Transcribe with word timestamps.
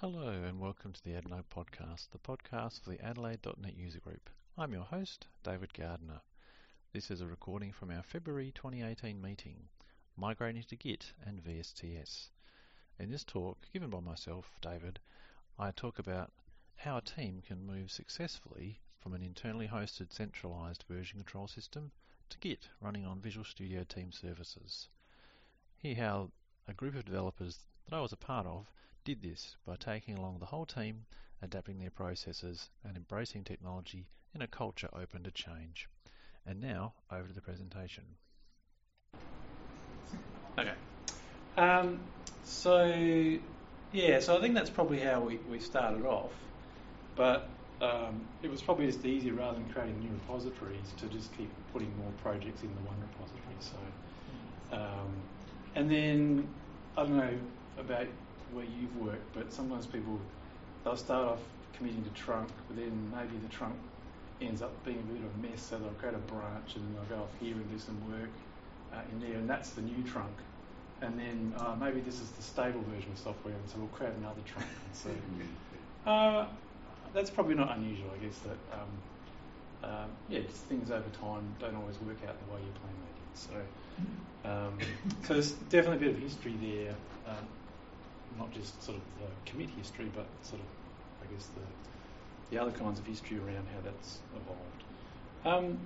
Hello 0.00 0.28
and 0.28 0.60
welcome 0.60 0.92
to 0.92 1.02
the 1.02 1.10
Adno 1.10 1.42
podcast, 1.52 2.10
the 2.10 2.18
podcast 2.18 2.80
for 2.80 2.90
the 2.90 3.04
Adelaide.net 3.04 3.76
user 3.76 3.98
group. 3.98 4.30
I'm 4.56 4.72
your 4.72 4.84
host, 4.84 5.26
David 5.42 5.74
Gardner. 5.74 6.20
This 6.92 7.10
is 7.10 7.20
a 7.20 7.26
recording 7.26 7.72
from 7.72 7.90
our 7.90 8.04
February 8.04 8.52
2018 8.54 9.20
meeting, 9.20 9.56
Migrating 10.16 10.62
to 10.68 10.76
Git 10.76 11.14
and 11.26 11.42
VSTS. 11.42 12.28
In 13.00 13.10
this 13.10 13.24
talk, 13.24 13.66
given 13.72 13.90
by 13.90 13.98
myself, 13.98 14.52
David, 14.60 15.00
I 15.58 15.72
talk 15.72 15.98
about 15.98 16.30
how 16.76 16.98
a 16.98 17.02
team 17.02 17.42
can 17.44 17.66
move 17.66 17.90
successfully 17.90 18.78
from 19.00 19.14
an 19.14 19.22
internally 19.22 19.66
hosted 19.66 20.12
centralized 20.12 20.84
version 20.88 21.18
control 21.18 21.48
system 21.48 21.90
to 22.30 22.38
Git 22.38 22.68
running 22.80 23.04
on 23.04 23.20
Visual 23.20 23.44
Studio 23.44 23.82
Team 23.82 24.12
services. 24.12 24.90
Hear 25.76 25.96
how 25.96 26.30
a 26.68 26.72
group 26.72 26.94
of 26.94 27.04
developers 27.04 27.64
that 27.86 27.96
I 27.96 28.00
was 28.00 28.12
a 28.12 28.16
part 28.16 28.46
of 28.46 28.70
did 29.08 29.22
this 29.22 29.56
by 29.66 29.74
taking 29.74 30.18
along 30.18 30.36
the 30.38 30.44
whole 30.44 30.66
team, 30.66 31.06
adapting 31.40 31.78
their 31.78 31.88
processes, 31.88 32.68
and 32.86 32.94
embracing 32.94 33.42
technology 33.42 34.06
in 34.34 34.42
a 34.42 34.46
culture 34.46 34.90
open 34.92 35.22
to 35.22 35.30
change. 35.30 35.88
And 36.44 36.60
now, 36.60 36.92
over 37.10 37.26
to 37.26 37.32
the 37.32 37.40
presentation. 37.40 38.04
Okay. 40.58 40.74
Um, 41.56 42.00
so, 42.44 43.38
yeah, 43.92 44.20
so 44.20 44.36
I 44.36 44.42
think 44.42 44.54
that's 44.54 44.68
probably 44.68 45.00
how 45.00 45.20
we, 45.20 45.38
we 45.50 45.58
started 45.58 46.04
off. 46.04 46.32
But 47.16 47.48
um, 47.80 48.20
it 48.42 48.50
was 48.50 48.60
probably 48.60 48.88
just 48.88 49.06
easier 49.06 49.32
rather 49.32 49.56
than 49.56 49.70
creating 49.70 49.98
new 50.00 50.10
repositories 50.10 50.92
to 50.98 51.06
just 51.06 51.34
keep 51.34 51.50
putting 51.72 51.96
more 51.96 52.12
projects 52.22 52.62
in 52.62 52.68
the 52.74 52.82
one 52.82 52.96
repository. 53.00 53.56
So, 53.60 54.76
um, 54.76 55.14
and 55.76 55.90
then 55.90 56.46
I 56.98 57.04
don't 57.04 57.16
know 57.16 57.38
about 57.78 58.06
where 58.52 58.64
you've 58.64 58.96
worked, 58.96 59.34
but 59.34 59.52
sometimes 59.52 59.86
people 59.86 60.18
they'll 60.84 60.96
start 60.96 61.28
off 61.28 61.40
committing 61.74 62.02
to 62.04 62.10
trunk, 62.10 62.48
but 62.68 62.76
then 62.76 63.12
maybe 63.14 63.36
the 63.42 63.48
trunk 63.54 63.76
ends 64.40 64.62
up 64.62 64.72
being 64.84 64.98
a 64.98 65.12
bit 65.12 65.22
of 65.22 65.44
a 65.44 65.50
mess, 65.50 65.62
so 65.62 65.78
they'll 65.78 65.90
create 65.90 66.14
a 66.14 66.18
branch 66.18 66.76
and 66.76 66.84
then 66.84 66.94
they'll 66.94 67.18
go 67.18 67.22
off 67.22 67.30
here 67.40 67.54
and 67.54 67.70
do 67.70 67.78
some 67.78 67.98
work 68.10 68.30
uh, 68.92 69.00
in 69.12 69.20
there, 69.20 69.38
and 69.38 69.48
that's 69.48 69.70
the 69.70 69.82
new 69.82 70.02
trunk. 70.04 70.34
And 71.00 71.18
then 71.18 71.54
uh, 71.58 71.76
maybe 71.78 72.00
this 72.00 72.20
is 72.20 72.28
the 72.30 72.42
stable 72.42 72.82
version 72.92 73.12
of 73.12 73.18
software, 73.18 73.54
and 73.54 73.68
so 73.70 73.78
we'll 73.78 73.88
create 73.88 74.14
another 74.14 74.40
trunk. 74.46 74.66
And 74.66 74.96
so 74.96 75.10
uh, 76.10 76.46
that's 77.14 77.30
probably 77.30 77.54
not 77.54 77.76
unusual, 77.76 78.10
I 78.14 78.24
guess. 78.24 78.38
That 78.38 78.58
um, 78.76 78.88
um, 79.84 80.10
yeah, 80.28 80.40
just 80.40 80.64
things 80.64 80.90
over 80.90 81.08
time 81.20 81.54
don't 81.60 81.76
always 81.76 81.96
work 82.00 82.18
out 82.26 82.34
the 82.46 82.54
way 82.54 82.60
you 82.60 82.72
plan 82.80 82.94
they 83.04 83.14
did. 83.20 83.64
So, 84.42 84.50
um, 84.50 84.78
so 85.24 85.34
there's 85.34 85.52
definitely 85.70 86.08
a 86.08 86.10
bit 86.10 86.16
of 86.16 86.22
history 86.22 86.54
there. 86.60 86.94
Um, 87.28 87.46
not 88.38 88.52
just 88.52 88.82
sort 88.82 88.96
of 88.96 89.04
the 89.20 89.50
commit 89.50 89.68
history, 89.70 90.10
but 90.14 90.26
sort 90.42 90.60
of, 90.60 91.28
I 91.28 91.34
guess, 91.34 91.46
the, 91.48 92.54
the 92.54 92.62
other 92.62 92.72
kinds 92.72 92.98
of 92.98 93.06
history 93.06 93.38
around 93.38 93.66
how 93.74 93.80
that's 93.84 94.18
evolved. 94.36 94.84
Um, 95.44 95.78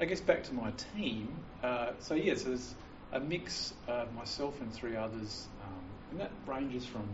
I 0.00 0.04
guess 0.04 0.20
back 0.20 0.42
to 0.44 0.54
my 0.54 0.72
team. 0.96 1.28
Uh, 1.62 1.92
so, 2.00 2.14
yes, 2.14 2.26
yeah, 2.26 2.34
so 2.34 2.48
there's 2.48 2.74
a 3.12 3.20
mix, 3.20 3.74
uh, 3.88 4.06
myself 4.16 4.60
and 4.60 4.72
three 4.72 4.96
others, 4.96 5.46
um, 5.64 5.84
and 6.10 6.20
that 6.20 6.30
ranges 6.46 6.84
from 6.84 7.08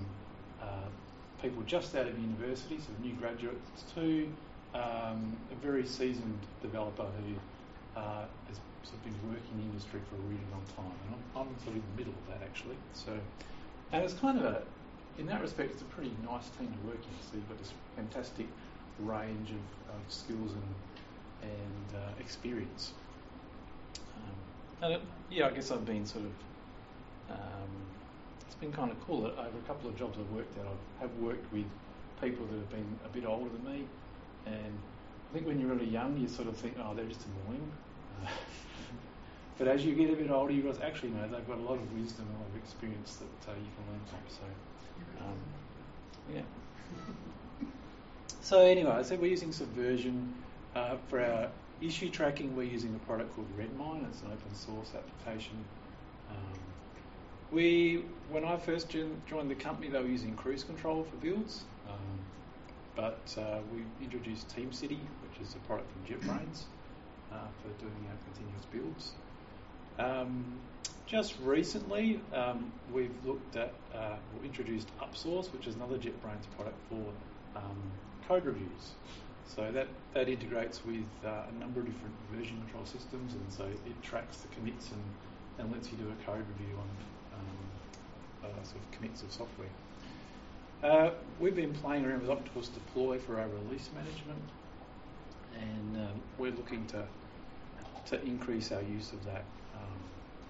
uh, 0.62 0.88
people 1.42 1.62
just 1.66 1.94
out 1.94 2.06
of 2.06 2.18
university, 2.18 2.78
so 2.78 2.88
new 3.02 3.14
graduates, 3.14 3.84
to 3.94 4.28
um, 4.74 5.36
a 5.52 5.54
very 5.62 5.86
seasoned 5.86 6.38
developer 6.62 7.04
who 7.04 8.00
uh, 8.00 8.24
has 8.46 8.60
sort 8.84 8.94
of 8.94 9.04
been 9.04 9.30
working 9.30 9.50
in 9.54 9.58
the 9.58 9.64
industry 9.64 10.00
for 10.08 10.16
a 10.16 10.20
really 10.28 10.46
long 10.52 10.62
time. 10.76 10.96
And 11.06 11.14
I'm, 11.14 11.48
I'm 11.48 11.58
sort 11.58 11.70
of 11.70 11.76
in 11.76 11.82
the 11.94 11.98
middle 11.98 12.14
of 12.14 12.28
that, 12.28 12.46
actually. 12.46 12.76
So, 12.92 13.12
and 13.92 14.04
it's 14.04 14.14
kind 14.14 14.38
of 14.38 14.44
a, 14.44 14.62
in 15.18 15.26
that 15.26 15.40
respect, 15.40 15.72
it's 15.72 15.82
a 15.82 15.86
pretty 15.86 16.12
nice 16.24 16.48
team 16.58 16.68
to 16.68 16.86
work 16.86 16.96
in. 16.96 17.14
So 17.28 17.34
you've 17.34 17.48
got 17.48 17.58
this 17.58 17.72
fantastic 17.96 18.46
range 19.00 19.50
of, 19.50 19.94
of 19.94 20.00
skills 20.08 20.52
and 20.52 20.74
and 21.42 21.96
uh, 21.96 22.20
experience. 22.20 22.92
Um, 24.16 24.84
and 24.84 24.92
it, 24.94 25.02
yeah, 25.30 25.46
I 25.46 25.50
guess 25.50 25.70
I've 25.70 25.84
been 25.84 26.06
sort 26.06 26.24
of. 26.24 26.32
Um, 27.30 27.70
it's 28.46 28.54
been 28.56 28.72
kind 28.72 28.90
of 28.90 29.00
cool 29.06 29.26
over 29.26 29.40
a 29.40 29.66
couple 29.66 29.88
of 29.88 29.96
jobs 29.98 30.16
I've 30.18 30.34
worked 30.34 30.56
at, 30.58 30.64
I 30.64 31.02
have 31.02 31.14
worked 31.20 31.52
with 31.52 31.66
people 32.20 32.46
that 32.46 32.56
have 32.56 32.70
been 32.70 32.98
a 33.04 33.08
bit 33.08 33.26
older 33.26 33.50
than 33.50 33.64
me, 33.64 33.84
and 34.46 34.78
I 35.30 35.34
think 35.34 35.46
when 35.46 35.60
you're 35.60 35.70
really 35.70 35.90
young, 35.90 36.16
you 36.18 36.26
sort 36.26 36.48
of 36.48 36.56
think, 36.56 36.76
oh, 36.82 36.94
they're 36.94 37.04
just 37.04 37.20
annoying. 37.46 37.70
Uh, 38.24 38.28
but 39.58 39.68
as 39.68 39.84
you 39.84 39.94
get 39.94 40.10
a 40.10 40.16
bit 40.16 40.30
older, 40.30 40.52
you 40.52 40.62
realize 40.62 40.80
actually, 40.80 41.10
no, 41.10 41.22
they've 41.22 41.46
got 41.46 41.58
a 41.58 41.62
lot 41.62 41.74
of 41.74 41.92
wisdom, 41.92 42.26
and 42.26 42.36
a 42.36 42.38
lot 42.38 42.48
of 42.48 42.56
experience 42.56 43.16
that 43.16 43.50
uh, 43.50 43.54
you 43.56 43.66
can 43.74 43.92
learn 43.92 44.00
from. 44.06 44.18
So, 44.28 45.24
um, 45.24 45.38
yeah. 46.34 46.42
So 48.40 48.60
anyway, 48.60 48.92
I 48.92 49.02
said 49.02 49.20
we're 49.20 49.30
using 49.30 49.52
Subversion 49.52 50.32
uh, 50.74 50.96
for 51.08 51.20
our 51.20 51.48
issue 51.82 52.08
tracking. 52.08 52.56
We're 52.56 52.62
using 52.62 52.94
a 52.94 53.06
product 53.06 53.34
called 53.34 53.48
Redmine. 53.58 54.06
It's 54.08 54.22
an 54.22 54.28
open 54.28 54.54
source 54.54 54.92
application. 54.94 55.64
Um, 56.30 56.58
we, 57.50 58.04
when 58.30 58.44
I 58.44 58.56
first 58.56 58.88
joined 58.90 59.50
the 59.50 59.54
company, 59.54 59.88
they 59.88 59.98
were 59.98 60.06
using 60.06 60.34
Cruise 60.34 60.64
Control 60.64 61.04
for 61.04 61.16
builds, 61.16 61.64
um, 61.88 62.18
but 62.94 63.34
uh, 63.38 63.58
we 63.74 63.82
introduced 64.04 64.54
TeamCity, 64.54 64.98
which 64.98 65.40
is 65.42 65.54
a 65.54 65.58
product 65.66 65.90
from 65.92 66.02
JetBrains 66.04 66.64
uh, 67.32 67.36
for 67.62 67.68
doing 67.80 68.06
our 68.10 68.32
continuous 68.32 68.64
builds. 68.70 69.12
Um, 69.98 70.44
just 71.06 71.34
recently, 71.42 72.20
um, 72.34 72.70
we've 72.92 73.14
looked 73.24 73.56
at, 73.56 73.72
uh, 73.94 74.16
or 74.16 74.44
introduced 74.44 74.88
UpSource, 75.00 75.50
which 75.52 75.66
is 75.66 75.74
another 75.74 75.96
JetBrains 75.96 76.44
product 76.54 76.76
for 76.88 77.02
um, 77.56 77.76
code 78.28 78.44
reviews. 78.44 78.92
So 79.46 79.72
that, 79.72 79.88
that 80.12 80.28
integrates 80.28 80.84
with 80.84 81.06
uh, 81.24 81.44
a 81.48 81.58
number 81.58 81.80
of 81.80 81.86
different 81.86 82.14
version 82.32 82.60
control 82.62 82.84
systems, 82.84 83.32
and 83.32 83.52
so 83.52 83.64
it 83.64 84.02
tracks 84.02 84.38
the 84.38 84.48
commits 84.48 84.90
and, 84.90 85.02
and 85.58 85.72
lets 85.72 85.90
you 85.90 85.96
do 85.96 86.04
a 86.04 86.24
code 86.26 86.44
review 86.58 86.76
on 86.76 86.88
um, 87.38 88.50
uh, 88.50 88.62
sort 88.62 88.76
of 88.76 88.90
commits 88.92 89.22
of 89.22 89.32
software. 89.32 89.68
Uh, 90.82 91.10
we've 91.40 91.56
been 91.56 91.72
playing 91.72 92.04
around 92.04 92.20
with 92.20 92.30
Octopus 92.30 92.68
Deploy 92.68 93.18
for 93.18 93.40
our 93.40 93.48
release 93.48 93.88
management, 93.94 94.42
and 95.58 95.96
um, 95.96 96.20
we're 96.36 96.52
looking 96.52 96.86
to 96.86 97.04
to 98.06 98.22
increase 98.24 98.72
our 98.72 98.80
use 98.82 99.12
of 99.12 99.22
that 99.26 99.44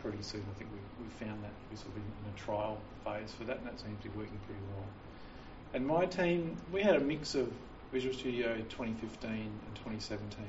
pretty 0.02 0.22
soon. 0.22 0.44
I 0.50 0.58
think 0.58 0.70
we, 0.70 1.04
we 1.04 1.10
found 1.10 1.42
that 1.42 1.52
we 1.70 1.76
sort 1.76 1.90
of 1.90 1.96
in, 1.96 2.02
in 2.02 2.34
a 2.34 2.38
trial 2.38 2.78
phase 3.04 3.32
for 3.36 3.44
that, 3.44 3.58
and 3.58 3.66
that 3.66 3.80
seems 3.80 4.00
to 4.02 4.08
be 4.08 4.18
working 4.18 4.38
pretty 4.46 4.60
well. 4.74 4.86
And 5.74 5.86
my 5.86 6.06
team, 6.06 6.56
we 6.72 6.82
had 6.82 6.96
a 6.96 7.00
mix 7.00 7.34
of 7.34 7.52
Visual 7.92 8.14
Studio 8.14 8.54
2015 8.68 9.30
and 9.30 9.74
2017, 9.74 10.44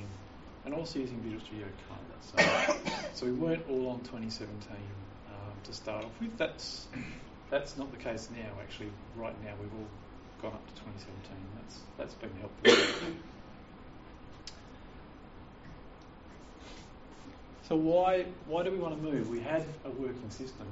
and 0.66 0.74
also 0.74 1.00
using 1.00 1.20
Visual 1.22 1.42
Studio 1.42 1.68
Code. 1.88 2.00
So, 2.22 2.76
so 3.14 3.26
we 3.26 3.32
weren't 3.32 3.66
all 3.70 3.90
on 3.90 4.00
2017 4.02 4.52
um, 4.72 5.36
to 5.64 5.74
start 5.74 6.06
off 6.06 6.12
with. 6.20 6.38
That's 6.38 6.88
that's 7.50 7.78
not 7.78 7.92
the 7.92 7.98
case 7.98 8.30
now. 8.36 8.50
Actually, 8.62 8.92
right 9.16 9.36
now 9.44 9.54
we've 9.60 9.74
all 9.74 9.88
gone 10.42 10.54
up 10.54 10.68
to 10.68 10.82
2017. 10.82 11.36
That's 11.56 11.80
that's 11.98 12.14
been 12.16 12.32
helpful. 12.40 13.14
So 17.70 17.76
why 17.76 18.26
why 18.48 18.64
do 18.64 18.72
we 18.72 18.80
want 18.80 18.98
to 18.98 19.12
move? 19.12 19.30
We 19.30 19.40
had 19.40 19.64
a 19.86 19.92
working 19.92 20.30
system. 20.32 20.66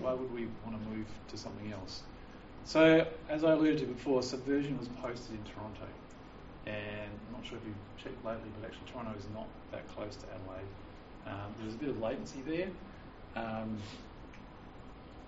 Why 0.00 0.12
would 0.12 0.34
we 0.34 0.48
want 0.66 0.82
to 0.82 0.90
move 0.90 1.06
to 1.28 1.38
something 1.38 1.72
else? 1.72 2.02
So 2.64 3.06
as 3.28 3.44
I 3.44 3.52
alluded 3.52 3.78
to 3.78 3.86
before, 3.86 4.20
Subversion 4.22 4.76
was 4.76 4.88
posted 4.88 5.36
in 5.36 5.44
Toronto, 5.44 5.86
and 6.66 7.10
I'm 7.28 7.32
not 7.32 7.46
sure 7.46 7.56
if 7.56 7.64
you've 7.64 8.02
checked 8.02 8.24
lately, 8.24 8.50
but 8.60 8.66
actually 8.66 8.90
Toronto 8.92 9.16
is 9.16 9.26
not 9.32 9.46
that 9.70 9.88
close 9.94 10.16
to 10.16 10.26
Adelaide. 10.34 10.70
Um, 11.26 11.54
there's 11.60 11.74
a 11.74 11.78
bit 11.78 11.88
of 11.90 12.00
latency 12.00 12.42
there. 12.44 12.68
Um, 13.36 13.78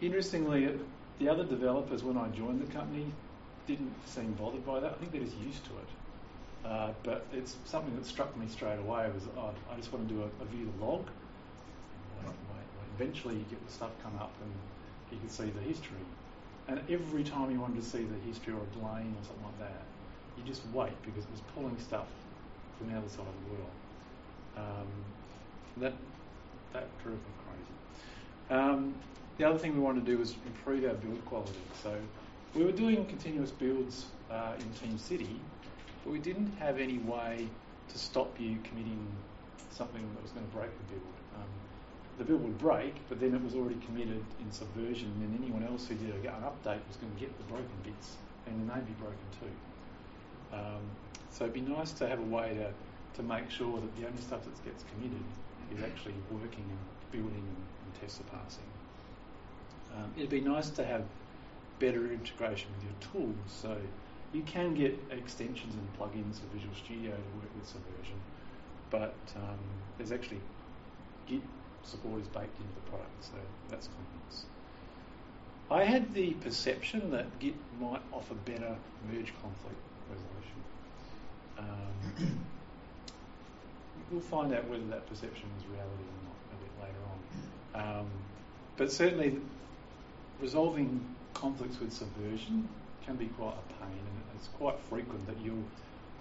interestingly, 0.00 0.76
the 1.20 1.28
other 1.28 1.44
developers 1.44 2.02
when 2.02 2.18
I 2.18 2.28
joined 2.30 2.60
the 2.60 2.72
company 2.72 3.06
didn't 3.68 3.94
seem 4.06 4.32
bothered 4.32 4.66
by 4.66 4.80
that. 4.80 4.90
I 4.90 4.94
think 4.94 5.12
they're 5.12 5.22
just 5.22 5.38
used 5.38 5.64
to 5.66 5.70
it. 5.70 5.88
Uh, 6.64 6.92
but 7.02 7.26
it's 7.32 7.56
something 7.64 7.94
that 7.96 8.06
struck 8.06 8.36
me 8.36 8.46
straight 8.48 8.78
away 8.78 9.10
was 9.12 9.24
oh, 9.36 9.50
I 9.70 9.76
just 9.76 9.92
want 9.92 10.08
to 10.08 10.14
do 10.14 10.22
a, 10.22 10.42
a 10.42 10.46
view 10.46 10.72
the 10.78 10.84
log. 10.84 11.06
Eventually, 12.98 13.34
you 13.34 13.44
get 13.50 13.66
the 13.66 13.72
stuff 13.72 13.90
come 14.02 14.12
up 14.20 14.32
and 14.42 14.52
you 15.10 15.18
can 15.18 15.28
see 15.28 15.50
the 15.50 15.60
history. 15.60 16.04
And 16.68 16.80
every 16.88 17.24
time 17.24 17.50
you 17.50 17.58
wanted 17.58 17.82
to 17.82 17.88
see 17.88 18.04
the 18.04 18.18
history 18.28 18.52
or 18.52 18.58
a 18.58 18.78
blame 18.78 19.16
or 19.18 19.24
something 19.24 19.44
like 19.44 19.58
that, 19.60 19.82
you 20.36 20.44
just 20.44 20.62
wait 20.72 20.92
because 21.02 21.24
it 21.24 21.30
was 21.30 21.40
pulling 21.54 21.76
stuff 21.80 22.06
from 22.78 22.92
the 22.92 22.98
other 22.98 23.08
side 23.08 23.20
of 23.20 23.26
the 23.26 23.54
world. 23.54 23.70
Um, 24.56 24.86
that 25.78 25.94
that 26.72 26.86
drove 27.02 27.16
me 27.16 27.20
crazy. 27.46 28.60
Um, 28.60 28.94
the 29.38 29.44
other 29.44 29.58
thing 29.58 29.74
we 29.74 29.80
wanted 29.80 30.04
to 30.04 30.12
do 30.12 30.18
was 30.18 30.34
improve 30.46 30.84
our 30.84 30.94
build 30.94 31.24
quality. 31.24 31.52
So 31.82 31.94
we 32.54 32.64
were 32.64 32.72
doing 32.72 33.04
continuous 33.06 33.50
builds 33.50 34.06
uh, 34.30 34.52
in 34.58 34.88
TeamCity, 34.88 35.38
but 36.04 36.12
we 36.12 36.18
didn't 36.18 36.52
have 36.58 36.78
any 36.78 36.98
way 36.98 37.48
to 37.88 37.98
stop 37.98 38.38
you 38.40 38.58
committing 38.64 39.06
something 39.70 40.02
that 40.14 40.22
was 40.22 40.32
going 40.32 40.46
to 40.46 40.56
break 40.56 40.70
the 40.70 40.94
build. 40.94 41.14
Um, 41.36 41.48
the 42.18 42.24
build 42.24 42.42
would 42.42 42.58
break, 42.58 42.94
but 43.08 43.20
then 43.20 43.34
it 43.34 43.42
was 43.42 43.54
already 43.54 43.78
committed 43.86 44.22
in 44.40 44.52
Subversion, 44.52 45.12
and 45.22 45.38
anyone 45.42 45.66
else 45.66 45.86
who 45.86 45.94
did 45.94 46.14
an 46.14 46.42
update 46.42 46.80
was 46.88 46.96
going 47.00 47.12
to 47.14 47.20
get 47.20 47.36
the 47.38 47.44
broken 47.44 47.76
bits 47.84 48.16
and 48.46 48.68
they 48.68 48.74
may 48.74 48.80
be 48.80 48.92
broken 48.92 49.26
too. 49.40 50.56
Um, 50.56 50.82
so 51.30 51.44
it'd 51.44 51.54
be 51.54 51.60
nice 51.60 51.92
to 51.92 52.08
have 52.08 52.18
a 52.18 52.22
way 52.22 52.54
to, 52.54 52.70
to 53.16 53.22
make 53.22 53.50
sure 53.50 53.80
that 53.80 53.96
the 53.96 54.06
only 54.06 54.20
stuff 54.20 54.44
that 54.44 54.64
gets 54.64 54.84
committed 54.94 55.24
is 55.74 55.82
actually 55.82 56.14
working 56.30 56.64
and 56.68 56.78
building 57.10 57.42
and, 57.42 57.64
and 57.84 58.00
tests 58.00 58.20
are 58.20 58.38
passing. 58.38 58.64
Um, 59.96 60.12
it'd 60.16 60.30
be 60.30 60.40
nice 60.40 60.70
to 60.70 60.84
have 60.84 61.04
better 61.78 62.12
integration 62.12 62.68
with 62.76 62.84
your 62.84 63.12
tools. 63.12 63.36
So 63.48 63.76
you 64.32 64.42
can 64.42 64.74
get 64.74 64.98
extensions 65.10 65.74
and 65.74 65.88
plugins 65.98 66.40
for 66.40 66.46
Visual 66.54 66.74
Studio 66.74 67.10
to 67.10 67.38
work 67.38 67.54
with 67.54 67.66
Subversion, 67.66 68.20
but 68.90 69.14
um, 69.36 69.58
there's 69.98 70.12
actually 70.12 70.40
Git 71.26 71.42
support 71.84 72.20
is 72.20 72.28
baked 72.28 72.58
into 72.58 72.74
the 72.74 72.90
product, 72.90 73.24
so 73.24 73.32
that's 73.68 73.88
quite 73.88 74.06
nice. 74.24 74.44
I 75.70 75.84
had 75.84 76.14
the 76.14 76.32
perception 76.34 77.10
that 77.10 77.38
Git 77.38 77.54
might 77.80 78.02
offer 78.12 78.34
better 78.34 78.76
merge 79.10 79.32
conflict 79.40 79.80
resolution. 80.10 80.60
Um, 81.58 82.40
we'll 84.10 84.20
find 84.20 84.52
out 84.54 84.68
whether 84.68 84.86
that 84.86 85.08
perception 85.08 85.48
is 85.58 85.66
reality 85.66 86.04
or 86.04 86.20
not 86.24 86.36
a 86.52 86.56
bit 86.62 86.72
later 86.82 87.02
on. 87.08 88.00
Um, 88.00 88.06
but 88.76 88.92
certainly, 88.92 89.38
resolving 90.40 91.04
conflicts 91.34 91.80
with 91.80 91.92
subversion 91.92 92.68
can 93.06 93.16
be 93.16 93.26
quite 93.26 93.54
a 93.54 93.82
pain, 93.82 93.98
and 93.98 94.21
it's 94.42 94.50
quite 94.58 94.74
frequent 94.90 95.24
that 95.26 95.38
you'll 95.38 95.62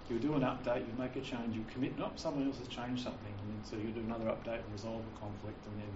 you'll 0.08 0.20
do 0.20 0.34
an 0.34 0.42
update, 0.42 0.86
you 0.86 0.94
make 0.98 1.16
a 1.16 1.20
change, 1.20 1.54
you 1.54 1.64
commit, 1.72 1.98
nope, 1.98 2.12
someone 2.16 2.46
else 2.46 2.58
has 2.58 2.68
changed 2.68 3.02
something, 3.02 3.34
and 3.42 3.46
then 3.50 3.60
so 3.64 3.76
you 3.76 3.90
do 3.90 4.00
another 4.00 4.26
update 4.26 4.62
and 4.62 4.72
resolve 4.72 5.02
the 5.02 5.18
conflict, 5.18 5.58
and 5.66 5.74
then 5.82 5.92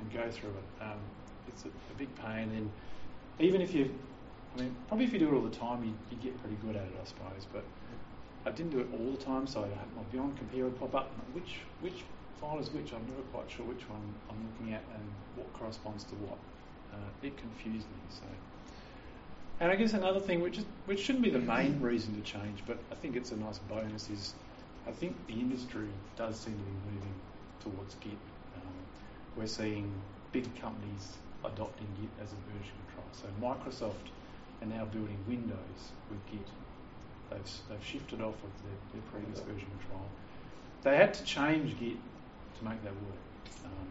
and 0.00 0.12
go 0.12 0.24
through 0.30 0.50
it. 0.56 0.82
Um, 0.82 1.00
it's 1.48 1.64
a, 1.64 1.68
a, 1.68 1.94
big 1.98 2.08
pain, 2.16 2.48
and 2.56 2.70
even 3.38 3.60
if 3.60 3.74
you, 3.74 3.92
I 4.56 4.60
mean, 4.60 4.74
probably 4.88 5.04
if 5.04 5.12
you 5.12 5.18
do 5.18 5.28
it 5.28 5.34
all 5.34 5.42
the 5.42 5.56
time, 5.56 5.84
you, 5.84 5.92
you 6.10 6.16
get 6.22 6.38
pretty 6.40 6.56
good 6.64 6.76
at 6.76 6.84
it, 6.84 6.96
I 6.96 7.04
suppose. 7.04 7.44
But 7.52 7.64
I 8.46 8.50
didn't 8.52 8.72
do 8.72 8.80
it 8.80 8.88
all 8.96 9.10
the 9.10 9.22
time, 9.22 9.46
so 9.46 9.60
I 9.60 9.68
had 9.68 9.88
my 9.96 10.02
Beyond 10.12 10.38
compare 10.38 10.64
would 10.64 10.78
pop 10.80 10.94
up. 10.94 11.10
Which 11.32 11.60
which 11.80 12.04
file 12.40 12.58
is 12.58 12.70
which? 12.70 12.92
I'm 12.92 13.04
never 13.04 13.22
quite 13.32 13.50
sure 13.50 13.66
which 13.66 13.84
one 13.88 14.00
I'm 14.30 14.40
looking 14.52 14.72
at 14.72 14.84
and 14.94 15.04
what 15.36 15.52
corresponds 15.52 16.04
to 16.04 16.14
what. 16.24 16.38
Uh, 16.92 17.26
it 17.26 17.36
confused 17.36 17.86
me. 17.86 18.00
So, 18.08 18.24
and 19.60 19.70
I 19.70 19.76
guess 19.76 19.92
another 19.92 20.20
thing, 20.20 20.40
which 20.40 20.58
is 20.58 20.64
which 20.86 21.00
shouldn't 21.00 21.22
be 21.22 21.30
the 21.30 21.38
main 21.38 21.80
reason 21.80 22.14
to 22.14 22.22
change, 22.22 22.60
but 22.66 22.78
I 22.90 22.94
think 22.94 23.14
it's 23.14 23.30
a 23.30 23.36
nice 23.36 23.58
bonus, 23.58 24.08
is 24.08 24.34
I 24.88 24.90
think 24.90 25.14
the 25.26 25.34
industry 25.34 25.88
does 26.16 26.40
seem 26.40 26.54
to 26.54 26.60
be 26.60 26.94
moving 26.94 27.14
towards 27.62 27.94
Git. 27.96 28.12
Um, 28.56 28.72
we're 29.36 29.46
seeing 29.46 29.92
big 30.32 30.44
companies 30.60 31.18
adopting 31.44 31.86
Git 32.00 32.10
as 32.24 32.32
a 32.32 32.40
version 32.50 32.74
control. 32.86 33.06
So 33.12 33.26
Microsoft 33.40 34.08
are 34.62 34.66
now 34.66 34.86
building 34.86 35.18
Windows 35.28 35.92
with 36.08 36.24
Git. 36.30 36.46
They've, 37.30 37.52
they've 37.68 37.86
shifted 37.86 38.20
off 38.20 38.34
of 38.34 38.50
their, 38.64 38.78
their 38.92 39.02
previous 39.12 39.40
version 39.40 39.68
control. 39.78 40.06
They 40.82 40.96
had 40.96 41.12
to 41.14 41.24
change 41.24 41.78
Git 41.78 41.96
to 42.58 42.64
make 42.64 42.82
that 42.82 42.92
work. 42.92 43.20
Um, 43.64 43.88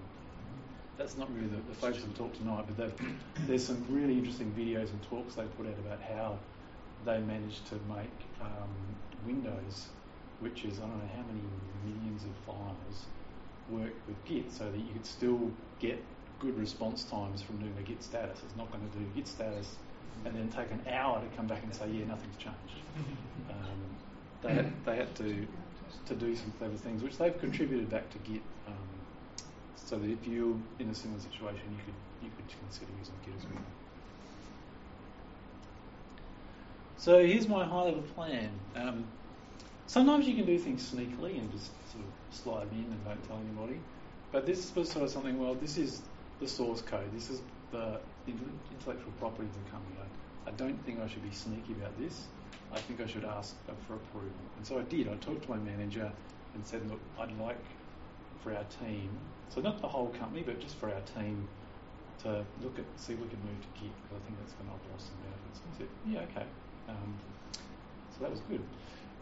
that's 1.00 1.18
not 1.18 1.34
really 1.34 1.48
the, 1.48 1.62
the 1.70 1.76
focus 1.76 2.04
of 2.04 2.14
the 2.14 2.20
talk 2.20 2.34
tonight, 2.38 2.66
but 2.68 2.92
there's 3.48 3.66
some 3.66 3.84
really 3.90 4.18
interesting 4.18 4.52
videos 4.52 4.90
and 4.90 5.02
talks 5.10 5.36
they 5.36 5.44
put 5.58 5.66
out 5.66 5.80
about 5.80 6.02
how 6.02 6.38
they 7.06 7.20
managed 7.22 7.66
to 7.68 7.76
make 7.88 8.12
um, 8.42 8.70
Windows, 9.26 9.88
which 10.42 10.66
is 10.66 10.78
I 10.78 10.82
don't 10.82 10.98
know 10.98 11.10
how 11.16 11.24
many 11.24 11.42
millions 11.86 12.24
of 12.26 12.32
files, 12.46 13.06
work 13.70 13.94
with 14.08 14.26
Git 14.26 14.52
so 14.52 14.70
that 14.70 14.78
you 14.78 14.92
could 14.92 15.06
still 15.06 15.50
get 15.80 16.04
good 16.40 16.58
response 16.60 17.04
times 17.06 17.42
from 17.42 17.58
doing 17.58 17.74
a 17.80 17.82
git 17.82 18.02
status. 18.02 18.40
It's 18.46 18.56
not 18.56 18.72
going 18.72 18.90
to 18.90 18.98
do 18.98 19.06
git 19.16 19.28
status 19.28 19.76
and 20.26 20.36
then 20.36 20.50
take 20.50 20.72
an 20.72 20.82
hour 20.90 21.22
to 21.22 21.38
come 21.38 21.48
back 21.48 21.64
and 21.64 21.74
say, 21.74 21.88
yeah, 21.90 22.06
nothing's 22.06 22.38
changed. 22.38 22.58
Um, 23.50 23.98
they, 24.42 24.54
had, 24.54 24.86
they 24.86 24.96
had 24.96 25.16
to 25.16 25.48
to 26.06 26.16
do 26.16 26.36
some 26.36 26.52
clever 26.60 26.76
things, 26.76 27.02
which 27.02 27.18
they've 27.18 27.38
contributed 27.40 27.90
back 27.90 28.10
to 28.12 28.18
Git, 28.20 28.42
um, 28.68 28.74
so 29.86 29.98
that 29.98 30.10
if 30.10 30.26
you're 30.28 30.58
in 30.80 30.90
a 30.90 30.96
similar 30.96 31.20
situation, 31.20 31.64
you 31.72 31.84
could 31.86 31.94
you 32.22 32.30
could 32.36 32.60
consider 32.60 32.92
using 33.00 33.16
Git 33.26 33.36
as 33.38 33.46
well. 33.46 33.64
So 36.98 37.26
here's 37.26 37.48
my 37.48 37.66
high 37.66 37.84
level 37.84 38.02
plan. 38.14 38.50
Um, 38.76 39.06
sometimes 39.88 40.28
you 40.28 40.36
can 40.36 40.46
do 40.46 40.60
things 40.60 40.92
sneakily 40.94 41.40
and 41.40 41.50
just 41.52 41.72
sort 41.92 42.04
of 42.04 42.36
slide 42.36 42.68
in 42.74 42.84
and 42.92 43.06
don't 43.06 43.28
tell 43.28 43.38
anybody. 43.38 43.80
But 44.32 44.46
this 44.46 44.76
was 44.76 44.92
sort 44.92 45.06
of 45.06 45.10
something, 45.10 45.40
well, 45.40 45.56
this 45.56 45.78
is 45.78 46.02
the 46.40 46.48
source 46.48 46.82
code. 46.82 47.10
This 47.14 47.30
is 47.30 47.42
the 47.72 48.00
intellectual 48.28 49.12
property 49.18 49.48
of 49.48 49.66
the 49.66 49.72
company. 49.72 49.96
I, 50.46 50.50
I 50.50 50.52
don't 50.54 50.78
think 50.86 51.00
I 51.00 51.08
should 51.08 51.24
be 51.24 51.32
sneaky 51.32 51.72
about 51.72 51.98
this. 51.98 52.28
I 52.74 52.80
think 52.80 53.02
I 53.02 53.08
should 53.08 53.26
ask 53.26 53.56
for 53.88 53.96
approval. 53.96 54.30
And 54.58 54.68
so 54.68 54.78
I 54.78 54.84
did. 54.84 55.08
I 55.08 55.16
talked 55.16 55.44
to 55.44 55.50
my 55.50 55.58
manager 55.58 56.12
and 56.54 56.68
said, 56.68 56.88
look, 56.90 57.00
I'd 57.18 57.36
like 57.40 57.58
for 58.44 58.56
our 58.56 58.66
team, 58.84 59.10
so 59.50 59.62
not 59.62 59.82
the 59.82 59.88
whole 59.88 60.08
company, 60.20 60.44
but 60.46 60.60
just 60.60 60.76
for 60.76 60.88
our 60.88 61.02
team 61.16 61.48
to 62.24 62.46
look 62.62 62.78
at, 62.78 62.86
see 62.98 63.14
if 63.14 63.20
we 63.20 63.28
can 63.28 63.40
move 63.40 63.60
to 63.62 63.82
Git, 63.82 63.92
because 64.04 64.22
I 64.22 64.26
think 64.26 64.40
that's 64.40 64.54
going 64.54 64.70
to 64.70 64.76
offer 64.76 64.96
us 64.96 65.08
some 65.08 65.20
benefits. 65.24 65.60
I 65.64 65.78
said, 65.78 65.90
yeah, 66.08 66.20
okay. 66.32 66.48
Um, 66.90 67.14
so 68.14 68.24
that 68.24 68.32
was 68.32 68.42
good. 68.50 68.62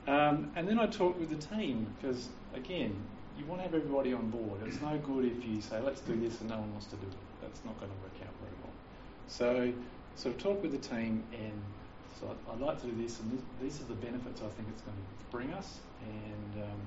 Um, 0.07 0.51
and 0.55 0.67
then 0.67 0.79
I 0.79 0.87
talked 0.87 1.19
with 1.19 1.29
the 1.29 1.55
team, 1.55 1.93
because 1.99 2.29
again, 2.55 2.95
you 3.37 3.45
want 3.45 3.59
to 3.59 3.63
have 3.63 3.75
everybody 3.75 4.13
on 4.13 4.29
board. 4.29 4.61
It's 4.65 4.81
no 4.81 4.97
good 4.97 5.25
if 5.25 5.45
you 5.45 5.61
say, 5.61 5.79
let's 5.79 6.01
do 6.01 6.19
this, 6.19 6.39
and 6.41 6.49
no 6.49 6.57
one 6.57 6.71
wants 6.71 6.87
to 6.87 6.95
do 6.95 7.05
it. 7.07 7.13
That's 7.41 7.63
not 7.65 7.79
going 7.79 7.91
to 7.91 7.97
work 8.01 8.17
out 8.21 8.33
very 8.41 8.57
well. 8.63 8.73
So, 9.27 9.73
sort 10.15 10.35
of 10.35 10.41
talk 10.41 10.63
with 10.63 10.71
the 10.71 10.79
team 10.79 11.23
and 11.31 11.61
so 12.19 12.35
I'd, 12.51 12.59
like 12.59 12.81
to 12.81 12.87
do 12.87 13.01
this, 13.01 13.19
and 13.19 13.31
this, 13.31 13.41
these 13.61 13.81
are 13.81 13.85
the 13.85 13.99
benefits 14.01 14.41
I 14.41 14.49
think 14.57 14.67
it's 14.73 14.81
going 14.81 14.97
to 14.97 15.25
bring 15.29 15.53
us, 15.53 15.77
and 16.01 16.63
um, 16.63 16.81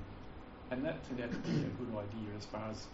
and 0.71 0.85
that 0.85 1.07
turned 1.07 1.21
out 1.21 1.31
to 1.31 1.37
be 1.37 1.59
a 1.59 1.69
good 1.75 1.91
idea 1.91 2.31
as 2.37 2.45
far 2.45 2.63
as 2.71 2.87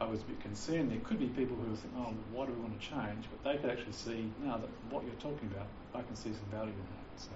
I 0.00 0.06
was 0.06 0.20
a 0.20 0.24
bit 0.24 0.40
concerned. 0.40 0.90
There 0.90 0.98
could 1.00 1.20
be 1.20 1.28
people 1.28 1.56
who 1.56 1.70
were 1.70 1.76
thinking, 1.76 1.98
oh, 2.02 2.12
why 2.32 2.46
do 2.46 2.52
we 2.52 2.60
want 2.60 2.78
to 2.78 2.84
change? 2.84 3.24
But 3.30 3.46
they 3.46 3.56
could 3.56 3.70
actually 3.70 3.92
see, 3.92 4.28
no, 4.42 4.58
that 4.58 4.68
what 4.90 5.04
you're 5.04 5.22
talking 5.22 5.48
about, 5.54 5.68
I 5.94 6.02
can 6.02 6.16
see 6.16 6.34
some 6.34 6.50
value 6.50 6.74
in 6.74 6.88
that. 6.98 7.14
So 7.16 7.30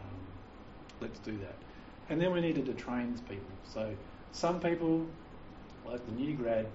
um, 0.00 0.20
let's 1.00 1.18
do 1.18 1.36
that. 1.38 1.56
And 2.08 2.20
then 2.20 2.32
we 2.32 2.40
needed 2.40 2.66
to 2.66 2.74
train 2.74 3.18
people. 3.28 3.50
So 3.66 3.92
some 4.30 4.60
people, 4.60 5.04
like 5.84 6.06
the 6.06 6.12
new 6.12 6.34
grad, 6.34 6.66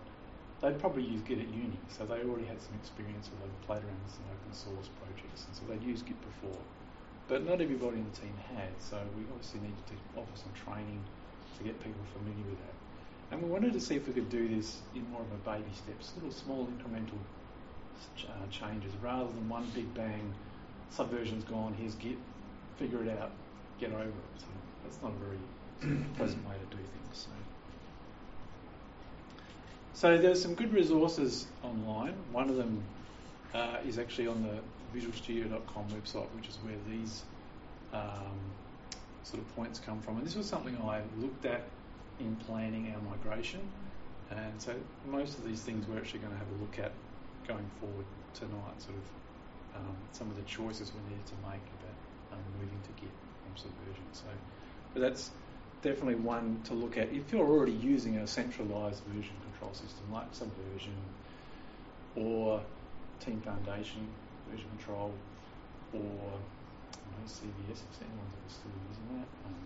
they'd 0.61 0.77
probably 0.77 1.03
use 1.03 1.21
Git 1.21 1.39
at 1.39 1.47
uni, 1.47 1.79
so 1.87 2.05
they 2.05 2.19
already 2.19 2.45
had 2.45 2.61
some 2.61 2.73
experience 2.75 3.29
or 3.29 3.39
they'd 3.39 3.65
played 3.65 3.83
around 3.87 4.03
with 4.03 4.13
some 4.13 4.27
open 4.27 4.51
source 4.51 4.89
projects, 4.99 5.45
and 5.47 5.55
so 5.55 5.61
they'd 5.69 5.87
used 5.87 6.05
Git 6.05 6.19
before. 6.19 6.59
But 7.29 7.45
not 7.45 7.61
everybody 7.61 7.97
in 7.97 8.05
the 8.11 8.17
team 8.19 8.33
had, 8.55 8.73
so 8.79 8.97
we 9.15 9.23
obviously 9.31 9.61
needed 9.61 9.85
to 9.87 10.19
offer 10.19 10.35
some 10.35 10.51
training 10.57 10.99
to 11.57 11.63
get 11.63 11.79
people 11.83 12.01
familiar 12.17 12.45
with 12.49 12.59
that. 12.59 12.73
And 13.31 13.43
we 13.43 13.49
wanted 13.49 13.73
to 13.73 13.79
see 13.79 13.95
if 13.95 14.07
we 14.07 14.13
could 14.13 14.29
do 14.29 14.47
this 14.47 14.77
in 14.95 15.09
more 15.11 15.21
of 15.21 15.31
a 15.31 15.49
baby 15.49 15.71
steps, 15.75 16.13
little 16.15 16.31
small 16.31 16.67
incremental 16.67 17.19
uh, 18.27 18.47
changes, 18.49 18.91
rather 19.01 19.27
than 19.27 19.49
one 19.49 19.67
big 19.75 19.93
bang, 19.93 20.33
subversion's 20.91 21.43
gone, 21.43 21.75
here's 21.77 21.95
Git, 21.95 22.17
figure 22.77 23.03
it 23.03 23.19
out, 23.19 23.31
get 23.79 23.91
over 23.91 24.03
it. 24.03 24.13
So 24.37 24.45
that's 24.83 25.01
not 25.01 25.11
a 25.11 25.15
very 25.25 25.97
pleasant 26.15 26.47
way 26.47 26.55
to 26.55 26.75
do 26.75 26.81
things. 26.81 27.27
So. 27.27 27.29
So 29.93 30.17
there's 30.17 30.41
some 30.41 30.55
good 30.55 30.73
resources 30.73 31.45
online. 31.61 32.13
One 32.31 32.49
of 32.49 32.55
them 32.55 32.81
uh, 33.53 33.77
is 33.85 33.99
actually 33.99 34.27
on 34.27 34.43
the 34.43 34.97
visualstudio.com 34.97 35.87
website, 35.89 36.27
which 36.35 36.47
is 36.47 36.57
where 36.63 36.75
these 36.89 37.23
um, 37.93 38.39
sort 39.23 39.41
of 39.41 39.55
points 39.55 39.79
come 39.79 40.01
from. 40.01 40.17
And 40.17 40.25
this 40.25 40.35
was 40.35 40.45
something 40.45 40.77
I 40.83 41.01
looked 41.19 41.45
at 41.45 41.63
in 42.19 42.35
planning 42.47 42.93
our 42.93 43.01
migration. 43.09 43.61
And 44.31 44.61
so 44.61 44.73
most 45.07 45.37
of 45.37 45.45
these 45.45 45.61
things 45.61 45.87
we're 45.87 45.97
actually 45.97 46.19
going 46.19 46.33
to 46.33 46.37
have 46.37 46.47
a 46.59 46.61
look 46.61 46.79
at 46.79 46.91
going 47.47 47.69
forward 47.79 48.05
tonight, 48.33 48.81
sort 48.81 48.95
of 48.95 49.77
um, 49.77 49.95
some 50.11 50.29
of 50.29 50.35
the 50.35 50.43
choices 50.43 50.91
we 50.93 51.01
needed 51.09 51.25
to 51.25 51.33
make 51.49 51.61
about 51.79 52.37
um, 52.37 52.43
moving 52.59 52.79
to 52.83 53.01
Git 53.01 53.11
from 53.43 53.57
Subversion. 53.57 54.03
So, 54.13 54.25
but 54.93 55.01
that's 55.01 55.31
definitely 55.81 56.15
one 56.15 56.61
to 56.65 56.73
look 56.73 56.97
at 56.97 57.11
if 57.11 57.31
you're 57.31 57.47
already 57.47 57.71
using 57.71 58.17
a 58.17 58.27
centralized 58.27 59.03
version 59.05 59.33
control 59.49 59.73
system 59.73 60.03
like 60.11 60.27
Subversion 60.31 60.95
or 62.15 62.61
Team 63.19 63.41
Foundation 63.41 64.07
version 64.51 64.67
control 64.77 65.13
or 65.93 66.31
know, 67.11 67.25
CVS, 67.25 67.81
if 67.81 68.01
anyone's 68.01 68.33
ever 68.37 68.49
still 68.49 68.75
using 68.89 69.07
that. 69.17 69.29
Um, 69.45 69.57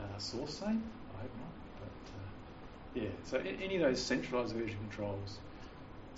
uh, 0.00 0.18
SourceSafe, 0.18 0.80
I 0.80 1.16
hope 1.22 1.34
not. 1.40 1.54
But 1.80 2.00
uh, 2.14 2.28
yeah, 2.94 3.10
so 3.24 3.38
any 3.38 3.76
of 3.76 3.82
those 3.82 4.00
centralized 4.00 4.54
version 4.54 4.78
controls 4.88 5.38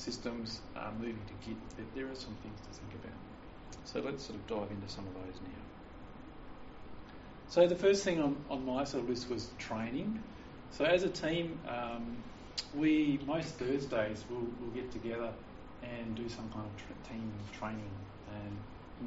systems 0.01 0.61
are 0.77 0.93
moving 0.93 1.21
to 1.27 1.49
Git. 1.49 1.95
There 1.95 2.07
are 2.07 2.15
some 2.15 2.35
things 2.43 2.59
to 2.61 2.79
think 2.79 2.95
about. 3.05 3.19
So 3.85 4.01
let's 4.01 4.25
sort 4.25 4.39
of 4.39 4.47
dive 4.47 4.71
into 4.71 4.89
some 4.89 5.07
of 5.07 5.15
those 5.15 5.41
now. 5.43 5.63
So 7.49 7.67
the 7.67 7.75
first 7.75 8.05
thing 8.05 8.23
on, 8.23 8.37
on 8.49 8.65
my 8.65 8.85
sort 8.85 9.03
of 9.03 9.11
list 9.11 9.29
was 9.29 9.51
training. 9.59 10.23
So 10.71 10.85
as 10.85 11.03
a 11.03 11.09
team, 11.09 11.59
um, 11.69 12.17
we 12.75 13.19
most 13.27 13.49
Thursdays 13.55 14.25
we'll, 14.31 14.47
we'll, 14.61 14.71
get 14.71 14.91
together 14.93 15.33
and 15.83 16.15
do 16.15 16.29
some 16.29 16.49
kind 16.51 16.65
of 16.65 16.77
tra- 16.77 17.13
team 17.13 17.33
training. 17.59 17.91
And 18.33 18.57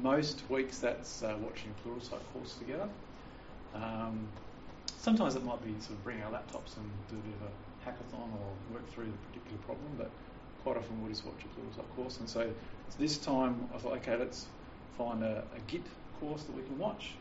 most 0.02 0.42
weeks 0.48 0.78
that's 0.78 1.22
uh, 1.22 1.36
watching 1.40 1.74
Pluralsight 1.84 2.20
course 2.32 2.54
together. 2.56 2.88
Um, 3.74 4.28
sometimes 4.98 5.36
it 5.36 5.44
might 5.44 5.62
be 5.64 5.72
sort 5.80 5.92
of 5.92 6.04
bring 6.04 6.22
our 6.22 6.30
laptops 6.30 6.76
and 6.76 6.90
do 7.10 7.16
a 7.16 7.20
bit 7.20 7.34
of 7.40 7.48
a 7.48 7.88
hackathon 7.88 8.28
or 8.32 8.74
work 8.74 8.88
through 8.90 9.06
the 9.06 9.28
particular 9.28 9.58
problem, 9.64 9.88
but 9.98 10.10
quite 10.62 10.76
often 10.76 11.00
we'll 11.00 11.10
just 11.10 11.24
watch 11.24 11.36
a 11.42 11.60
Pluralsight 11.60 11.96
course. 11.96 12.18
And 12.18 12.28
so 12.28 12.50
this 12.98 13.18
time 13.18 13.68
I 13.74 13.78
thought, 13.78 13.96
okay, 13.98 14.16
let's 14.16 14.46
find 14.96 15.22
a, 15.22 15.44
a 15.56 15.60
Git 15.70 15.82
course 16.20 16.42
that 16.44 16.56
we 16.56 16.62
can 16.62 16.78
watch. 16.78 17.12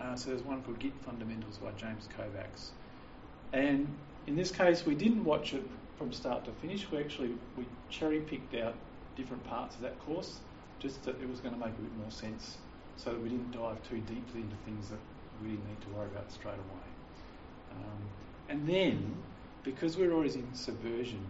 Uh, 0.00 0.14
so 0.16 0.30
there's 0.30 0.42
one 0.42 0.62
called 0.62 0.78
Git 0.78 0.92
Fundamentals 1.04 1.58
by 1.58 1.70
James 1.72 2.08
Kovacs. 2.18 2.70
And 3.52 3.86
in 4.26 4.36
this 4.36 4.50
case, 4.50 4.84
we 4.84 4.94
didn't 4.94 5.24
watch 5.24 5.54
it 5.54 5.62
from 5.96 6.12
start 6.12 6.44
to 6.44 6.50
finish. 6.52 6.90
We 6.90 6.98
actually 6.98 7.34
we 7.56 7.64
cherry 7.90 8.20
picked 8.20 8.54
out 8.54 8.74
different 9.16 9.44
parts 9.44 9.76
of 9.76 9.82
that 9.82 9.98
course, 10.00 10.38
just 10.84 11.02
that 11.04 11.18
it 11.22 11.28
was 11.28 11.40
going 11.40 11.54
to 11.54 11.58
make 11.58 11.70
a 11.70 11.80
bit 11.80 11.96
more 11.96 12.10
sense, 12.10 12.58
so 12.98 13.10
that 13.10 13.20
we 13.22 13.30
didn't 13.30 13.50
dive 13.52 13.82
too 13.88 13.96
deeply 14.00 14.42
into 14.42 14.56
things 14.66 14.90
that 14.90 14.98
we 15.42 15.48
didn't 15.48 15.66
need 15.66 15.80
to 15.80 15.88
worry 15.96 16.06
about 16.06 16.30
straight 16.30 16.52
away. 16.52 16.88
Um, 17.72 18.02
and 18.50 18.68
then, 18.68 19.16
because 19.62 19.96
we're 19.96 20.12
always 20.12 20.36
in 20.36 20.46
subversion, 20.54 21.24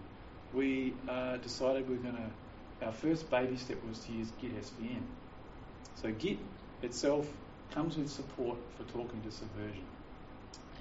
we 0.52 0.92
uh, 1.08 1.36
decided 1.36 1.88
we 1.88 1.94
are 1.94 1.98
going 1.98 2.16
to. 2.16 2.84
Our 2.84 2.92
first 2.92 3.30
baby 3.30 3.56
step 3.56 3.78
was 3.88 4.00
to 4.00 4.12
use 4.12 4.32
Git 4.40 4.60
SVN. 4.60 5.02
So 5.94 6.10
Git 6.10 6.38
itself 6.82 7.28
comes 7.70 7.96
with 7.96 8.10
support 8.10 8.58
for 8.76 8.82
talking 8.92 9.22
to 9.22 9.30
subversion, 9.30 9.86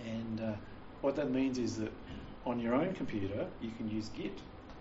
and 0.03 0.41
uh, 0.41 0.53
what 1.01 1.15
that 1.17 1.29
means 1.29 1.59
is 1.59 1.77
that 1.77 1.91
on 2.47 2.59
your 2.59 2.73
own 2.73 2.93
computer, 2.93 3.45
you 3.61 3.69
can 3.77 3.89
use 3.89 4.09
Git 4.09 4.39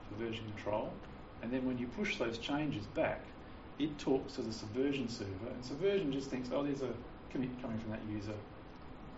for 0.09 0.25
version 0.25 0.45
control, 0.55 0.91
and 1.43 1.53
then 1.53 1.67
when 1.67 1.77
you 1.77 1.87
push 1.89 2.17
those 2.17 2.39
changes 2.39 2.87
back, 2.87 3.21
it 3.83 3.99
talks 3.99 4.35
to 4.35 4.43
the 4.43 4.53
Subversion 4.53 5.09
server, 5.09 5.51
and 5.53 5.65
Subversion 5.65 6.13
just 6.13 6.31
thinks, 6.31 6.51
oh, 6.53 6.63
there's 6.63 6.83
a 6.83 6.91
commit 7.31 7.51
coming 7.61 7.79
from 7.79 7.91
that 7.91 8.01
user. 8.09 8.35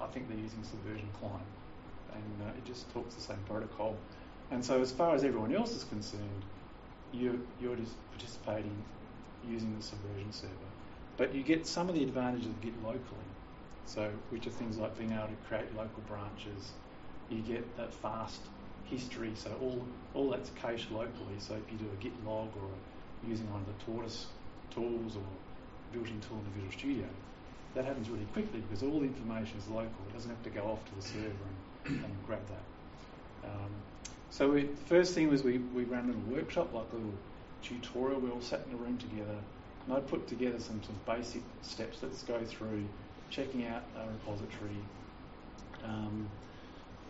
I 0.00 0.06
think 0.06 0.28
they're 0.28 0.38
using 0.38 0.62
Subversion 0.64 1.08
client, 1.20 1.44
and 2.14 2.48
uh, 2.48 2.50
it 2.56 2.64
just 2.64 2.90
talks 2.94 3.14
the 3.14 3.20
same 3.20 3.38
protocol. 3.46 3.94
And 4.50 4.64
so, 4.64 4.80
as 4.80 4.90
far 4.90 5.14
as 5.14 5.22
everyone 5.22 5.54
else 5.54 5.76
is 5.76 5.84
concerned, 5.84 6.44
you're, 7.12 7.36
you're 7.60 7.76
just 7.76 7.94
participating 8.12 8.74
using 9.48 9.76
the 9.76 9.82
Subversion 9.82 10.32
server. 10.32 10.70
But 11.18 11.34
you 11.34 11.42
get 11.42 11.66
some 11.66 11.90
of 11.90 11.94
the 11.94 12.02
advantages 12.02 12.46
of 12.46 12.60
Git 12.62 12.74
locally, 12.82 13.28
so 13.84 14.10
which 14.30 14.46
are 14.46 14.50
things 14.50 14.78
like 14.78 14.96
being 14.96 15.12
able 15.12 15.26
to 15.26 15.48
create 15.48 15.76
local 15.76 16.02
branches, 16.08 16.72
you 17.28 17.40
get 17.42 17.76
that 17.76 17.92
fast 17.92 18.40
history. 18.84 19.32
So 19.34 19.50
all 19.60 19.86
all 20.14 20.30
that's 20.30 20.50
cached 20.56 20.90
locally. 20.90 21.36
So 21.38 21.54
if 21.54 21.70
you 21.70 21.76
do 21.78 21.86
a 21.92 22.02
Git 22.02 22.12
log 22.26 22.48
or 22.56 22.70
using 23.28 23.50
one 23.52 23.60
of 23.60 23.66
the 23.66 23.92
Tortoise 23.92 24.26
tools 24.74 25.16
or 25.16 25.26
built-in 25.92 26.20
tool 26.20 26.38
in 26.38 26.44
the 26.44 26.50
Visual 26.50 26.72
Studio, 26.72 27.06
that 27.74 27.84
happens 27.84 28.08
really 28.08 28.26
quickly 28.32 28.60
because 28.60 28.82
all 28.82 29.00
the 29.00 29.06
information 29.06 29.58
is 29.58 29.68
local. 29.68 29.90
It 30.08 30.14
doesn't 30.14 30.30
have 30.30 30.42
to 30.44 30.50
go 30.50 30.62
off 30.62 30.84
to 30.84 30.94
the 30.94 31.02
server 31.02 31.48
and, 31.86 32.04
and 32.04 32.26
grab 32.26 32.42
that. 32.48 33.48
Um, 33.48 33.70
so 34.30 34.50
we, 34.50 34.62
the 34.62 34.86
first 34.86 35.14
thing 35.14 35.28
was 35.28 35.42
we, 35.42 35.58
we 35.58 35.84
ran 35.84 36.04
a 36.04 36.06
little 36.08 36.22
workshop, 36.22 36.72
like 36.72 36.86
a 36.92 36.96
little 36.96 37.12
tutorial. 37.62 38.20
We 38.20 38.30
all 38.30 38.40
sat 38.40 38.62
in 38.68 38.74
a 38.74 38.76
room 38.76 38.98
together, 38.98 39.36
and 39.86 39.96
I 39.96 40.00
put 40.00 40.26
together 40.26 40.58
some, 40.58 40.80
some 40.82 40.96
basic 41.06 41.42
steps. 41.62 41.98
Let's 42.02 42.22
go 42.22 42.42
through 42.44 42.84
checking 43.30 43.66
out 43.66 43.82
a 43.96 44.06
repository, 44.06 44.78
um, 45.84 46.28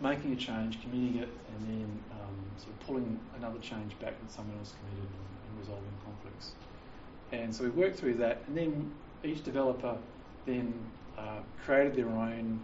making 0.00 0.32
a 0.32 0.36
change, 0.36 0.80
committing 0.82 1.22
it, 1.22 1.28
and 1.28 1.68
then 1.68 1.98
um, 2.12 2.36
sort 2.58 2.70
of 2.70 2.80
pulling 2.86 3.20
another 3.38 3.58
change 3.58 3.98
back 4.00 4.20
that 4.20 4.30
someone 4.32 4.56
else 4.58 4.74
committed 4.80 5.08
and, 5.08 5.28
and, 5.48 5.60
resolving 5.60 5.92
conflicts. 6.04 6.52
And 7.42 7.54
so 7.54 7.64
we 7.64 7.70
worked 7.70 7.98
through 7.98 8.14
that, 8.14 8.42
and 8.46 8.56
then 8.56 8.92
each 9.24 9.42
developer 9.42 9.96
then 10.46 10.72
uh, 11.18 11.40
created 11.64 11.96
their 11.96 12.08
own 12.08 12.60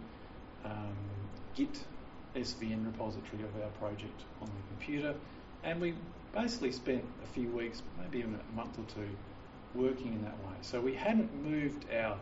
um, 0.63 0.95
Git 1.55 1.83
SVN 2.35 2.85
repository 2.85 3.43
of 3.43 3.61
our 3.61 3.69
project 3.79 4.21
on 4.41 4.47
the 4.47 4.75
computer, 4.75 5.13
and 5.63 5.81
we 5.81 5.93
basically 6.33 6.71
spent 6.71 7.03
a 7.23 7.27
few 7.27 7.49
weeks, 7.49 7.81
maybe 8.01 8.19
even 8.19 8.35
a 8.35 8.55
month 8.55 8.79
or 8.79 8.85
two, 8.95 9.09
working 9.75 10.13
in 10.13 10.21
that 10.23 10.37
way. 10.45 10.55
So 10.61 10.79
we 10.79 10.93
hadn't 10.93 11.33
moved 11.43 11.85
our 11.93 12.17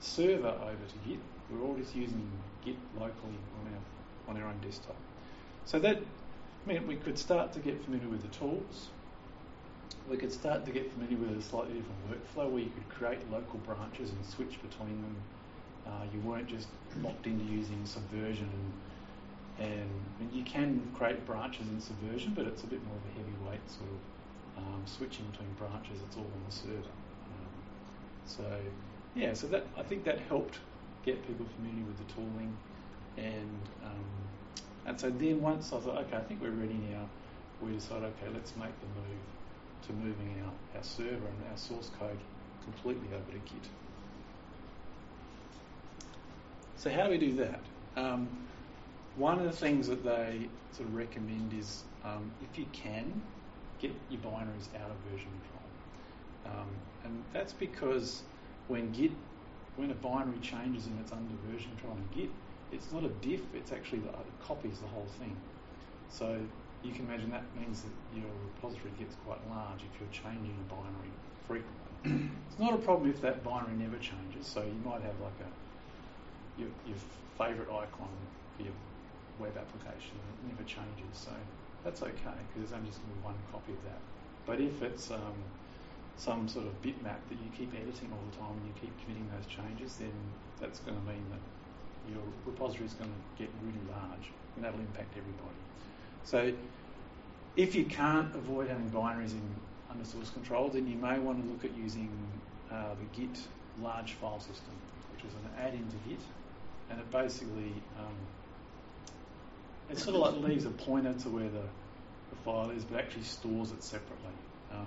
server 0.00 0.48
over 0.48 0.72
to 0.72 1.08
Git; 1.08 1.18
we 1.50 1.58
were 1.58 1.66
all 1.66 1.76
just 1.76 1.94
using 1.94 2.30
Git 2.64 2.76
locally 2.94 3.38
on 3.60 3.72
our 3.72 4.34
on 4.34 4.42
our 4.42 4.48
own 4.48 4.58
desktop. 4.62 4.96
So 5.66 5.78
that 5.80 6.00
meant 6.64 6.86
we 6.86 6.96
could 6.96 7.18
start 7.18 7.52
to 7.52 7.58
get 7.58 7.84
familiar 7.84 8.08
with 8.08 8.22
the 8.22 8.28
tools. 8.28 8.88
We 10.08 10.16
could 10.16 10.32
start 10.32 10.64
to 10.66 10.72
get 10.72 10.92
familiar 10.92 11.16
with 11.16 11.38
a 11.38 11.42
slightly 11.42 11.74
different 11.74 12.10
workflow 12.10 12.50
where 12.50 12.62
you 12.62 12.70
could 12.70 12.88
create 12.88 13.18
local 13.30 13.58
branches 13.60 14.10
and 14.10 14.24
switch 14.24 14.60
between 14.62 15.00
them. 15.02 15.16
Uh, 15.86 16.04
you 16.12 16.20
weren't 16.20 16.46
just 16.46 16.68
locked 17.02 17.26
into 17.26 17.44
using 17.44 17.84
Subversion 17.84 18.48
and, 19.58 19.70
and 20.20 20.32
you 20.32 20.44
can 20.44 20.82
create 20.94 21.24
branches 21.26 21.66
in 21.68 21.80
Subversion, 21.80 22.32
but 22.34 22.46
it's 22.46 22.62
a 22.62 22.66
bit 22.66 22.84
more 22.86 22.96
of 22.96 23.02
a 23.04 23.18
heavyweight 23.18 23.68
sort 23.70 23.90
of 23.90 24.62
um, 24.62 24.82
switching 24.86 25.24
between 25.30 25.48
branches. 25.58 25.98
It's 26.06 26.16
all 26.16 26.22
on 26.22 26.42
the 26.46 26.54
server. 26.54 26.76
Um, 26.76 27.54
so 28.26 28.44
yeah, 29.14 29.34
so 29.34 29.46
that 29.48 29.66
I 29.76 29.82
think 29.82 30.04
that 30.04 30.18
helped 30.28 30.58
get 31.04 31.26
people 31.26 31.46
familiar 31.56 31.84
with 31.84 31.98
the 31.98 32.14
tooling 32.14 32.56
and 33.16 33.60
um, 33.84 34.04
and 34.86 34.98
so 34.98 35.10
then 35.10 35.40
once 35.40 35.72
I 35.72 35.78
thought, 35.78 35.98
okay, 35.98 36.16
I 36.16 36.20
think 36.20 36.40
we're 36.42 36.50
ready 36.50 36.78
now, 36.90 37.08
we 37.60 37.72
decided, 37.72 38.04
okay, 38.04 38.32
let's 38.34 38.56
make 38.56 38.72
the 38.80 38.86
move 38.86 39.22
to 39.86 39.92
moving 39.92 40.42
our, 40.44 40.78
our 40.78 40.84
server 40.84 41.10
and 41.14 41.50
our 41.50 41.56
source 41.56 41.90
code 41.98 42.18
completely 42.64 43.08
over 43.14 43.32
to 43.32 43.38
Git. 43.38 43.68
So 46.76 46.90
how 46.90 47.04
do 47.04 47.10
we 47.10 47.18
do 47.18 47.34
that? 47.36 47.60
Um, 47.96 48.28
one 49.16 49.38
of 49.38 49.44
the 49.44 49.52
things 49.52 49.88
that 49.88 50.04
they 50.04 50.48
sort 50.72 50.88
of 50.88 50.94
recommend 50.94 51.52
is 51.52 51.84
um, 52.04 52.30
if 52.42 52.58
you 52.58 52.66
can, 52.72 53.22
get 53.80 53.92
your 54.10 54.20
binaries 54.20 54.68
out 54.80 54.90
of 54.90 54.96
version 55.10 55.28
control. 55.28 56.60
Um, 56.60 56.68
and 57.04 57.24
that's 57.32 57.52
because 57.52 58.22
when 58.68 58.90
Git, 58.92 59.12
when 59.76 59.90
a 59.90 59.94
binary 59.94 60.38
changes 60.40 60.86
and 60.86 60.98
it's 61.00 61.12
under 61.12 61.32
version 61.50 61.70
control 61.76 61.96
in 61.96 62.22
Git, 62.22 62.30
it's 62.72 62.90
not 62.90 63.04
a 63.04 63.08
diff, 63.08 63.42
it's 63.54 63.72
actually 63.72 64.00
the, 64.00 64.08
it 64.08 64.40
copies 64.42 64.78
the 64.78 64.88
whole 64.88 65.06
thing. 65.18 65.36
So 66.08 66.40
you 66.82 66.92
can 66.92 67.06
imagine 67.06 67.30
that 67.30 67.44
means 67.58 67.82
that 67.82 67.94
your 68.14 68.30
repository 68.54 68.92
gets 68.98 69.14
quite 69.24 69.38
large 69.48 69.80
if 69.86 69.92
you're 70.00 70.10
changing 70.10 70.54
a 70.58 70.66
binary 70.66 71.14
frequently. 71.46 72.28
it's 72.50 72.58
not 72.58 72.74
a 72.74 72.82
problem 72.82 73.10
if 73.10 73.20
that 73.22 73.44
binary 73.44 73.74
never 73.78 73.98
changes. 73.98 74.46
So 74.46 74.62
you 74.62 74.80
might 74.84 75.02
have 75.02 75.18
like 75.22 75.38
a 75.42 75.50
your, 76.60 76.68
your 76.86 76.98
favourite 77.38 77.70
icon 77.70 78.12
for 78.56 78.62
your 78.62 78.76
web 79.38 79.56
application 79.56 80.18
and 80.18 80.28
it 80.34 80.54
never 80.54 80.66
changes. 80.68 81.14
So 81.14 81.32
that's 81.84 82.02
okay 82.02 82.38
because 82.50 82.70
there's 82.70 82.74
only 82.74 82.90
just 82.90 83.00
going 83.00 83.14
to 83.14 83.18
be 83.18 83.24
one 83.24 83.38
copy 83.50 83.72
of 83.72 83.82
that. 83.86 84.02
But 84.44 84.60
if 84.60 84.82
it's 84.82 85.10
um, 85.10 85.38
some 86.16 86.48
sort 86.48 86.66
of 86.66 86.74
bitmap 86.82 87.22
that 87.30 87.38
you 87.38 87.48
keep 87.56 87.72
editing 87.74 88.10
all 88.10 88.22
the 88.30 88.36
time 88.36 88.54
and 88.58 88.66
you 88.66 88.74
keep 88.78 88.92
committing 89.02 89.26
those 89.30 89.46
changes, 89.46 89.96
then 89.96 90.14
that's 90.60 90.82
going 90.82 90.98
to 90.98 91.06
mean 91.06 91.24
that 91.30 91.42
your 92.10 92.22
repository 92.44 92.86
is 92.86 92.94
going 92.94 93.10
to 93.10 93.22
get 93.38 93.50
really 93.62 93.82
large, 93.90 94.34
and 94.56 94.64
that'll 94.64 94.80
impact 94.80 95.14
everybody. 95.14 95.58
So 96.24 96.52
if 97.56 97.74
you 97.74 97.84
can't 97.84 98.34
avoid 98.34 98.68
having 98.68 98.90
binaries 98.90 99.32
in 99.32 99.42
under 99.90 100.04
source 100.04 100.30
control, 100.30 100.68
then 100.68 100.86
you 100.88 100.96
may 100.96 101.18
want 101.18 101.42
to 101.44 101.50
look 101.50 101.64
at 101.64 101.76
using 101.76 102.10
uh, 102.70 102.94
the 102.94 103.20
Git 103.20 103.38
large 103.80 104.12
file 104.14 104.40
system, 104.40 104.74
which 105.14 105.24
is 105.24 105.34
an 105.34 105.50
add-in 105.58 105.86
to 105.86 106.08
Git, 106.08 106.20
and 106.90 107.00
it 107.00 107.10
basically 107.10 107.72
um, 107.98 108.16
it 109.90 109.98
sort 109.98 110.16
of 110.16 110.22
like 110.22 110.48
leaves 110.48 110.64
a 110.64 110.70
pointer 110.70 111.12
to 111.12 111.28
where 111.28 111.48
the, 111.48 111.60
the 112.30 112.36
file 112.44 112.70
is, 112.70 112.84
but 112.84 112.98
actually 112.98 113.24
stores 113.24 113.72
it 113.72 113.82
separately. 113.82 114.32
Um, 114.72 114.86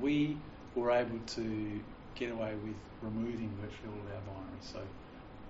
we 0.00 0.36
were 0.74 0.90
able 0.90 1.18
to 1.18 1.80
get 2.14 2.30
away 2.30 2.54
with 2.64 2.74
removing 3.02 3.50
virtually 3.60 3.88
all 3.88 4.00
of 4.00 4.12
our 4.12 4.34
binaries. 4.34 4.72
So 4.72 4.80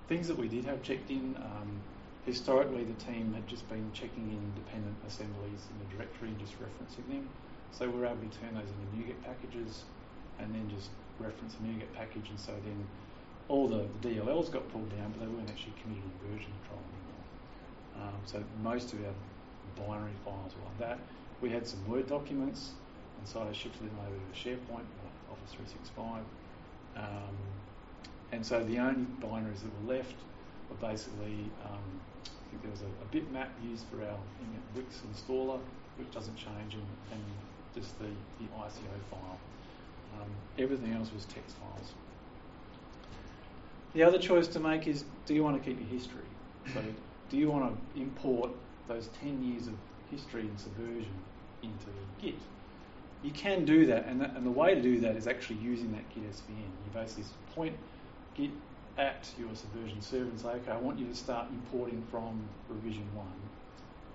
things 0.09 0.29
that 0.29 0.37
we 0.37 0.49
did 0.49 0.65
have 0.65 0.83
checked 0.83 1.11
in, 1.11 1.37
um, 1.37 1.81
historically 2.25 2.85
the 2.85 2.99
team 3.05 3.33
had 3.35 3.47
just 3.49 3.69
been 3.69 3.91
checking 3.93 4.31
in 4.31 4.53
dependent 4.55 4.95
assemblies 5.07 5.67
in 5.71 5.77
the 5.83 5.97
directory 5.97 6.29
and 6.29 6.39
just 6.39 6.55
referencing 6.61 7.07
them. 7.09 7.29
So 7.73 7.89
we 7.89 7.99
were 7.99 8.07
able 8.07 8.23
to 8.23 8.39
turn 8.39 8.55
those 8.55 8.69
into 8.71 8.87
NuGet 8.95 9.23
packages 9.25 9.85
and 10.39 10.55
then 10.55 10.71
just 10.71 10.91
reference 11.19 11.55
a 11.55 11.63
NuGet 11.67 11.93
package 11.95 12.29
and 12.31 12.39
so 12.39 12.53
then 12.65 12.87
all 13.49 13.69
the, 13.69 13.87
the 14.03 14.15
DLLs 14.15 14.51
got 14.51 14.71
pulled 14.71 14.91
down 14.91 15.13
but 15.13 15.21
they 15.21 15.27
weren't 15.27 15.51
actually 15.51 15.75
committed 15.83 16.05
in 16.05 16.31
version 16.31 16.53
control 16.63 16.83
anymore. 16.95 18.09
Um, 18.09 18.21
so 18.25 18.45
most 18.63 18.93
of 18.93 19.01
our 19.05 19.15
binary 19.77 20.15
files 20.25 20.53
were 20.55 20.65
like 20.65 20.79
that. 20.79 20.99
We 21.41 21.51
had 21.51 21.67
some 21.67 21.85
Word 21.89 22.07
documents 22.07 22.71
and 23.19 23.29
so 23.29 23.43
I 23.43 23.53
shifted 23.53 23.83
them 23.83 23.99
over 24.07 24.15
to 24.15 24.35
SharePoint, 24.39 24.87
Office 25.31 25.53
365. 25.55 26.23
Um, 26.97 27.37
and 28.33 28.45
so 28.45 28.63
the 28.65 28.79
only 28.79 29.07
binaries 29.21 29.63
that 29.63 29.71
were 29.83 29.95
left 29.95 30.15
basically, 30.81 31.51
um, 31.65 32.01
I 32.25 32.51
think 32.51 32.63
there 32.63 32.71
was 32.71 32.83
a, 32.83 32.87
a 32.87 33.09
bitmap 33.15 33.49
used 33.65 33.85
for 33.91 34.03
our 34.05 34.19
Wix 34.75 35.01
installer, 35.13 35.59
which 35.99 36.11
doesn't 36.13 36.37
change, 36.37 36.75
and, 36.75 36.87
and 37.13 37.23
just 37.75 37.99
the, 37.99 38.07
the 38.07 38.51
ICO 38.59 38.95
file. 39.11 39.39
Um, 40.21 40.29
everything 40.59 40.93
else 40.93 41.11
was 41.13 41.25
text 41.25 41.57
files. 41.57 41.93
The 43.95 44.03
other 44.03 44.19
choice 44.19 44.49
to 44.49 44.61
make 44.61 44.87
is 44.87 45.05
do 45.27 45.35
you 45.35 45.45
want 45.45 45.63
to 45.63 45.69
keep 45.69 45.79
your 45.79 45.89
history? 45.89 46.25
So, 46.73 46.83
do 47.31 47.37
you 47.37 47.51
want 47.51 47.75
to 47.95 48.01
import 48.01 48.51
those 48.89 49.09
10 49.21 49.43
years 49.43 49.67
of 49.67 49.75
history 50.11 50.43
and 50.43 50.59
subversion 50.59 51.13
into 51.63 51.87
Git? 52.21 52.35
You 53.23 53.31
can 53.31 53.65
do 53.65 53.87
that, 53.87 54.07
and, 54.07 54.23
and 54.23 54.45
the 54.45 54.51
way 54.51 54.75
to 54.75 54.83
do 54.83 55.01
that 55.01 55.17
is 55.17 55.27
actually 55.27 55.57
using 55.57 55.93
that 55.93 56.09
Git 56.15 56.25
SVN. 56.31 56.59
You 56.59 56.93
basically 56.93 57.25
point 57.55 57.77
Git 58.35 58.51
at 58.99 59.29
your 59.39 59.55
subversion 59.55 60.01
server 60.01 60.31
and 60.31 60.41
say, 60.41 60.49
okay, 60.49 60.73
I 60.73 60.77
want 60.77 60.99
you 60.99 61.07
to 61.07 61.15
start 61.15 61.49
importing 61.51 62.03
from 62.11 62.43
revision 62.69 63.07
1, 63.15 63.27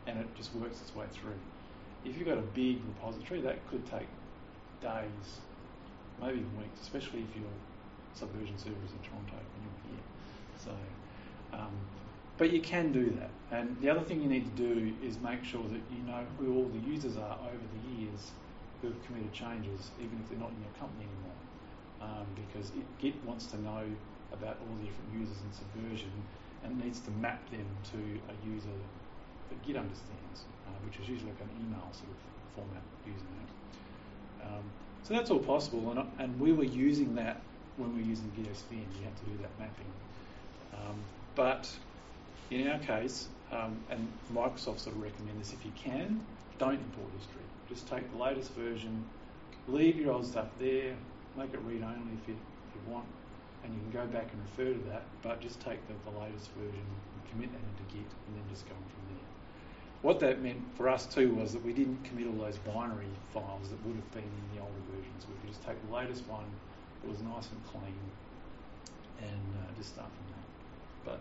and 0.07 0.19
it 0.19 0.35
just 0.35 0.53
works 0.55 0.79
its 0.81 0.95
way 0.95 1.05
through. 1.11 1.39
If 2.05 2.17
you've 2.17 2.27
got 2.27 2.37
a 2.37 2.47
big 2.53 2.79
repository, 2.85 3.41
that 3.41 3.67
could 3.69 3.85
take 3.89 4.07
days, 4.81 5.41
maybe 6.21 6.39
even 6.39 6.57
weeks, 6.57 6.81
especially 6.81 7.25
if 7.29 7.35
your 7.35 7.49
subversion 8.13 8.57
server 8.57 8.75
is 8.85 8.91
in 8.91 8.99
Toronto 8.99 9.33
and 9.33 9.61
you're 9.63 9.91
here. 9.91 10.03
So, 10.63 11.57
um, 11.57 11.71
but 12.37 12.51
you 12.51 12.61
can 12.61 12.91
do 12.91 13.09
that. 13.19 13.29
And 13.51 13.79
the 13.81 13.89
other 13.89 14.01
thing 14.01 14.21
you 14.21 14.29
need 14.29 14.45
to 14.55 14.63
do 14.63 14.93
is 15.03 15.17
make 15.19 15.43
sure 15.43 15.63
that 15.63 15.81
you 15.91 16.03
know 16.05 16.23
who 16.37 16.55
all 16.55 16.69
the 16.69 16.87
users 16.87 17.17
are 17.17 17.37
over 17.41 17.65
the 17.73 18.01
years 18.01 18.31
who 18.81 18.89
have 18.89 19.05
committed 19.05 19.33
changes, 19.33 19.89
even 19.99 20.19
if 20.21 20.29
they're 20.29 20.39
not 20.39 20.51
in 20.51 20.61
your 20.61 20.73
company 20.79 21.05
anymore. 21.05 21.37
Um, 21.99 22.27
because 22.35 22.69
it, 22.71 22.85
Git 22.99 23.15
wants 23.25 23.47
to 23.47 23.61
know 23.61 23.83
about 24.33 24.57
all 24.61 24.75
the 24.79 24.85
different 24.85 25.11
users 25.13 25.37
in 25.41 25.51
Subversion 25.53 26.11
and 26.63 26.83
needs 26.83 26.99
to 27.01 27.11
map 27.11 27.39
them 27.51 27.65
to 27.91 27.97
a 27.97 28.35
user 28.47 28.75
that 29.49 29.61
Git 29.65 29.77
understands, 29.77 30.45
uh, 30.67 30.71
which 30.85 30.99
is 30.99 31.07
usually 31.07 31.31
like 31.31 31.41
an 31.41 31.49
email 31.61 31.87
sort 31.91 32.11
of 32.11 32.19
format 32.55 32.83
username. 33.07 33.51
Um, 34.45 34.63
so 35.03 35.13
that's 35.13 35.31
all 35.31 35.39
possible, 35.39 35.91
and, 35.91 36.03
and 36.19 36.39
we 36.39 36.51
were 36.51 36.65
using 36.65 37.15
that 37.15 37.41
when 37.77 37.95
we 37.95 38.01
were 38.01 38.07
using 38.07 38.31
GitSVN. 38.37 38.85
You 38.99 39.03
had 39.05 39.15
to 39.17 39.25
do 39.25 39.37
that 39.41 39.59
mapping. 39.59 39.91
Um, 40.73 40.97
but 41.35 41.69
in 42.49 42.67
our 42.67 42.79
case, 42.79 43.27
um, 43.51 43.79
and 43.89 44.07
Microsoft 44.33 44.79
sort 44.79 44.95
of 44.95 45.01
recommend 45.01 45.39
this 45.39 45.53
if 45.53 45.63
you 45.63 45.71
can, 45.75 46.25
don't 46.59 46.73
import 46.73 47.07
history. 47.17 47.41
Just 47.69 47.87
take 47.87 48.09
the 48.11 48.17
latest 48.17 48.51
version, 48.53 49.05
leave 49.67 49.97
your 49.97 50.13
old 50.13 50.25
stuff 50.25 50.47
there, 50.59 50.95
make 51.37 51.53
it 51.53 51.59
read 51.65 51.83
only 51.83 52.13
if 52.21 52.27
you, 52.27 52.35
if 52.35 52.75
you 52.75 52.91
want, 52.91 53.05
and 53.67 53.75
you 53.75 53.81
can 53.83 53.91
go 53.91 54.07
back 54.07 54.31
and 54.31 54.39
refer 54.47 54.71
to 54.71 54.83
that, 54.87 55.03
but 55.21 55.43
just 55.43 55.59
take 55.59 55.83
the, 55.91 55.95
the 56.07 56.15
latest 56.15 56.47
version 56.55 56.79
and 56.79 57.21
commit 57.27 57.51
that 57.51 57.59
into 57.59 57.83
Git 57.91 58.07
and 58.07 58.31
then 58.31 58.47
just 58.47 58.63
go 58.63 58.71
on 58.71 58.87
from 58.87 59.03
there. 59.11 59.27
What 60.07 60.23
that 60.23 60.39
meant 60.39 60.63
for 60.79 60.87
us 60.87 61.03
too 61.05 61.35
was 61.35 61.51
that 61.51 61.59
we 61.67 61.75
didn't 61.75 61.99
commit 62.07 62.31
all 62.31 62.39
those 62.39 62.57
binary 62.63 63.11
files 63.35 63.67
that 63.67 63.79
would 63.83 63.99
have 63.99 64.11
been 64.15 64.23
in 64.23 64.45
the 64.55 64.63
older 64.63 64.83
versions. 64.95 65.27
We 65.27 65.35
could 65.43 65.51
just 65.51 65.67
take 65.67 65.75
the 65.83 65.91
latest 65.91 66.23
one 66.31 66.47
that 67.03 67.11
was 67.11 67.19
nice 67.19 67.51
and 67.51 67.59
clean 67.67 68.07
and 69.19 69.45
uh, 69.59 69.67
just 69.75 69.91
start 69.91 70.07
from 70.07 70.25
that. 70.31 70.47
But 71.03 71.19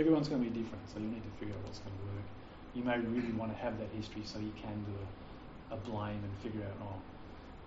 everyone's 0.00 0.32
going 0.32 0.40
to 0.40 0.48
be 0.48 0.54
different, 0.54 0.88
so 0.88 0.96
you 0.96 1.12
need 1.12 1.20
to 1.28 1.34
figure 1.36 1.52
out 1.52 1.62
what's 1.68 1.84
going 1.84 1.92
to 1.92 2.06
work. 2.08 2.28
You 2.72 2.88
may 2.88 2.96
really 3.04 3.36
want 3.36 3.52
to 3.52 3.58
have 3.60 3.76
that 3.84 3.92
history 3.92 4.24
so 4.24 4.40
you 4.40 4.54
can 4.56 4.80
do 4.88 4.96
a, 4.96 5.76
a 5.76 5.78
blame 5.84 6.24
and 6.24 6.32
figure 6.40 6.64
out, 6.64 6.78
oh, 6.80 6.96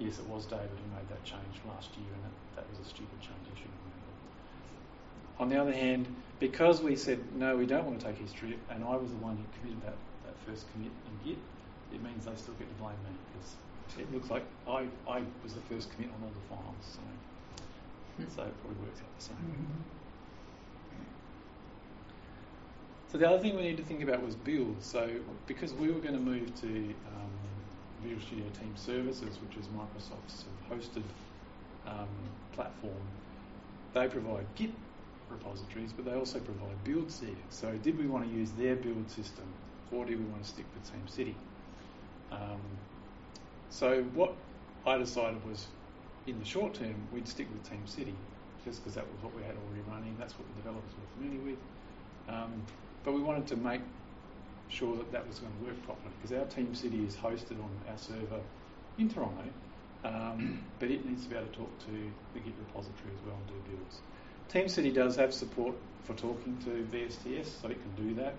yes, 0.01 0.17
it 0.17 0.25
was 0.25 0.49
David 0.49 0.73
who 0.73 0.87
made 0.97 1.05
that 1.13 1.21
change 1.21 1.61
last 1.69 1.93
year 1.93 2.09
and 2.09 2.25
that, 2.25 2.35
that 2.57 2.65
was 2.73 2.81
a 2.81 2.87
stupid 2.89 3.21
change, 3.21 3.45
I 3.45 3.53
should 3.53 3.69
have 3.69 3.83
made 3.84 3.84
it. 3.84 3.84
On 5.39 5.49
the 5.49 5.59
other 5.59 5.73
hand, 5.73 6.07
because 6.39 6.81
we 6.81 6.95
said, 6.95 7.19
no, 7.35 7.55
we 7.55 7.65
don't 7.65 7.85
want 7.85 7.99
to 7.99 8.05
take 8.05 8.17
history, 8.17 8.57
and 8.69 8.83
I 8.83 8.95
was 8.95 9.09
the 9.09 9.17
one 9.17 9.37
who 9.37 9.43
committed 9.59 9.81
that, 9.83 9.95
that 10.25 10.35
first 10.47 10.65
commit 10.71 10.91
in 11.07 11.29
Git, 11.29 11.39
it 11.93 12.03
means 12.03 12.25
they 12.25 12.35
still 12.35 12.53
get 12.55 12.67
to 12.67 12.75
blame 12.81 12.95
me 13.03 13.15
because 13.31 13.55
it 13.99 14.11
looks 14.13 14.29
like 14.29 14.43
I, 14.67 14.87
I 15.07 15.21
was 15.43 15.53
the 15.53 15.61
first 15.69 15.91
commit 15.93 16.09
on 16.09 16.23
all 16.23 16.31
the 16.31 16.55
files, 16.55 16.97
so, 16.97 17.01
so 18.35 18.43
it 18.43 18.61
probably 18.61 18.83
works 18.83 18.99
out 18.99 19.17
the 19.17 19.23
same. 19.23 19.35
Mm-hmm. 19.35 19.81
So 23.15 23.19
the 23.19 23.29
other 23.29 23.39
thing 23.39 23.55
we 23.55 23.61
need 23.61 23.77
to 23.77 23.83
think 23.83 24.03
about 24.03 24.21
was 24.21 24.35
build. 24.35 24.75
So 24.81 25.09
because 25.47 25.73
we 25.73 25.87
were 25.87 26.01
going 26.01 26.15
to 26.15 26.19
move 26.19 26.53
to 26.59 26.67
um, 26.67 27.31
Visual 28.03 28.21
Studio 28.21 28.45
Team 28.59 28.73
Services, 28.75 29.37
which 29.39 29.57
is 29.57 29.67
Microsoft's 29.67 30.43
hosted 30.69 31.03
um, 31.87 32.09
platform, 32.51 32.91
they 33.93 34.09
provide 34.09 34.45
Git 34.55 34.71
repositories, 35.29 35.91
but 35.93 36.05
they 36.05 36.13
also 36.13 36.39
provide 36.39 36.83
build 36.83 37.11
settings. 37.11 37.37
So 37.49 37.71
did 37.83 37.97
we 37.97 38.07
want 38.07 38.29
to 38.29 38.35
use 38.35 38.51
their 38.51 38.75
build 38.75 39.09
system, 39.09 39.45
or 39.91 40.05
did 40.05 40.19
we 40.19 40.25
want 40.25 40.43
to 40.43 40.49
stick 40.49 40.65
with 40.73 40.83
TeamCity? 40.91 41.33
Um, 42.31 42.61
so 43.69 44.03
what 44.13 44.33
I 44.85 44.97
decided 44.97 45.43
was, 45.47 45.67
in 46.27 46.39
the 46.39 46.45
short 46.45 46.73
term, 46.73 46.95
we'd 47.13 47.27
stick 47.27 47.47
with 47.51 47.63
TeamCity, 47.69 48.13
just 48.63 48.83
because 48.83 48.95
that 48.95 49.05
was 49.11 49.23
what 49.23 49.35
we 49.35 49.43
had 49.43 49.55
already 49.55 49.83
running. 49.89 50.15
That's 50.19 50.33
what 50.33 50.47
the 50.55 50.61
developers 50.61 50.91
were 50.97 51.23
familiar 51.23 51.51
with. 51.51 51.59
Um, 52.27 52.63
but 53.03 53.13
we 53.13 53.21
wanted 53.21 53.47
to 53.47 53.55
make 53.57 53.81
sure 54.67 54.95
that 54.97 55.11
that 55.11 55.27
was 55.27 55.39
going 55.39 55.53
to 55.59 55.65
work 55.65 55.83
properly 55.85 56.11
because 56.21 56.35
our 56.37 56.45
TeamCity 56.45 57.07
is 57.07 57.15
hosted 57.15 57.61
on 57.61 57.69
our 57.89 57.97
server 57.97 58.41
in 58.97 59.09
Toronto, 59.09 59.43
um, 60.03 60.63
but 60.79 60.89
it 60.89 61.05
needs 61.05 61.23
to 61.23 61.29
be 61.29 61.35
able 61.35 61.47
to 61.47 61.53
talk 61.53 61.79
to 61.79 61.91
the 62.33 62.39
Git 62.39 62.53
repository 62.67 63.13
as 63.13 63.21
well 63.25 63.35
and 63.35 63.47
do 63.47 63.53
builds. 63.69 64.01
TeamCity 64.51 64.93
does 64.93 65.15
have 65.15 65.33
support 65.33 65.75
for 66.03 66.13
talking 66.13 66.57
to 66.65 66.87
VSTS, 66.95 67.61
so 67.61 67.67
it 67.67 67.77
can 67.81 68.07
do 68.07 68.13
that. 68.15 68.35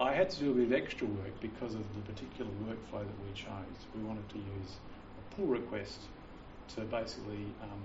I 0.00 0.12
had 0.12 0.30
to 0.30 0.38
do 0.38 0.50
a 0.50 0.54
bit 0.54 0.64
of 0.64 0.72
extra 0.72 1.06
work 1.06 1.40
because 1.40 1.74
of 1.74 1.82
the 1.94 2.12
particular 2.12 2.50
workflow 2.66 3.00
that 3.00 3.18
we 3.26 3.32
chose. 3.34 3.86
We 3.96 4.02
wanted 4.02 4.28
to 4.30 4.36
use 4.36 4.76
a 5.18 5.34
pull 5.34 5.46
request 5.46 6.00
to 6.74 6.82
basically, 6.82 7.46
um, 7.62 7.82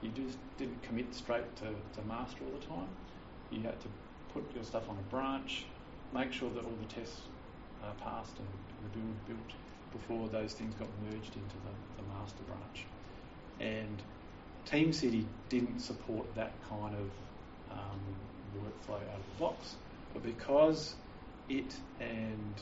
you 0.00 0.10
just 0.10 0.38
didn't 0.58 0.82
commit 0.82 1.14
straight 1.14 1.54
to, 1.56 1.66
to 1.66 2.06
master 2.06 2.38
all 2.44 2.58
the 2.58 2.66
time. 2.66 2.88
You 3.50 3.62
had 3.62 3.80
to 3.80 3.88
put 4.32 4.44
your 4.54 4.64
stuff 4.64 4.88
on 4.88 4.96
a 4.96 5.10
branch, 5.10 5.66
make 6.12 6.32
sure 6.32 6.50
that 6.50 6.64
all 6.64 6.76
the 6.80 6.94
tests 6.94 7.22
are 7.84 7.94
passed 7.94 8.38
and 8.38 8.48
the 8.82 8.98
build 8.98 9.26
built 9.26 9.56
before 9.92 10.28
those 10.28 10.54
things 10.54 10.74
got 10.74 10.88
merged 11.04 11.36
into 11.36 11.56
the, 11.64 12.02
the 12.02 12.08
master 12.14 12.42
branch. 12.44 12.86
And 13.60 14.02
TeamCity 14.66 15.24
didn't 15.48 15.80
support 15.80 16.32
that 16.34 16.52
kind 16.68 16.94
of 16.94 17.76
um, 17.76 18.00
workflow 18.56 18.96
out 18.96 19.16
of 19.16 19.38
the 19.38 19.40
box, 19.40 19.76
but 20.12 20.22
because 20.22 20.94
it 21.48 21.74
and 22.00 22.54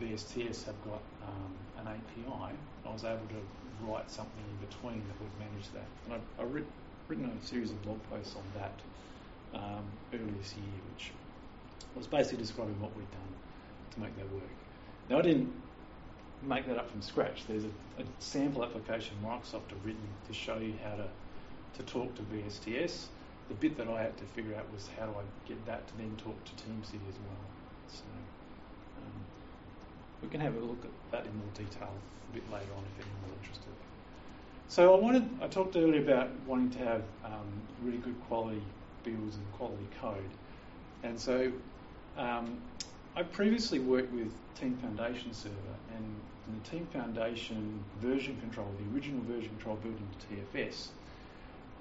VSTS 0.00 0.64
have 0.66 0.74
got 0.84 1.00
um, 1.22 1.54
an 1.78 1.88
API, 1.88 2.54
I 2.84 2.92
was 2.92 3.04
able 3.04 3.26
to 3.28 3.86
write 3.86 4.10
something 4.10 4.44
in 4.50 4.66
between 4.66 5.02
that 5.08 5.20
would 5.20 5.38
manage 5.38 5.70
that. 5.72 5.86
And 6.04 6.14
I've, 6.14 6.44
I've 6.44 6.52
writ, 6.52 6.66
written 7.08 7.24
a 7.26 7.46
series 7.46 7.70
of 7.70 7.82
blog 7.82 7.98
posts 8.10 8.34
on 8.36 8.42
that 8.60 9.58
um, 9.58 9.84
earlier 10.12 10.32
this 10.38 10.54
year, 10.54 10.80
which 10.94 11.12
was 11.94 12.06
basically 12.06 12.38
describing 12.38 12.78
what 12.80 12.94
we'd 12.96 13.10
done 13.10 13.32
to 13.94 14.00
make 14.00 14.16
that 14.16 14.30
work. 14.32 14.42
Now, 15.08 15.18
I 15.18 15.22
didn't 15.22 15.52
make 16.42 16.66
that 16.66 16.78
up 16.78 16.90
from 16.90 17.02
scratch. 17.02 17.44
There's 17.48 17.64
a, 17.64 18.02
a 18.02 18.04
sample 18.18 18.64
application 18.64 19.16
Microsoft 19.24 19.70
have 19.70 19.84
written 19.84 20.08
to 20.26 20.34
show 20.34 20.58
you 20.58 20.74
how 20.84 20.96
to, 20.96 21.08
to 21.78 21.82
talk 21.90 22.14
to 22.16 22.22
VSTS. 22.22 23.06
The 23.48 23.54
bit 23.54 23.76
that 23.78 23.88
I 23.88 24.02
had 24.02 24.16
to 24.18 24.24
figure 24.24 24.54
out 24.56 24.70
was 24.72 24.88
how 24.98 25.06
do 25.06 25.12
I 25.12 25.48
get 25.48 25.64
that 25.66 25.86
to 25.88 25.96
then 25.96 26.14
talk 26.16 26.36
to 26.44 26.52
TeamCity 26.52 27.08
as 27.08 27.18
well. 27.24 27.46
So 27.88 28.04
um, 28.98 29.12
we 30.22 30.28
can 30.28 30.40
have 30.40 30.56
a 30.56 30.60
look 30.60 30.84
at 30.84 30.90
that 31.12 31.26
in 31.26 31.36
more 31.36 31.48
detail 31.54 31.92
a 32.30 32.34
bit 32.34 32.44
later 32.52 32.72
on 32.76 32.82
if 32.98 33.06
anyone's 33.06 33.38
interested. 33.40 33.72
So 34.68 34.94
I 34.94 34.98
wanted, 34.98 35.28
I 35.40 35.46
talked 35.46 35.76
earlier 35.76 36.02
about 36.02 36.28
wanting 36.46 36.70
to 36.70 36.78
have 36.78 37.02
um, 37.24 37.46
really 37.82 37.98
good 37.98 38.16
quality 38.26 38.62
builds 39.04 39.36
and 39.36 39.52
quality 39.52 39.86
code. 40.00 40.30
And 41.04 41.18
so 41.18 41.52
um, 42.18 42.58
I 43.16 43.22
previously 43.22 43.78
worked 43.78 44.12
with 44.12 44.30
Team 44.60 44.76
Foundation 44.76 45.32
Server 45.32 45.54
and 45.96 46.04
the 46.62 46.68
Team 46.68 46.86
Foundation 46.92 47.82
version 48.02 48.38
control, 48.40 48.66
the 48.78 48.94
original 48.94 49.22
version 49.24 49.48
control 49.48 49.76
built 49.76 49.96
into 49.96 50.44
TFS, 50.62 50.88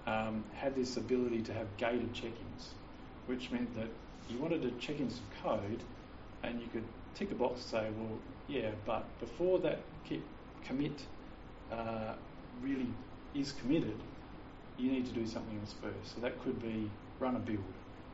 um, 0.07 0.45
had 0.53 0.77
this 0.77 0.95
ability 0.95 1.41
to 1.41 1.53
have 1.53 1.67
gated 1.75 2.13
check-ins, 2.13 2.69
which 3.25 3.51
meant 3.51 3.75
that 3.75 3.89
you 4.29 4.37
wanted 4.37 4.61
to 4.61 4.71
check 4.79 4.97
in 5.01 5.09
some 5.09 5.25
code 5.43 5.83
and 6.43 6.61
you 6.61 6.67
could 6.71 6.85
tick 7.15 7.29
a 7.31 7.35
box 7.35 7.55
and 7.55 7.63
say, 7.63 7.89
well, 7.97 8.17
yeah, 8.47 8.69
but 8.85 9.03
before 9.19 9.59
that 9.59 9.79
commit 10.63 11.05
uh, 11.69 12.13
really 12.63 12.87
is 13.33 13.51
committed, 13.51 13.97
you 14.77 14.89
need 14.89 15.05
to 15.05 15.11
do 15.11 15.27
something 15.27 15.59
else 15.59 15.75
first. 15.81 16.15
So 16.15 16.21
that 16.21 16.41
could 16.45 16.61
be 16.61 16.89
run 17.19 17.35
a 17.35 17.39
build. 17.39 17.59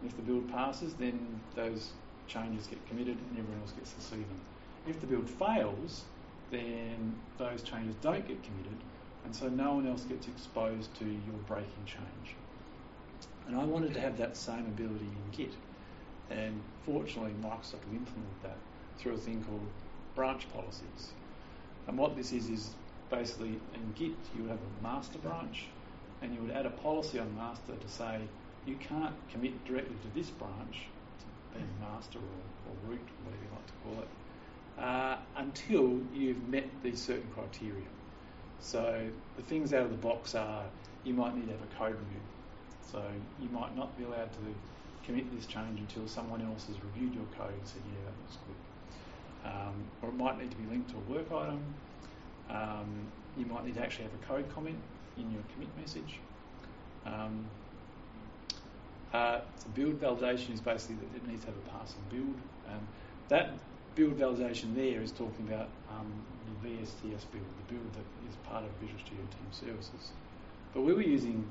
And 0.02 0.10
if 0.10 0.16
the 0.16 0.24
build 0.24 0.52
passes, 0.52 0.96
then 0.96 1.40
those 1.56 1.92
changes 2.32 2.68
get 2.68 2.86
committed 2.88 3.18
and 3.18 3.40
everyone 3.40 3.62
else 3.62 3.72
gets 3.72 3.94
to 3.94 4.02
see 4.02 4.16
them. 4.16 4.42
If 4.88 5.00
the 5.02 5.08
build 5.08 5.30
fails, 5.30 6.04
then 6.50 7.16
those 7.38 7.62
changes 7.62 7.96
don't 8.02 8.28
get 8.28 8.42
committed, 8.44 8.78
and 9.26 9.36
so 9.36 9.48
no 9.50 9.76
one 9.76 9.88
else 9.88 10.04
gets 10.04 10.28
exposed 10.28 10.94
to 10.96 11.06
your 11.06 11.40
breaking 11.48 11.86
change. 11.86 12.36
And 13.48 13.56
I 13.56 13.64
wanted 13.64 13.94
to 13.94 14.02
have 14.02 14.18
that 14.18 14.38
same 14.38 14.66
ability 14.66 15.06
in 15.06 15.38
Git. 15.38 15.54
And 16.30 16.62
fortunately, 16.86 17.34
Microsoft 17.42 17.84
have 17.84 17.94
implemented 17.94 18.42
that 18.44 18.58
through 18.98 19.14
a 19.14 19.18
thing 19.18 19.44
called 19.44 19.68
branch 20.16 20.48
policies. 20.54 21.12
And 21.88 21.98
what 21.98 22.16
this 22.16 22.32
is, 22.32 22.50
is 22.50 22.70
basically 23.10 23.60
in 23.74 23.94
Git 23.96 24.16
you 24.36 24.44
would 24.44 24.52
have 24.52 24.60
a 24.60 24.84
master 24.84 25.20
branch 25.20 25.66
and 26.22 26.34
you 26.34 26.42
would 26.42 26.52
add 26.52 26.66
a 26.66 26.70
policy 26.70 27.20
on 27.20 27.36
master 27.36 27.74
to 27.76 27.88
say 27.90 28.22
you 28.66 28.76
can't 28.76 29.16
commit 29.32 29.66
directly 29.66 29.96
to 30.04 30.20
this 30.20 30.30
branch, 30.30 30.84
being 31.54 31.70
master 31.80 32.20
or, 32.20 32.70
or 32.72 32.90
root, 32.90 33.08
whatever 33.24 33.44
you 33.44 33.50
like 33.52 33.68
to 33.68 33.74
call 33.84 34.04
it, 34.04 34.10
uh, 34.84 35.18
until 35.38 36.00
you've 36.14 36.48
met 36.48 36.68
these 36.84 37.02
certain 37.02 37.30
criteria. 37.34 37.86
So 38.60 39.10
the 39.38 39.44
things 39.44 39.74
out 39.74 39.84
of 39.84 39.92
the 39.92 39.98
box 39.98 40.36
are 40.36 40.66
you 41.04 41.14
might 41.14 41.36
need 41.36 41.48
to 41.48 41.52
have 41.52 41.62
a 41.62 41.76
code 41.78 42.00
review. 42.00 42.22
So 42.92 43.04
you 43.42 43.50
might 43.50 43.76
not 43.76 43.98
be 43.98 44.04
allowed 44.04 44.32
to 44.34 44.40
commit 45.06 45.34
this 45.36 45.46
change 45.46 45.80
until 45.80 46.08
someone 46.08 46.42
else 46.42 46.68
has 46.68 46.76
reviewed 46.84 47.14
your 47.16 47.26
code 47.38 47.54
and 47.54 47.68
said, 47.68 47.82
yeah, 47.88 48.06
that 48.06 48.14
looks 48.22 48.38
good. 48.46 49.50
Um, 49.50 49.74
or 50.02 50.10
it 50.10 50.16
might 50.16 50.40
need 50.40 50.52
to 50.52 50.58
be 50.58 50.70
linked 50.70 50.92
to 50.92 50.98
a 50.98 51.14
work 51.14 51.32
item. 51.32 51.64
Um, 52.50 53.08
you 53.38 53.46
might 53.46 53.66
need 53.66 53.76
to 53.76 53.82
actually 53.82 54.06
have 54.06 54.14
a 54.14 54.26
code 54.26 54.54
comment 54.54 54.78
in 55.18 55.32
your 55.32 55.42
commit 55.54 55.70
message. 55.80 56.20
Um, 57.06 57.46
uh, 59.14 59.40
build 59.74 60.00
validation 60.00 60.54
is 60.54 60.62
basically 60.62 60.96
that 60.96 61.16
it 61.18 61.28
needs 61.28 61.42
to 61.42 61.48
have 61.48 61.56
a 61.56 61.78
passing 61.78 62.02
build. 62.10 62.36
Um, 62.70 62.88
that 63.30 63.54
build 63.96 64.18
validation 64.18 64.76
there 64.76 65.02
is 65.02 65.12
talking 65.12 65.48
about 65.48 65.68
um, 65.90 66.12
the 66.62 66.70
VSTS 66.70 67.26
build, 67.32 67.46
the 67.68 67.74
build 67.74 67.94
that 67.94 68.30
is 68.30 68.36
part 68.44 68.64
of 68.64 68.70
Visual 68.80 69.00
Studio 69.00 69.24
Team 69.26 69.52
Services. 69.52 70.12
But 70.74 70.82
we 70.82 70.94
were 70.94 71.02
using 71.02 71.46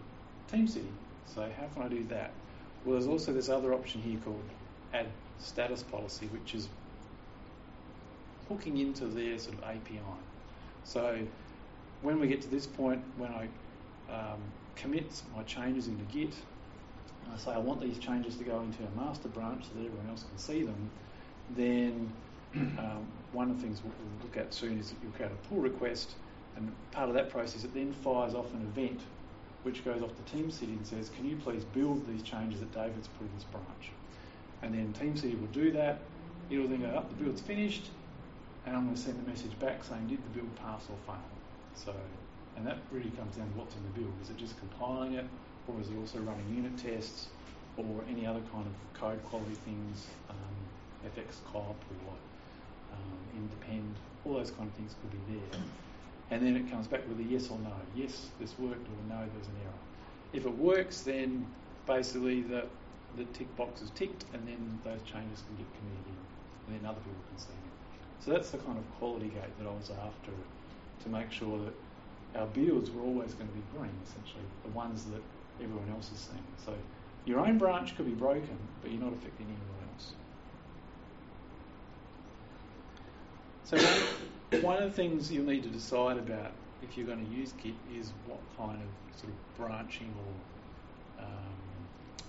TeamCity, 0.51 0.87
so 1.27 1.42
how 1.59 1.66
can 1.75 1.83
I 1.83 1.88
do 1.88 2.05
that? 2.09 2.31
Well, 2.85 2.94
there's 2.94 3.07
also 3.07 3.33
this 3.33 3.49
other 3.49 3.75
option 3.75 4.01
here 4.01 4.18
called 4.25 4.42
add 4.94 5.07
status 5.38 5.83
policy, 5.83 6.27
which 6.29 6.55
is 6.55 6.68
hooking 8.49 8.79
into 8.79 9.07
their 9.07 9.38
sort 9.38 9.59
of 9.59 9.64
API. 9.64 10.01
So 10.85 11.18
when 12.03 12.18
we 12.18 12.27
get 12.27 12.40
to 12.42 12.49
this 12.49 12.66
point, 12.66 13.03
when 13.16 13.31
I 13.31 13.49
um, 14.12 14.40
commit 14.77 15.23
my 15.37 15.42
changes 15.42 15.88
into 15.88 16.05
Git, 16.05 16.35
I 17.33 17.38
say 17.38 17.53
I 17.53 17.59
want 17.59 17.81
these 17.81 17.99
changes 17.99 18.37
to 18.37 18.45
go 18.45 18.61
into 18.61 18.83
a 18.83 19.01
master 19.01 19.29
branch 19.29 19.64
so 19.64 19.71
that 19.75 19.87
everyone 19.87 20.09
else 20.09 20.25
can 20.25 20.38
see 20.38 20.62
them, 20.62 20.90
then 21.57 22.12
um, 22.55 23.07
one 23.33 23.51
of 23.51 23.57
the 23.57 23.62
things 23.62 23.81
we'll 23.83 23.93
look 24.23 24.37
at 24.37 24.53
soon 24.53 24.79
is 24.79 24.90
that 24.90 24.97
you'll 25.03 25.12
create 25.12 25.33
a 25.33 25.49
pull 25.49 25.59
request, 25.59 26.14
and 26.57 26.71
part 26.90 27.09
of 27.09 27.14
that 27.14 27.31
process 27.31 27.64
it 27.64 27.73
then 27.75 27.93
fires 27.93 28.35
off 28.35 28.53
an 28.53 28.62
event 28.62 29.01
which 29.62 29.85
goes 29.85 30.03
off 30.03 30.11
to 30.16 30.37
TeamCity 30.37 30.62
and 30.69 30.87
says, 30.87 31.11
can 31.11 31.29
you 31.29 31.37
please 31.37 31.64
build 31.64 32.07
these 32.09 32.23
changes 32.23 32.61
that 32.61 32.73
David's 32.73 33.09
put 33.09 33.27
in 33.27 33.35
this 33.35 33.45
branch? 33.45 33.93
And 34.62 34.75
then 34.75 34.95
TeamCity 34.99 35.38
will 35.38 35.49
do 35.49 35.71
that. 35.73 36.01
It'll 36.49 36.66
then 36.66 36.81
go 36.81 36.88
up, 36.88 37.09
the 37.11 37.23
build's 37.23 37.43
finished, 37.43 37.88
and 38.66 38.75
I'm 38.75 38.85
going 38.85 38.97
to 38.97 39.01
send 39.01 39.25
the 39.25 39.29
message 39.29 39.59
back 39.59 39.85
saying, 39.85 40.09
did 40.09 40.19
the 40.25 40.40
build 40.40 40.55
pass 40.57 40.85
or 40.88 40.97
fail? 41.07 41.23
So, 41.75 41.95
and 42.57 42.66
that 42.66 42.79
really 42.90 43.11
comes 43.11 43.37
down 43.37 43.51
to 43.51 43.59
what's 43.59 43.75
in 43.77 43.83
the 43.83 44.01
build. 44.01 44.12
Is 44.23 44.31
it 44.31 44.37
just 44.37 44.59
compiling 44.59 45.14
it, 45.14 45.27
or 45.68 45.81
is 45.81 45.88
it 45.88 45.96
also 45.99 46.18
running 46.20 46.55
unit 46.55 46.77
tests, 46.77 47.29
or 47.77 48.05
any 48.09 48.27
other 48.27 48.40
kind 48.53 48.66
of 48.66 49.01
code 49.01 49.23
quality 49.25 49.57
things, 49.64 50.07
um, 50.29 50.37
FX 51.16 51.37
cop 51.53 51.77
or 52.07 52.12
um, 52.92 53.18
NDepend, 53.37 53.94
all 54.25 54.35
those 54.35 54.51
kind 54.51 54.68
of 54.68 54.75
things 54.75 54.94
could 55.01 55.11
be 55.27 55.38
there 55.38 55.61
and 56.31 56.46
then 56.46 56.57
it 56.57 56.70
comes 56.70 56.87
back 56.87 57.07
with 57.09 57.18
a 57.18 57.29
yes 57.29 57.51
or 57.51 57.59
no. 57.59 57.73
Yes, 57.94 58.29
this 58.40 58.59
worked, 58.59 58.87
or 58.87 59.09
no, 59.09 59.18
there's 59.18 59.49
an 59.49 59.59
error. 59.64 59.81
If 60.33 60.46
it 60.46 60.57
works, 60.57 61.01
then 61.03 61.44
basically 61.87 62.42
the, 62.42 62.64
the 63.16 63.25
tick 63.33 63.55
box 63.57 63.83
is 63.83 63.90
ticked, 63.90 64.25
and 64.33 64.46
then 64.46 64.79
those 64.85 65.01
changes 65.03 65.42
can 65.42 65.57
get 65.57 65.66
committed 65.75 66.07
in, 66.07 66.18
and 66.66 66.81
then 66.81 66.88
other 66.88 67.01
people 67.01 67.23
can 67.29 67.38
see 67.38 67.49
them. 67.49 67.75
So 68.20 68.31
that's 68.31 68.51
the 68.51 68.59
kind 68.59 68.79
of 68.79 68.85
quality 68.99 69.27
gate 69.27 69.59
that 69.59 69.66
I 69.66 69.73
was 69.73 69.90
after 69.90 70.31
to 71.03 71.09
make 71.09 71.33
sure 71.33 71.59
that 71.59 72.38
our 72.38 72.46
builds 72.46 72.90
were 72.90 73.03
always 73.03 73.35
going 73.35 73.49
to 73.49 73.55
be 73.55 73.62
green, 73.77 73.90
essentially, 74.07 74.46
the 74.62 74.70
ones 74.70 75.07
that 75.07 75.23
everyone 75.62 75.90
else 75.94 76.11
is 76.12 76.18
seeing. 76.18 76.44
So 76.64 76.75
your 77.25 77.40
own 77.40 77.59
branch 77.59 77.96
could 77.96 78.07
be 78.07 78.12
broken, 78.12 78.59
but 78.83 78.90
you're 78.90 79.03
not 79.03 79.12
affecting 79.12 79.46
anyone 79.46 79.81
else. 79.94 80.12
So 83.64 84.59
one 84.66 84.83
of 84.83 84.90
the 84.90 84.96
things 84.96 85.31
you'll 85.31 85.44
need 85.44 85.62
to 85.62 85.68
decide 85.68 86.18
about 86.18 86.53
if 86.83 86.96
you're 86.96 87.07
going 87.07 87.25
to 87.25 87.33
use 87.33 87.53
Git 87.62 87.75
is 87.96 88.12
what 88.27 88.40
kind 88.57 88.79
of 88.81 89.18
sort 89.20 89.33
of 89.33 89.57
branching 89.57 90.12
or, 90.27 91.25
um, 91.25 91.27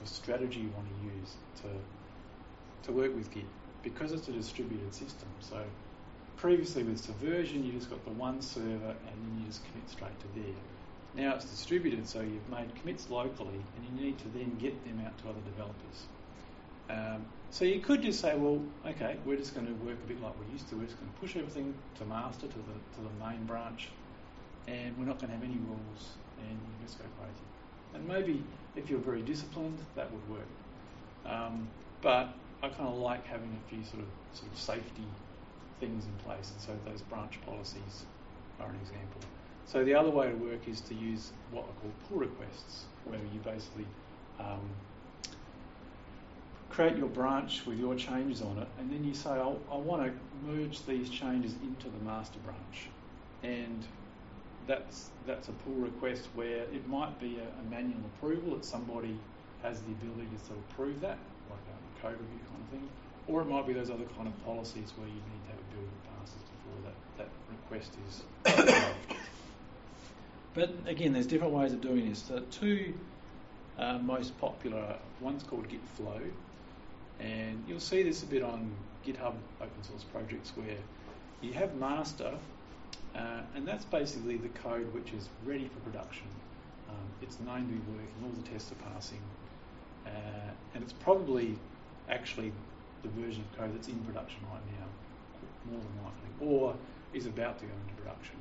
strategy 0.03 0.61
you 0.61 0.69
want 0.75 0.87
to 0.87 1.05
use 1.05 1.35
to 1.61 1.67
to 2.83 2.91
work 2.91 3.15
with 3.15 3.31
Git 3.31 3.45
because 3.83 4.11
it's 4.11 4.27
a 4.27 4.31
distributed 4.31 4.93
system. 4.93 5.27
So 5.39 5.63
previously 6.37 6.83
with 6.83 6.99
Subversion, 6.99 7.63
you 7.63 7.71
just 7.71 7.89
got 7.89 8.03
the 8.03 8.11
one 8.11 8.41
server 8.41 8.65
and 8.65 8.77
then 8.81 9.39
you 9.39 9.45
just 9.45 9.61
commit 9.65 9.89
straight 9.89 10.19
to 10.19 10.39
there. 10.39 10.55
Now 11.15 11.35
it's 11.35 11.45
distributed, 11.45 12.07
so 12.07 12.21
you've 12.21 12.49
made 12.49 12.73
commits 12.75 13.09
locally 13.09 13.59
and 13.75 13.99
you 13.99 14.05
need 14.05 14.17
to 14.19 14.29
then 14.29 14.55
get 14.59 14.83
them 14.85 15.03
out 15.05 15.17
to 15.19 15.29
other 15.29 15.41
developers. 15.41 16.07
Um, 16.89 17.25
so 17.49 17.65
you 17.65 17.79
could 17.79 18.01
just 18.01 18.21
say, 18.21 18.35
well, 18.35 18.61
okay, 18.85 19.17
we're 19.25 19.37
just 19.37 19.53
going 19.53 19.67
to 19.67 19.73
work 19.85 19.97
a 20.03 20.07
bit 20.07 20.21
like 20.21 20.33
we 20.39 20.51
used 20.53 20.69
to. 20.69 20.75
We're 20.75 20.85
just 20.85 20.97
going 20.99 21.11
to 21.11 21.19
push 21.19 21.35
everything 21.35 21.73
to 21.99 22.05
master 22.05 22.47
to 22.47 22.57
the 22.57 22.77
to 22.95 23.01
the 23.01 23.25
main 23.25 23.43
branch, 23.45 23.89
and 24.67 24.97
we're 24.97 25.05
not 25.05 25.19
going 25.19 25.31
to 25.31 25.35
have 25.35 25.43
any 25.43 25.59
rules, 25.67 26.15
and 26.39 26.51
you 26.51 26.85
just 26.85 26.97
go 26.97 27.05
crazy. 27.19 27.45
And 27.93 28.07
maybe 28.07 28.41
if 28.75 28.89
you're 28.89 28.99
very 28.99 29.21
disciplined, 29.21 29.79
that 29.95 30.09
would 30.11 30.29
work. 30.29 30.47
Um, 31.25 31.67
but 32.01 32.29
I 32.63 32.69
kind 32.69 32.87
of 32.87 32.97
like 32.97 33.25
having 33.25 33.49
a 33.49 33.69
few 33.69 33.83
sort 33.83 34.03
of 34.03 34.09
sort 34.37 34.51
of 34.51 34.57
safety 34.57 35.07
things 35.79 36.05
in 36.05 36.13
place, 36.23 36.51
and 36.51 36.61
so 36.61 36.71
those 36.89 37.01
branch 37.01 37.39
policies 37.45 38.05
are 38.61 38.69
an 38.69 38.79
example. 38.81 39.21
So 39.65 39.83
the 39.83 39.93
other 39.93 40.09
way 40.09 40.29
to 40.29 40.35
work 40.35 40.67
is 40.67 40.81
to 40.81 40.95
use 40.95 41.31
what 41.51 41.63
are 41.63 41.81
called 41.81 41.93
pull 42.09 42.17
requests, 42.19 42.83
where 43.05 43.19
you 43.33 43.39
basically 43.39 43.85
um, 44.39 44.69
create 46.69 46.97
your 46.97 47.09
branch 47.09 47.65
with 47.65 47.79
your 47.79 47.95
changes 47.95 48.41
on 48.41 48.57
it, 48.57 48.67
and 48.79 48.91
then 48.91 49.03
you 49.03 49.13
say, 49.13 49.29
I 49.29 49.75
want 49.75 50.03
to 50.03 50.11
merge 50.45 50.85
these 50.85 51.09
changes 51.09 51.53
into 51.61 51.89
the 51.89 52.03
master 52.05 52.39
branch. 52.39 52.87
And 53.43 53.83
that's, 54.67 55.09
that's 55.27 55.49
a 55.49 55.51
pull 55.51 55.73
request 55.73 56.29
where 56.33 56.63
it 56.63 56.87
might 56.87 57.19
be 57.19 57.39
a, 57.39 57.59
a 57.59 57.69
manual 57.69 57.99
approval 58.15 58.55
that 58.55 58.65
somebody 58.65 59.17
has 59.63 59.81
the 59.81 59.91
ability 59.91 60.27
to 60.33 60.45
sort 60.45 60.57
of 60.59 60.63
approve 60.71 61.01
that, 61.01 61.17
like 61.49 61.59
a 61.59 62.01
code 62.01 62.19
review 62.19 62.39
kind 62.49 62.63
of 62.63 62.69
thing. 62.71 62.89
Or 63.27 63.41
it 63.41 63.45
might 63.45 63.67
be 63.67 63.73
those 63.73 63.89
other 63.89 64.05
kind 64.17 64.27
of 64.27 64.45
policies 64.45 64.93
where 64.97 65.07
you 65.07 65.13
need 65.13 65.41
to 65.45 65.51
have 65.51 65.59
a 65.59 65.75
build 65.75 65.87
that 65.87 66.03
passes 66.19 66.41
before 66.55 66.79
that, 66.87 66.97
that 67.17 67.29
request 67.51 67.95
is. 68.07 69.17
but 70.53 70.73
again, 70.85 71.13
there's 71.13 71.27
different 71.27 71.53
ways 71.53 71.71
of 71.71 71.81
doing 71.81 72.09
this. 72.09 72.23
The 72.23 72.41
two 72.41 72.93
uh, 73.79 73.99
most 73.99 74.37
popular, 74.39 74.97
one's 75.19 75.43
called 75.43 75.67
Git 75.69 75.85
Flow, 75.95 76.19
and 77.19 77.63
you'll 77.67 77.79
see 77.79 78.03
this 78.03 78.23
a 78.23 78.25
bit 78.25 78.43
on 78.43 78.71
GitHub 79.05 79.33
open 79.59 79.83
source 79.83 80.03
projects 80.03 80.51
where 80.55 80.77
you 81.41 81.53
have 81.53 81.75
master, 81.75 82.33
uh, 83.15 83.41
and 83.55 83.67
that's 83.67 83.85
basically 83.85 84.37
the 84.37 84.49
code 84.49 84.93
which 84.93 85.13
is 85.13 85.29
ready 85.45 85.69
for 85.69 85.79
production. 85.89 86.27
Um, 86.89 86.97
it's 87.21 87.39
known 87.39 87.61
to 87.61 87.73
be 87.73 87.79
working, 87.91 88.13
all 88.23 88.43
the 88.43 88.49
tests 88.49 88.71
are 88.71 88.93
passing, 88.93 89.21
uh, 90.05 90.09
and 90.73 90.83
it's 90.83 90.93
probably 90.93 91.57
actually 92.09 92.51
the 93.03 93.09
version 93.09 93.43
of 93.49 93.57
code 93.57 93.73
that's 93.75 93.87
in 93.87 93.99
production 93.99 94.39
right 94.51 94.61
now, 94.79 95.71
more 95.71 95.79
than 95.79 96.03
likely, 96.03 96.55
or 96.55 96.75
is 97.13 97.25
about 97.25 97.57
to 97.59 97.65
go 97.65 97.71
into 97.87 98.01
production. 98.01 98.35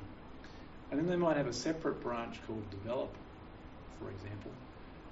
And 0.91 0.99
then 0.99 1.07
they 1.07 1.15
might 1.15 1.37
have 1.37 1.47
a 1.47 1.53
separate 1.53 2.01
branch 2.03 2.39
called 2.45 2.69
develop, 2.69 3.15
for 3.99 4.09
example, 4.09 4.51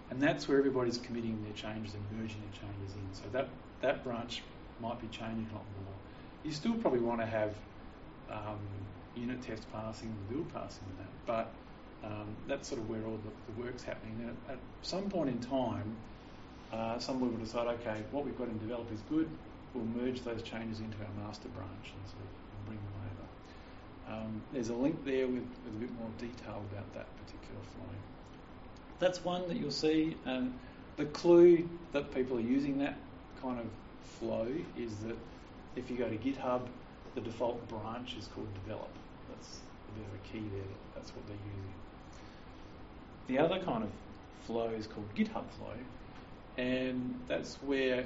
and 0.09 0.21
that's 0.21 0.47
where 0.47 0.57
everybody's 0.57 0.97
committing 0.97 1.41
their 1.43 1.53
changes 1.53 1.95
and 1.95 2.03
merging 2.19 2.41
their 2.41 2.59
changes 2.61 2.95
in. 2.95 3.13
So 3.13 3.23
that, 3.31 3.47
that 3.81 4.03
branch 4.03 4.43
might 4.81 4.99
be 4.99 5.07
changing 5.07 5.47
a 5.51 5.55
lot 5.55 5.63
more. 5.85 5.93
You 6.43 6.51
still 6.51 6.73
probably 6.73 6.99
want 6.99 7.21
to 7.21 7.25
have 7.25 7.53
um, 8.29 8.59
unit 9.15 9.41
test 9.41 9.71
passing 9.71 10.09
and 10.09 10.29
build 10.29 10.53
passing 10.53 10.83
in 10.91 10.97
that, 10.97 11.11
but 11.25 11.53
um, 12.05 12.35
that's 12.47 12.67
sort 12.67 12.81
of 12.81 12.89
where 12.89 13.03
all 13.05 13.19
the, 13.23 13.53
the 13.53 13.61
work's 13.61 13.83
happening. 13.83 14.17
Now, 14.25 14.53
at 14.53 14.59
some 14.81 15.09
point 15.09 15.29
in 15.29 15.39
time, 15.39 15.95
uh, 16.73 16.99
someone 16.99 17.31
will 17.31 17.43
decide, 17.43 17.67
okay, 17.79 18.03
what 18.11 18.25
we've 18.25 18.37
got 18.37 18.47
in 18.47 18.57
develop 18.59 18.91
is 18.93 18.99
good. 19.09 19.29
We'll 19.73 19.85
merge 19.85 20.21
those 20.23 20.41
changes 20.41 20.79
into 20.79 20.97
our 20.97 21.25
master 21.25 21.47
branch 21.49 21.69
and 21.83 22.09
sort 22.09 22.23
of 22.23 22.65
bring 22.65 22.77
them. 22.77 22.98
Um, 24.09 24.41
there's 24.51 24.69
a 24.69 24.73
link 24.73 25.05
there 25.05 25.27
with, 25.27 25.45
with 25.65 25.75
a 25.75 25.79
bit 25.79 25.91
more 25.99 26.09
detail 26.17 26.63
about 26.71 26.93
that 26.95 27.07
particular 27.17 27.61
flow 27.75 27.95
that's 28.99 29.23
one 29.23 29.47
that 29.47 29.57
you'll 29.57 29.71
see. 29.71 30.15
And 30.25 30.53
the 30.97 31.05
clue 31.05 31.67
that 31.93 32.13
people 32.13 32.37
are 32.37 32.41
using 32.41 32.77
that 32.79 32.97
kind 33.41 33.59
of 33.59 33.65
flow 34.19 34.47
is 34.77 34.95
that 34.97 35.15
if 35.75 35.89
you 35.89 35.97
go 35.97 36.09
to 36.09 36.17
GitHub, 36.17 36.61
the 37.15 37.21
default 37.21 37.67
branch 37.69 38.15
is 38.17 38.27
called 38.27 38.47
develop. 38.65 38.89
That's 39.29 39.59
a 39.87 39.99
bit 39.99 40.07
of 40.07 40.13
a 40.13 40.27
key 40.27 40.49
there. 40.53 40.67
That's 40.95 41.11
what 41.11 41.25
they're 41.27 41.37
using. 41.37 41.73
The 43.27 43.39
other 43.39 43.63
kind 43.63 43.83
of 43.83 43.89
flow 44.45 44.69
is 44.69 44.87
called 44.87 45.07
GitHub 45.15 45.45
flow, 45.57 45.77
and 46.57 47.19
that's 47.27 47.55
where 47.57 48.05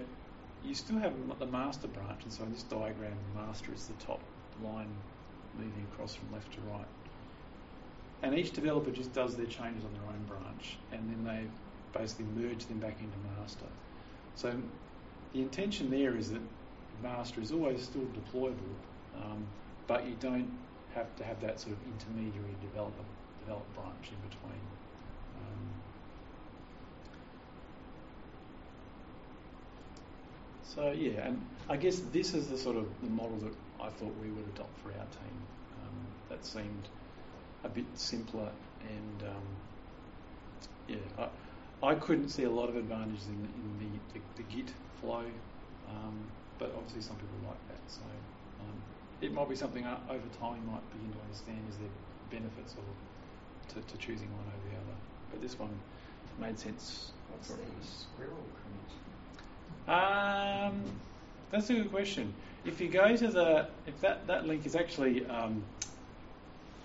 you 0.64 0.76
still 0.76 1.00
have 1.00 1.14
the 1.40 1.46
master 1.46 1.88
branch. 1.88 2.24
And 2.24 2.32
so 2.32 2.44
in 2.44 2.54
this 2.54 2.64
diagram, 2.64 3.14
the 3.34 3.42
master 3.42 3.74
is 3.74 3.88
the 3.88 4.06
top 4.06 4.20
line 4.64 4.90
moving 5.58 5.86
across 5.94 6.16
from 6.16 6.32
left 6.34 6.52
to 6.54 6.60
right. 6.72 6.86
and 8.24 8.34
each 8.38 8.52
developer 8.52 8.92
just 8.92 9.14
does 9.14 9.36
their 9.36 9.46
changes 9.46 9.84
on 9.84 9.94
their 9.94 10.08
own 10.10 10.24
branch, 10.28 10.78
and 10.92 11.02
then 11.10 11.24
they 11.26 12.00
basically 12.00 12.26
merge 12.36 12.66
them 12.66 12.80
back 12.80 12.98
into 13.00 13.18
master. 13.40 13.66
So 14.36 14.54
the 15.34 15.42
intention 15.42 15.90
there 15.90 16.16
is 16.16 16.32
that 16.32 16.42
master 17.02 17.42
is 17.42 17.52
always 17.52 17.84
still 17.84 18.08
deployable, 18.14 18.76
um, 19.22 19.46
but 19.88 20.06
you 20.08 20.16
don't 20.20 20.50
have 20.96 21.14
to 21.18 21.24
have 21.24 21.42
that 21.42 21.60
sort 21.60 21.74
of 21.74 21.80
intermediary 21.92 22.56
developer 22.62 23.04
develop 23.42 23.66
branch 23.76 24.10
in 24.10 24.30
between. 24.30 24.62
Um, 25.38 25.70
so 30.64 30.92
yeah, 30.92 31.28
and 31.28 31.46
I 31.70 31.78
guess 31.78 32.00
this 32.12 32.34
is 32.34 32.48
the 32.48 32.58
sort 32.58 32.78
of 32.78 32.88
the 33.04 33.10
model 33.10 33.38
that 33.38 33.54
I 33.84 33.90
thought 33.90 34.16
we 34.22 34.30
would 34.30 34.48
adopt 34.56 34.78
for 34.80 34.90
our 34.90 35.06
team. 35.06 35.38
Um, 35.84 36.08
that 36.30 36.46
seemed 36.46 36.88
a 37.64 37.70
bit 37.70 37.86
simpler 37.96 38.50
and 38.90 39.30
um, 39.30 39.44
yeah, 40.88 40.98
I, 41.82 41.88
I 41.92 41.96
couldn't 41.96 42.30
see 42.30 42.44
a 42.44 42.50
lot 42.50 42.70
of 42.70 42.76
advantages 42.76 43.28
in, 43.28 43.34
in 43.34 44.00
the, 44.14 44.20
the, 44.20 44.44
the 44.44 44.56
Git 44.56 44.72
flow, 45.02 45.26
um, 45.90 46.16
but 46.60 46.74
obviously 46.76 47.02
some 47.02 47.16
people 47.16 47.48
like 47.48 47.68
that. 47.70 47.80
So 47.88 48.02
um, 48.62 48.82
it 49.22 49.34
might 49.34 49.50
be 49.50 49.56
something 49.56 49.86
uh, 49.86 50.00
over 50.10 50.28
time 50.40 50.62
you 50.64 50.72
might 50.72 50.92
begin 50.92 51.12
to 51.12 51.20
understand 51.22 51.60
is 51.70 51.78
there 51.78 51.90
benefits 52.40 52.76
or 52.76 53.74
to, 53.74 53.88
to, 53.88 53.98
choosing 53.98 54.30
one 54.32 54.46
over 54.48 54.70
the 54.70 54.76
other. 54.76 54.98
But 55.32 55.42
this 55.42 55.58
one 55.58 55.72
made 56.40 56.60
sense. 56.60 57.12
What's 57.32 57.50
the 57.50 57.56
squirrel 57.82 58.38
Um, 59.88 60.84
that's 61.52 61.70
a 61.70 61.74
good 61.74 61.92
question. 61.92 62.34
If 62.66 62.80
you 62.80 62.88
go 62.88 63.16
to 63.16 63.28
the, 63.28 63.68
if 63.86 64.00
that, 64.02 64.28
that 64.28 64.48
link 64.48 64.66
is 64.66 64.76
actually 64.76 65.26
um, 65.26 65.64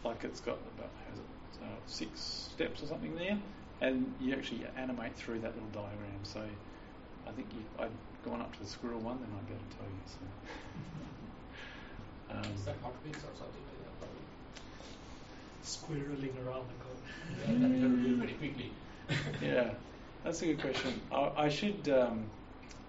like 0.04 0.24
it's 0.24 0.40
got 0.40 0.58
about 0.76 0.90
has 1.10 1.18
it, 1.18 1.24
uh, 1.62 1.66
six 1.86 2.20
steps 2.20 2.82
or 2.82 2.86
something 2.86 3.14
there, 3.16 3.38
and 3.80 4.12
you 4.20 4.34
actually 4.34 4.64
animate 4.76 5.14
through 5.14 5.40
that 5.40 5.54
little 5.54 5.70
diagram. 5.70 6.20
So 6.22 6.42
I 7.26 7.30
think 7.32 7.48
if 7.50 7.80
I've 7.80 7.90
gone 8.24 8.40
up 8.40 8.52
to 8.54 8.62
the 8.62 8.68
squirrel 8.68 9.00
one, 9.00 9.18
then 9.20 9.28
I'd 9.36 9.46
be 9.46 9.54
able 9.54 9.64
to 9.70 9.76
tell 9.76 9.86
you. 9.86 10.02
So. 10.06 10.18
um, 12.48 12.54
is 12.54 12.64
that 12.64 12.76
heartbeats 12.82 13.18
or 13.18 13.34
something 13.36 13.62
like 13.68 13.80
that? 13.84 13.94
Probably? 14.00 14.24
Squirreling 15.64 16.46
around 16.46 16.66
the 16.68 16.78
code. 16.84 17.02
Yeah, 17.46 17.68
that 17.68 17.90
very 18.18 18.32
quickly. 18.32 18.72
yeah, 19.42 19.70
that's 20.24 20.42
a 20.42 20.46
good 20.46 20.60
question. 20.60 21.00
I, 21.12 21.44
I 21.44 21.48
should. 21.48 21.88
Um, 21.88 22.24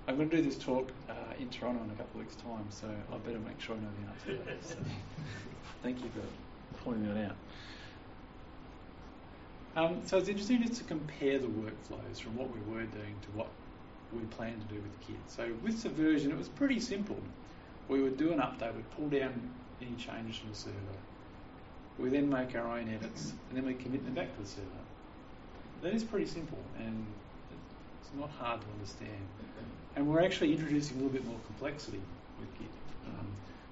I'm 0.10 0.18
going 0.18 0.28
to 0.32 0.38
do 0.38 0.42
this 0.42 0.58
talk 0.58 0.92
uh, 1.08 1.14
in 1.40 1.50
Toronto 1.50 1.84
in 1.84 1.92
a 1.92 1.94
couple 1.94 2.20
of 2.20 2.26
weeks' 2.26 2.36
time, 2.38 2.66
so 2.72 2.88
I 3.14 3.18
better 3.18 3.38
make 3.38 3.62
sure 3.62 3.76
I 3.76 3.80
know 3.80 3.90
the 4.26 4.34
answer. 4.34 4.44
So, 4.68 4.76
thank 5.84 6.04
you 6.04 6.10
for 6.10 6.84
pointing 6.84 7.14
that 7.14 7.30
out. 7.30 7.36
Um, 9.76 10.02
so 10.08 10.18
it's 10.18 10.28
interesting 10.28 10.64
just 10.64 10.82
to 10.82 10.84
compare 10.86 11.38
the 11.38 11.46
workflows 11.46 12.20
from 12.20 12.36
what 12.38 12.50
we 12.52 12.60
were 12.74 12.86
doing 12.86 13.16
to 13.22 13.28
what 13.38 13.50
we 14.12 14.22
plan 14.36 14.60
to 14.60 14.74
do 14.74 14.82
with 14.82 15.08
Git. 15.08 15.18
So 15.28 15.48
with 15.64 15.80
Subversion, 15.80 16.32
it 16.32 16.38
was 16.40 16.50
pretty 16.50 16.80
simple. 16.80 17.18
We 17.88 18.02
would 18.02 18.18
do 18.18 18.32
an 18.32 18.40
update, 18.40 18.76
we'd 18.76 18.90
pull 18.98 19.10
down 19.10 19.52
any 19.80 19.96
changes 19.96 20.38
from 20.38 20.50
the 20.50 20.56
server. 20.56 20.76
We 22.00 22.10
then 22.10 22.28
make 22.28 22.56
our 22.56 22.66
own 22.80 22.90
edits, 22.90 23.34
and 23.50 23.58
then 23.58 23.64
we 23.64 23.76
commit 23.76 24.04
them 24.06 24.16
back 24.16 24.36
to 24.38 24.42
the 24.42 24.48
server. 24.48 24.68
That 25.84 25.94
is 25.94 26.04
pretty 26.04 26.26
simple, 26.26 26.58
and 26.80 27.06
it's 28.02 28.10
not 28.20 28.32
hard 28.32 28.62
to 28.62 28.68
understand. 28.76 29.28
And 29.96 30.08
we're 30.08 30.22
actually 30.24 30.54
introducing 30.54 30.98
a 30.98 31.04
little 31.04 31.14
bit 31.14 31.26
more 31.26 31.40
complexity 31.48 32.00
with 32.40 32.60
Git. 32.60 32.70
Um, 33.08 33.28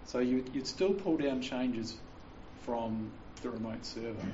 so 0.05 0.19
you, 0.19 0.43
would 0.53 0.67
still 0.67 0.93
pull 0.93 1.17
down 1.17 1.41
changes 1.41 1.95
from 2.63 3.11
the 3.41 3.49
remote 3.49 3.85
server. 3.85 4.27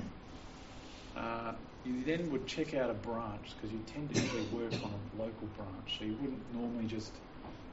Uh, 1.16 1.52
you 1.84 2.02
then 2.04 2.30
would 2.32 2.46
check 2.46 2.74
out 2.74 2.90
a 2.90 2.94
branch 2.94 3.54
because 3.54 3.72
you 3.72 3.80
tend 3.92 4.12
to 4.14 4.20
usually 4.20 4.42
work 4.44 4.72
on 4.82 4.90
a 4.90 5.22
local 5.22 5.46
branch. 5.56 5.98
So 5.98 6.04
you 6.04 6.16
wouldn't 6.20 6.54
normally 6.54 6.86
just 6.86 7.12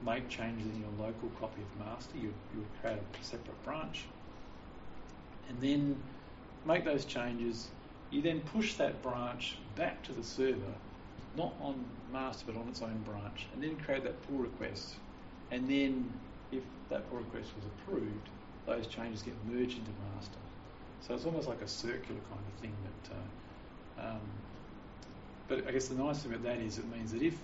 make 0.06 0.28
changes 0.30 0.68
in 0.68 0.82
your 0.82 1.08
local 1.08 1.30
copy 1.40 1.62
of 1.62 1.86
master. 1.86 2.18
You, 2.18 2.34
you 2.54 2.60
would 2.60 2.82
create 2.82 2.98
a 2.98 3.24
separate 3.24 3.64
branch 3.64 4.06
and 5.50 5.62
then 5.62 5.96
make 6.66 6.86
those 6.86 7.06
changes. 7.06 7.70
You 8.10 8.22
then 8.22 8.42
push 8.42 8.76
that 8.76 9.02
branch 9.02 9.58
back 9.76 10.04
to 10.04 10.14
the 10.14 10.24
server, 10.24 10.74
not 11.38 11.54
on 11.62 11.84
master 12.12 12.46
but 12.48 12.58
on 12.58 12.68
its 12.68 12.82
own 12.82 12.98
branch, 13.06 13.48
and 13.54 13.64
then 13.64 13.76
create 13.78 14.04
that 14.04 14.22
pull 14.28 14.38
request. 14.38 14.96
And 15.52 15.70
then 15.70 16.12
if 16.52 16.64
that 16.90 17.10
pull 17.10 17.20
request 17.20 17.50
was 17.56 17.66
approved, 17.66 18.30
those 18.66 18.88
changes 18.88 19.22
get 19.22 19.34
merged 19.46 19.78
into 19.78 19.92
master. 20.16 20.38
So 21.02 21.16
it's 21.16 21.26
almost 21.26 21.48
like 21.48 21.62
a 21.62 21.68
circular 21.68 22.22
kind 22.30 22.42
of 22.48 22.62
thing 22.62 22.74
that. 22.84 23.16
Uh, 23.16 24.08
um, 24.08 24.22
but 25.48 25.68
I 25.68 25.72
guess 25.72 25.90
the 25.90 25.96
nice 25.96 26.20
thing 26.20 26.32
about 26.32 26.46
that 26.46 26.60
is 26.60 26.78
it 26.78 26.90
means 26.90 27.12
that 27.12 27.22
if 27.22 27.36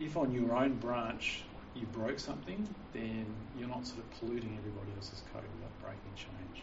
if 0.00 0.16
on 0.16 0.32
your 0.32 0.56
own 0.56 0.74
branch 0.76 1.42
you 1.74 1.86
broke 1.86 2.18
something, 2.18 2.66
then 2.92 3.26
you're 3.58 3.68
not 3.68 3.86
sort 3.86 3.98
of 3.98 4.10
polluting 4.18 4.56
everybody 4.58 4.92
else's 4.96 5.22
code 5.32 5.42
without 5.42 5.80
breaking 5.82 6.14
change. 6.16 6.62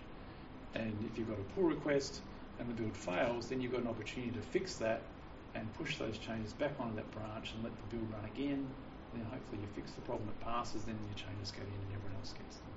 And 0.74 1.10
if 1.12 1.18
you've 1.18 1.30
got 1.30 1.38
a 1.38 1.44
pull 1.54 1.66
request 1.66 2.22
and 2.60 2.70
the 2.70 2.74
build 2.74 2.96
fails, 2.96 3.50
then 3.50 3.62
you've 3.62 3.74
got 3.74 3.82
an 3.82 3.88
opportunity 3.88 4.32
to 4.32 4.42
fix 4.42 4.76
that 4.76 5.02
and 5.56 5.72
push 5.74 5.98
those 5.98 6.18
changes 6.18 6.54
back 6.54 6.72
onto 6.80 6.96
that 6.96 7.12
branch 7.12 7.54
and 7.54 7.64
let 7.64 7.74
the 7.76 7.96
build 7.96 8.12
run 8.12 8.26
again. 8.26 8.68
Then 9.14 9.26
hopefully 9.26 9.62
you 9.62 9.68
fix 9.76 9.92
the 9.92 10.02
problem 10.02 10.28
that 10.28 10.40
passes, 10.46 10.84
then 10.84 10.98
your 11.08 11.16
changes 11.16 11.52
get 11.52 11.62
in 11.62 11.74
and 11.74 11.94
everyone 11.94 12.16
else 12.20 12.34
gets 12.34 12.58
them. 12.58 12.72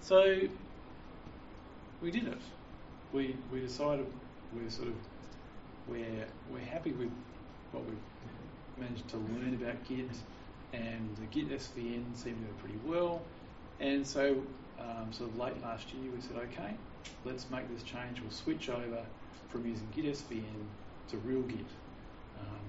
So, 0.00 0.40
so 0.40 0.48
we 2.00 2.10
did 2.10 2.28
it. 2.28 2.38
We 3.12 3.36
we 3.52 3.60
decided 3.60 4.06
we're 4.54 4.70
sort 4.70 4.88
of 4.88 4.94
we're 5.88 6.26
we're 6.52 6.60
happy 6.60 6.92
with 6.92 7.10
what 7.72 7.84
we've 7.84 7.98
managed 8.78 9.08
to 9.08 9.16
learn 9.16 9.54
about 9.60 9.84
Git, 9.84 10.08
and 10.72 11.16
the 11.16 11.26
Git 11.26 11.50
SVN 11.50 12.04
seemed 12.14 12.38
to 12.38 12.44
go 12.44 12.52
pretty 12.60 12.78
well. 12.84 13.22
And 13.80 14.06
so, 14.06 14.42
um, 14.78 15.12
sort 15.12 15.30
of 15.30 15.38
late 15.38 15.60
last 15.62 15.92
year, 15.92 16.10
we 16.14 16.20
said, 16.20 16.36
okay, 16.36 16.74
let's 17.24 17.50
make 17.50 17.68
this 17.72 17.82
change. 17.82 18.20
We'll 18.20 18.30
switch 18.30 18.68
over 18.68 19.04
from 19.48 19.66
using 19.66 19.86
Git 19.94 20.06
SVN 20.06 20.66
to 21.10 21.16
real 21.18 21.42
Git. 21.42 21.58
Um, 22.40 22.66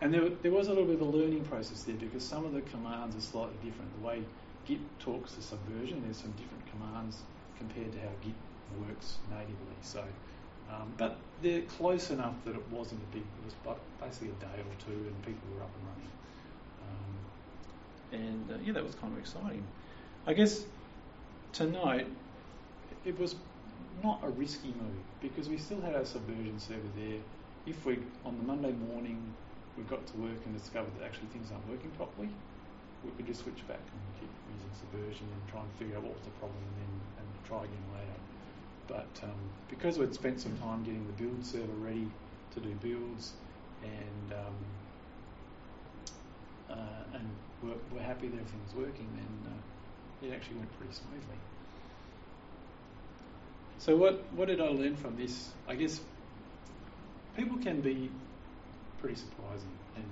and 0.00 0.12
there, 0.12 0.28
there 0.42 0.52
was 0.52 0.68
a 0.68 0.70
little 0.70 0.86
bit 0.86 0.96
of 0.96 1.02
a 1.02 1.16
learning 1.16 1.44
process 1.44 1.82
there 1.82 1.96
because 1.96 2.24
some 2.24 2.44
of 2.44 2.52
the 2.52 2.62
commands 2.62 3.16
are 3.16 3.20
slightly 3.20 3.56
different. 3.62 3.90
The 4.00 4.06
way 4.06 4.22
Git 4.66 4.80
talks 4.98 5.32
to 5.32 5.42
Subversion, 5.42 6.02
there's 6.04 6.16
some 6.16 6.32
different 6.32 6.64
commands 6.70 7.18
compared 7.58 7.92
to 7.92 7.98
how 8.00 8.10
Git 8.22 8.34
works 8.88 9.18
natively. 9.30 9.76
So, 9.82 10.04
um, 10.70 10.92
but 10.96 11.18
they're 11.42 11.62
close 11.62 12.10
enough 12.10 12.34
that 12.44 12.54
it 12.54 12.68
wasn't 12.70 13.02
a 13.02 13.14
big. 13.14 13.22
It 13.22 13.44
was 13.44 13.76
basically 14.00 14.28
a 14.28 14.40
day 14.40 14.60
or 14.60 14.74
two, 14.86 14.92
and 14.92 15.22
people 15.22 15.42
were 15.54 15.62
up 15.62 15.70
and 15.78 15.86
running. 15.88 16.10
Um, 16.88 18.50
and 18.50 18.50
uh, 18.50 18.64
yeah, 18.64 18.72
that 18.72 18.84
was 18.84 18.94
kind 18.94 19.12
of 19.12 19.18
exciting. 19.18 19.64
I 20.26 20.32
guess 20.32 20.64
tonight 21.52 22.06
it 23.04 23.18
was 23.18 23.36
not 24.02 24.20
a 24.22 24.28
risky 24.30 24.68
move 24.68 25.02
because 25.20 25.48
we 25.48 25.56
still 25.56 25.80
had 25.80 25.94
our 25.94 26.04
subversion 26.04 26.58
server 26.58 26.92
there. 26.96 27.20
If 27.66 27.86
we 27.86 27.98
on 28.24 28.36
the 28.36 28.44
Monday 28.44 28.72
morning 28.72 29.32
we 29.76 29.82
got 29.84 30.06
to 30.06 30.16
work 30.18 30.38
and 30.44 30.56
discovered 30.56 30.92
that 30.98 31.04
actually 31.04 31.28
things 31.28 31.50
aren't 31.50 31.68
working 31.68 31.90
properly, 31.92 32.28
we 33.04 33.10
could 33.16 33.26
just 33.26 33.42
switch 33.42 33.66
back 33.66 33.80
and 33.80 34.00
keep 34.20 34.30
using 34.52 34.72
subversion 34.78 35.26
and 35.26 35.40
try 35.50 35.60
and 35.60 35.70
figure 35.78 35.96
out 35.96 36.04
what 36.04 36.14
was 36.14 36.24
the 36.24 36.36
problem 36.38 36.58
and 36.60 36.76
then 36.78 36.92
and 37.18 37.26
try 37.44 37.64
again 37.64 37.86
later. 37.92 38.18
But 38.86 39.12
um, 39.24 39.40
because 39.68 39.98
we'd 39.98 40.14
spent 40.14 40.40
some 40.40 40.56
time 40.58 40.84
getting 40.84 41.06
the 41.06 41.16
build 41.16 41.44
server 41.44 41.78
ready 41.80 42.06
to 42.54 42.60
do 42.60 42.70
builds, 42.82 43.32
and 43.82 44.28
um, 44.32 44.56
uh, 46.70 47.16
and 47.16 47.28
we're, 47.62 47.80
we're, 47.92 48.02
happy 48.02 48.28
that 48.28 48.38
everything's 48.40 48.74
working, 48.76 49.08
then 49.16 49.52
uh, 49.52 50.26
it 50.26 50.32
actually 50.34 50.56
went 50.56 50.78
pretty 50.78 50.92
smoothly. 50.92 51.38
So 53.84 53.94
what 53.94 54.24
what 54.34 54.48
did 54.48 54.62
I 54.62 54.68
learn 54.68 54.96
from 54.96 55.14
this? 55.14 55.50
I 55.68 55.74
guess 55.74 56.00
people 57.36 57.58
can 57.58 57.82
be 57.82 58.10
pretty 58.98 59.16
surprising, 59.16 59.76
and 59.94 60.06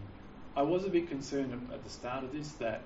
I 0.54 0.60
was 0.60 0.84
a 0.84 0.90
bit 0.90 1.08
concerned 1.08 1.54
at 1.72 1.82
the 1.82 1.88
start 1.88 2.22
of 2.22 2.34
this 2.34 2.52
that 2.60 2.82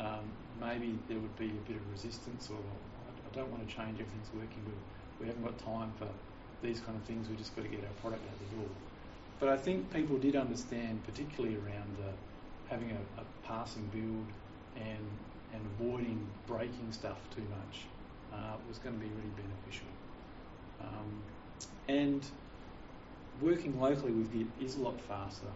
um, 0.00 0.26
maybe 0.60 0.98
there 1.06 1.20
would 1.20 1.38
be 1.38 1.50
a 1.50 1.68
bit 1.70 1.76
of 1.76 1.92
resistance, 1.92 2.50
or 2.50 2.58
I 2.58 3.36
don't 3.36 3.48
want 3.52 3.62
to 3.62 3.72
change 3.72 4.00
everything's 4.00 4.34
working. 4.34 4.58
With 4.66 4.74
we 5.20 5.26
haven't 5.28 5.44
got 5.44 5.56
time 5.58 5.92
for 6.00 6.08
these 6.66 6.80
kind 6.80 6.98
of 6.98 7.04
things. 7.04 7.28
We 7.28 7.36
just 7.36 7.54
got 7.54 7.62
to 7.62 7.68
get 7.68 7.84
our 7.84 7.94
product 8.02 8.26
out 8.26 8.36
the 8.50 8.56
door. 8.56 8.70
But 9.38 9.50
I 9.50 9.56
think 9.56 9.92
people 9.92 10.18
did 10.18 10.34
understand, 10.34 11.04
particularly 11.06 11.54
around 11.54 11.94
uh, 12.02 12.10
having 12.68 12.90
a, 12.90 13.20
a, 13.20 13.24
passing 13.46 13.86
build 13.94 14.26
and 14.74 15.06
and 15.54 15.62
avoiding 15.78 16.26
breaking 16.48 16.90
stuff 16.90 17.18
too 17.36 17.46
much 17.54 17.86
uh, 18.34 18.56
was 18.66 18.78
going 18.78 18.98
to 18.98 19.00
be 19.00 19.06
really 19.14 19.30
beneficial. 19.38 19.86
Um, 20.84 21.22
and 21.88 22.24
working 23.40 23.80
locally 23.80 24.12
with 24.12 24.32
Git 24.32 24.46
is 24.64 24.76
a 24.76 24.80
lot 24.80 25.00
faster 25.00 25.50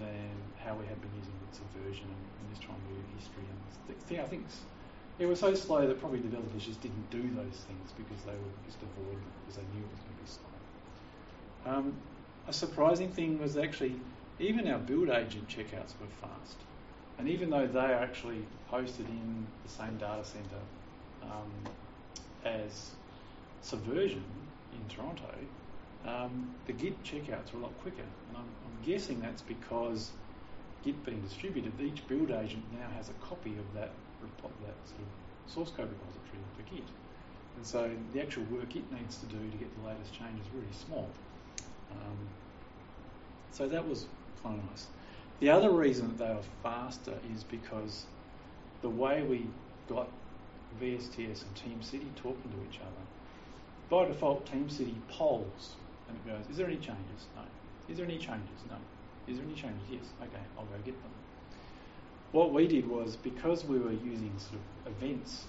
than 0.00 0.30
how 0.62 0.74
we 0.74 0.86
have 0.86 1.00
been 1.00 1.10
using 1.18 1.32
with 1.40 1.54
Subversion 1.54 2.04
and, 2.04 2.24
and 2.40 2.44
just 2.50 2.62
trying 2.62 2.78
to 2.78 2.88
do 2.88 3.00
history. 3.18 3.44
And 3.46 4.20
I 4.20 4.28
think 4.28 4.44
it 5.18 5.26
was 5.26 5.40
so 5.40 5.54
slow 5.54 5.86
that 5.86 6.00
probably 6.00 6.20
developers 6.20 6.64
just 6.64 6.80
didn't 6.80 7.10
do 7.10 7.22
those 7.22 7.58
things 7.66 7.92
because 7.96 8.22
they 8.24 8.32
were 8.32 8.54
just 8.66 8.78
avoiding 8.82 9.18
it 9.18 9.34
because 9.42 9.56
they 9.56 9.66
knew 9.74 9.84
it 9.84 9.90
was 9.90 10.00
going 10.02 10.16
to 10.16 10.22
be 10.22 10.30
slow. 10.30 11.72
Um, 11.72 11.92
a 12.48 12.52
surprising 12.52 13.08
thing 13.08 13.40
was 13.40 13.56
actually 13.56 13.94
even 14.38 14.68
our 14.68 14.78
build 14.78 15.10
agent 15.10 15.48
checkouts 15.48 15.94
were 16.00 16.10
fast. 16.20 16.56
And 17.18 17.28
even 17.28 17.50
though 17.50 17.66
they 17.66 17.78
are 17.78 17.94
actually 17.94 18.44
hosted 18.70 19.08
in 19.08 19.46
the 19.64 19.70
same 19.70 19.96
data 19.98 20.24
center 20.24 20.60
um, 21.22 21.50
as 22.44 22.90
Subversion 23.62 24.24
in 24.74 24.94
Toronto, 24.94 25.30
um, 26.06 26.54
the 26.66 26.72
Git 26.72 27.02
checkouts 27.02 27.54
are 27.54 27.58
a 27.58 27.60
lot 27.60 27.72
quicker. 27.82 28.02
And 28.28 28.36
I'm, 28.36 28.42
I'm, 28.42 28.84
guessing 28.84 29.20
that's 29.20 29.42
because 29.42 30.10
Git 30.84 31.04
being 31.04 31.22
distributed, 31.22 31.72
each 31.80 32.06
build 32.06 32.30
agent 32.30 32.64
now 32.78 32.88
has 32.96 33.08
a 33.08 33.14
copy 33.14 33.52
of 33.52 33.74
that, 33.74 33.90
that 34.20 34.76
sort 34.86 35.00
of 35.00 35.50
source 35.50 35.70
code 35.70 35.88
repository 35.88 36.42
for 36.56 36.74
Git. 36.74 36.84
And 37.56 37.66
so 37.66 37.90
the 38.12 38.20
actual 38.20 38.44
work 38.44 38.74
it 38.76 38.84
needs 38.92 39.16
to 39.18 39.26
do 39.26 39.38
to 39.38 39.56
get 39.56 39.68
the 39.82 39.88
latest 39.88 40.12
change 40.12 40.40
is 40.40 40.46
really 40.52 40.74
small. 40.86 41.08
Um, 41.92 42.18
so 43.52 43.68
that 43.68 43.88
was 43.88 44.06
kind 44.42 44.58
of 44.58 44.70
nice. 44.70 44.88
The 45.40 45.50
other 45.50 45.70
reason 45.70 46.08
that 46.08 46.18
they 46.18 46.34
were 46.34 46.42
faster 46.62 47.14
is 47.34 47.44
because 47.44 48.04
the 48.82 48.88
way 48.88 49.22
we 49.22 49.46
got 49.88 50.08
VSTS 50.80 51.42
and 51.44 51.54
TeamCity 51.54 52.14
talking 52.16 52.50
to 52.50 52.68
each 52.68 52.80
other, 52.80 53.04
by 53.94 54.06
default, 54.06 54.44
TeamCity 54.50 54.96
polls 55.08 55.76
and 56.08 56.18
it 56.18 56.26
goes, 56.26 56.50
Is 56.50 56.56
there 56.56 56.66
any 56.66 56.76
changes? 56.76 57.28
No. 57.36 57.42
Is 57.88 57.96
there 57.96 58.04
any 58.04 58.18
changes? 58.18 58.58
No. 58.68 58.76
Is 59.28 59.38
there 59.38 59.46
any 59.46 59.54
changes? 59.54 59.86
Yes. 59.88 60.02
Okay, 60.20 60.42
I'll 60.58 60.64
go 60.64 60.76
get 60.84 61.00
them. 61.00 61.12
What 62.32 62.52
we 62.52 62.66
did 62.66 62.88
was 62.88 63.14
because 63.14 63.64
we 63.64 63.78
were 63.78 63.92
using 63.92 64.32
sort 64.38 64.58
of 64.86 64.92
events 64.92 65.44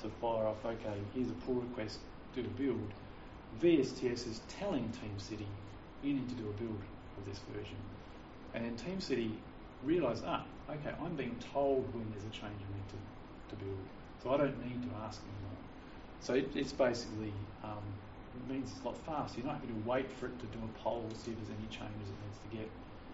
to 0.00 0.08
fire 0.20 0.46
off, 0.46 0.64
okay, 0.64 0.94
here's 1.12 1.28
a 1.28 1.38
pull 1.44 1.56
request, 1.56 1.98
do 2.36 2.42
a 2.42 2.44
build, 2.44 2.92
VSTS 3.60 4.30
is 4.30 4.40
telling 4.48 4.92
TeamCity, 5.02 5.46
you 6.04 6.14
need 6.14 6.28
to 6.28 6.36
do 6.36 6.48
a 6.48 6.52
build 6.52 6.80
of 7.18 7.26
this 7.26 7.40
version. 7.52 7.76
And 8.54 8.64
then 8.64 8.76
TeamCity 8.76 9.32
realised, 9.82 10.22
ah, 10.24 10.44
okay, 10.70 10.94
I'm 11.02 11.16
being 11.16 11.36
told 11.52 11.92
when 11.92 12.08
there's 12.12 12.24
a 12.24 12.30
change 12.30 12.62
I 12.62 12.76
need 12.76 12.88
to, 12.90 13.56
to 13.56 13.64
build. 13.64 13.78
So 14.22 14.30
I 14.30 14.36
don't 14.36 14.64
need 14.64 14.80
to 14.82 14.96
ask 15.04 15.20
anymore. 15.20 15.61
So 16.22 16.34
it, 16.34 16.50
it's 16.54 16.72
basically, 16.72 17.32
um, 17.64 17.82
it 18.36 18.52
means 18.52 18.70
it's 18.70 18.80
a 18.82 18.86
lot 18.86 18.96
faster. 19.04 19.40
You're 19.40 19.46
not 19.48 19.60
having 19.60 19.82
to 19.82 19.88
wait 19.88 20.10
for 20.10 20.26
it 20.26 20.38
to 20.38 20.46
do 20.46 20.58
a 20.62 20.78
poll 20.78 21.04
to 21.10 21.16
see 21.16 21.32
if 21.32 21.36
there's 21.38 21.58
any 21.58 21.66
changes 21.68 22.08
it 22.08 22.18
needs 22.22 22.38
to 22.48 22.56
get. 22.56 22.70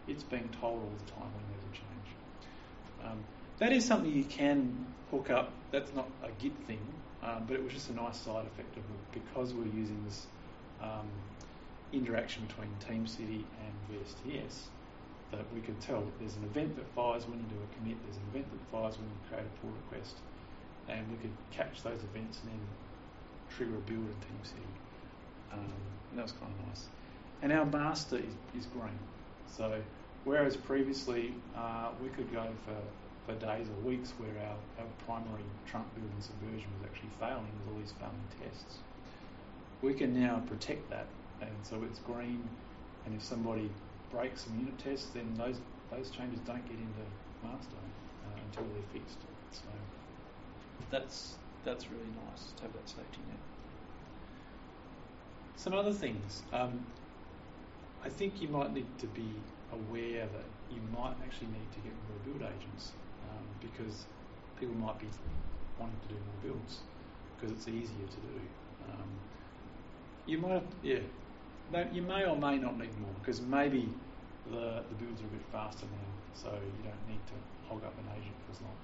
It's 0.06 0.22
being 0.22 0.48
told 0.60 0.80
all 0.80 0.92
the 1.04 1.10
time 1.10 1.28
when 1.32 1.44
there's 1.48 1.64
a 1.72 1.74
change. 1.74 2.08
Um, 3.04 3.24
that 3.58 3.72
is 3.72 3.84
something 3.84 4.12
you 4.12 4.24
can 4.24 4.86
hook 5.10 5.30
up. 5.30 5.52
That's 5.70 5.92
not 5.94 6.08
a 6.22 6.28
Git 6.40 6.52
thing, 6.66 6.80
um, 7.22 7.44
but 7.48 7.56
it 7.56 7.64
was 7.64 7.72
just 7.72 7.88
a 7.88 7.94
nice 7.94 8.18
side 8.18 8.44
effect 8.46 8.76
of 8.76 8.84
it 8.84 9.22
because 9.24 9.54
we're 9.54 9.72
using 9.72 10.02
this 10.04 10.26
um, 10.82 11.08
interaction 11.92 12.44
between 12.44 12.68
TeamCity 12.84 13.42
and 13.42 13.72
VSTS 13.88 14.68
that 15.32 15.44
we 15.54 15.60
could 15.60 15.80
tell 15.80 16.04
there's 16.20 16.36
an 16.36 16.44
event 16.44 16.76
that 16.76 16.86
fires 16.94 17.26
when 17.26 17.38
you 17.38 17.44
do 17.48 17.56
a 17.56 17.76
commit, 17.76 17.96
there's 18.04 18.16
an 18.16 18.28
event 18.32 18.46
that 18.52 18.60
fires 18.70 18.96
when 18.96 19.08
you 19.08 19.16
create 19.28 19.44
a 19.44 19.60
pull 19.60 19.70
request, 19.88 20.16
and 20.88 21.04
we 21.10 21.16
could 21.16 21.32
catch 21.50 21.82
those 21.82 22.00
events 22.04 22.40
and 22.44 22.52
then 22.52 22.60
trigger 23.56 23.76
a 23.76 23.80
build 23.80 24.06
in 24.06 24.16
TeamCity. 24.24 24.68
Um, 25.52 25.72
that 26.14 26.22
was 26.22 26.32
kind 26.32 26.52
of 26.60 26.68
nice. 26.68 26.88
And 27.42 27.52
our 27.52 27.66
master 27.66 28.16
is, 28.16 28.34
is 28.58 28.66
green. 28.66 28.98
So 29.46 29.80
whereas 30.24 30.56
previously 30.56 31.34
uh, 31.56 31.90
we 32.02 32.08
could 32.10 32.32
go 32.32 32.46
for, 32.64 33.32
for 33.32 33.38
days 33.38 33.66
or 33.68 33.88
weeks 33.88 34.12
where 34.18 34.30
our, 34.46 34.56
our 34.84 34.90
primary 35.06 35.44
trunk 35.66 35.86
build 35.94 36.10
and 36.12 36.22
subversion 36.22 36.68
was 36.78 36.90
actually 36.90 37.10
failing 37.20 37.52
with 37.64 37.74
all 37.74 37.80
these 37.80 37.94
failing 37.98 38.28
tests, 38.42 38.78
we 39.82 39.94
can 39.94 40.20
now 40.20 40.42
protect 40.48 40.90
that. 40.90 41.06
And 41.40 41.50
so 41.62 41.82
it's 41.88 42.00
green. 42.00 42.48
And 43.06 43.14
if 43.14 43.22
somebody 43.22 43.70
breaks 44.10 44.42
some 44.42 44.58
unit 44.58 44.78
tests, 44.78 45.10
then 45.14 45.34
those 45.36 45.60
those 45.90 46.10
changes 46.10 46.40
don't 46.40 46.64
get 46.64 46.76
into 46.76 47.04
master 47.42 47.76
uh, 48.26 48.40
until 48.44 48.64
they're 48.74 49.00
fixed. 49.00 49.18
So 49.52 49.62
that's 50.90 51.36
that's 51.64 51.86
really 51.90 52.12
nice 52.28 52.52
to 52.56 52.62
have 52.62 52.72
that 52.72 52.88
safety 52.88 53.20
net. 53.28 53.38
Some 55.56 55.74
other 55.74 55.92
things. 55.92 56.42
Um, 56.52 56.84
I 58.04 58.08
think 58.08 58.40
you 58.40 58.48
might 58.48 58.72
need 58.72 58.86
to 58.98 59.06
be 59.08 59.28
aware 59.72 60.26
that 60.26 60.48
you 60.70 60.80
might 60.94 61.14
actually 61.24 61.48
need 61.48 61.70
to 61.72 61.80
get 61.80 61.92
more 62.08 62.20
build 62.24 62.42
agents 62.42 62.92
um, 63.28 63.44
because 63.60 64.06
people 64.58 64.74
might 64.76 64.98
be 64.98 65.06
wanting 65.78 65.98
to 66.06 66.14
do 66.14 66.14
more 66.14 66.52
builds 66.52 66.78
because 67.36 67.56
it's 67.56 67.68
easier 67.68 68.06
to 68.06 68.20
do. 68.22 68.38
Um, 68.90 69.08
you 70.26 70.38
might, 70.38 70.62
yeah, 70.82 71.00
you 71.92 72.02
may 72.02 72.24
or 72.24 72.36
may 72.36 72.58
not 72.58 72.78
need 72.78 72.96
more 73.00 73.14
because 73.20 73.40
maybe 73.40 73.88
the, 74.50 74.82
the 74.88 74.96
builds 74.96 75.20
are 75.20 75.28
a 75.28 75.34
bit 75.34 75.46
faster 75.52 75.86
now, 75.86 76.10
so 76.34 76.48
you 76.52 76.82
don't 76.84 77.04
need 77.08 77.22
to 77.28 77.36
hog 77.68 77.84
up 77.84 77.94
an 77.98 78.08
agent 78.16 78.34
for 78.46 78.52
as 78.52 78.60
long, 78.62 78.78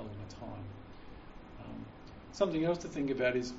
a 0.00 0.02
longer 0.02 0.30
time. 0.30 0.66
Um, 1.64 1.84
something 2.32 2.64
else 2.64 2.78
to 2.78 2.88
think 2.88 3.10
about 3.10 3.36
is 3.36 3.52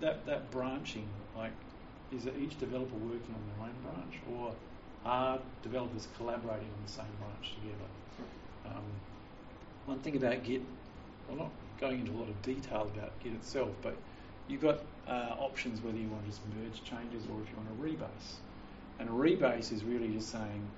that, 0.00 0.24
that 0.26 0.50
branching, 0.50 1.08
like 1.36 1.52
is 2.12 2.26
each 2.40 2.58
developer 2.58 2.94
working 2.96 3.34
on 3.34 3.42
their 3.48 3.66
own 3.66 3.74
branch 3.82 4.20
or 4.32 4.54
are 5.04 5.38
developers 5.62 6.08
collaborating 6.16 6.68
on 6.68 6.82
the 6.84 6.92
same 6.92 7.04
branch 7.18 7.54
together? 7.54 7.88
Um, 8.66 8.84
one 9.86 9.98
thing 10.00 10.16
about 10.16 10.42
Git, 10.44 10.62
well, 11.28 11.38
not 11.38 11.50
going 11.80 12.00
into 12.00 12.12
a 12.12 12.18
lot 12.18 12.28
of 12.28 12.40
detail 12.42 12.82
about 12.94 13.18
Git 13.20 13.32
itself, 13.32 13.70
but 13.82 13.96
you've 14.48 14.60
got 14.60 14.80
uh, 15.08 15.34
options 15.38 15.80
whether 15.80 15.98
you 15.98 16.08
want 16.08 16.22
to 16.24 16.30
just 16.30 16.42
merge 16.56 16.84
changes 16.84 17.24
or 17.32 17.40
if 17.42 17.48
you 17.50 17.56
want 17.56 17.98
to 17.98 18.04
rebase. 18.04 18.36
And 18.98 19.08
a 19.08 19.12
rebase 19.12 19.72
is 19.72 19.82
really 19.82 20.08
just 20.08 20.30
saying, 20.30 20.68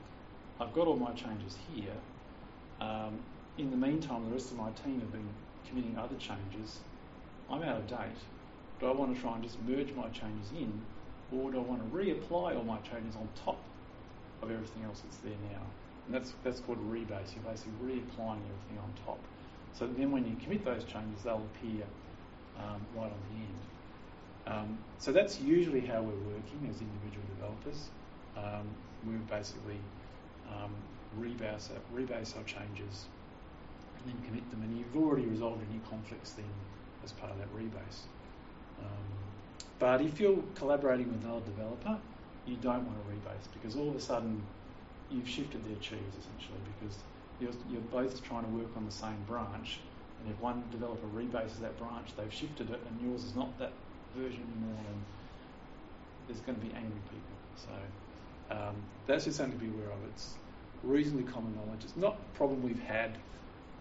I've 0.61 0.73
got 0.73 0.87
all 0.87 0.97
my 0.97 1.13
changes 1.13 1.59
here. 1.75 1.93
Um, 2.81 3.19
in 3.59 3.71
the 3.71 3.77
meantime, 3.77 4.25
the 4.27 4.33
rest 4.33 4.51
of 4.51 4.57
my 4.57 4.71
team 4.71 5.01
have 5.01 5.13
been 5.13 5.29
committing 5.69 5.97
other 5.99 6.17
changes. 6.17 6.81
I'm 7.51 7.63
out 7.63 7.79
of 7.79 7.87
date. 7.87 8.19
Do 8.81 8.87
I 8.87 8.93
want 8.93 9.15
to 9.15 9.21
try 9.21 9.35
and 9.35 9.43
just 9.43 9.61
merge 9.63 9.93
my 9.95 10.09
changes 10.09 10.51
in, 10.57 10.73
or 11.33 11.51
do 11.51 11.59
I 11.59 11.63
want 11.63 11.81
to 11.83 11.97
reapply 11.97 12.57
all 12.57 12.65
my 12.65 12.79
changes 12.79 13.17
on 13.17 13.29
top 13.45 13.59
of 14.43 14.51
everything 14.51 14.85
else 14.85 15.01
that's 15.01 15.19
there 15.19 15.33
now? 15.53 15.63
And 16.07 16.15
that's 16.15 16.35
that's 16.43 16.61
called 16.61 16.79
rebase. 16.91 17.35
You're 17.35 17.45
basically 17.45 17.73
reapplying 17.83 18.43
everything 18.45 18.79
on 18.83 18.93
top. 19.07 19.19
So 19.73 19.87
then 19.87 20.13
when 20.13 20.27
you 20.27 20.37
commit 20.43 20.65
those 20.65 20.85
changes, 20.85 21.23
they'll 21.25 21.47
appear 21.57 21.85
um, 22.59 22.81
right 22.95 23.11
on 23.11 23.23
the 23.31 23.41
end. 23.41 23.65
Um, 24.47 24.79
so 24.99 25.13
that's 25.13 25.41
usually 25.41 25.81
how 25.81 26.03
we're 26.03 26.33
working 26.33 26.69
as 26.71 26.81
individual 26.81 27.27
developers. 27.35 27.89
Um, 28.37 28.69
we're 29.07 29.19
basically 29.37 29.79
um, 30.53 30.71
rebase, 31.19 31.71
our, 31.73 31.99
rebase 31.99 32.37
our 32.37 32.45
changes 32.45 33.07
and 33.99 34.13
then 34.13 34.23
commit 34.27 34.49
them. 34.51 34.63
And 34.63 34.79
you've 34.79 34.97
already 35.03 35.27
resolved 35.27 35.63
any 35.71 35.81
conflicts 35.89 36.33
then 36.33 36.45
as 37.05 37.13
part 37.13 37.31
of 37.31 37.39
that 37.39 37.55
rebase. 37.55 38.09
Um, 38.81 39.05
but 39.79 40.01
if 40.01 40.19
you're 40.19 40.43
collaborating 40.55 41.09
with 41.13 41.23
another 41.25 41.45
developer, 41.45 41.99
you 42.47 42.57
don't 42.57 42.85
want 42.85 42.97
to 42.99 43.13
rebase 43.13 43.47
because 43.53 43.77
all 43.77 43.89
of 43.89 43.97
a 43.97 44.01
sudden 44.01 44.43
you've 45.11 45.29
shifted 45.29 45.65
their 45.65 45.77
cheese 45.77 46.13
essentially 46.19 46.59
because 46.79 46.97
you're, 47.41 47.53
you're 47.71 47.89
both 47.93 48.23
trying 48.23 48.45
to 48.45 48.51
work 48.51 48.69
on 48.77 48.85
the 48.85 48.93
same 48.93 49.17
branch 49.27 49.81
and 50.21 50.33
if 50.33 50.41
one 50.41 50.63
developer 50.71 51.07
rebases 51.15 51.61
that 51.61 51.79
branch, 51.79 52.09
they've 52.17 52.33
shifted 52.33 52.71
it 52.71 52.81
and 52.89 53.11
yours 53.11 53.25
is 53.25 53.35
not 53.37 53.57
that 53.59 53.73
version 54.17 54.41
anymore 54.41 54.81
and 54.89 55.01
there's 56.27 56.41
going 56.41 56.59
to 56.59 56.65
be 56.65 56.73
angry 56.75 57.01
people. 57.11 57.37
So 57.57 58.55
um, 58.57 58.75
that's 59.07 59.25
just 59.25 59.37
something 59.37 59.59
to 59.59 59.65
be 59.65 59.71
aware 59.71 59.93
of. 59.93 59.99
It's 60.13 60.35
reasonably 60.83 61.31
common 61.31 61.55
knowledge. 61.55 61.85
It's 61.85 61.97
not 61.97 62.17
a 62.17 62.37
problem 62.37 62.63
we've 62.63 62.83
had 62.83 63.17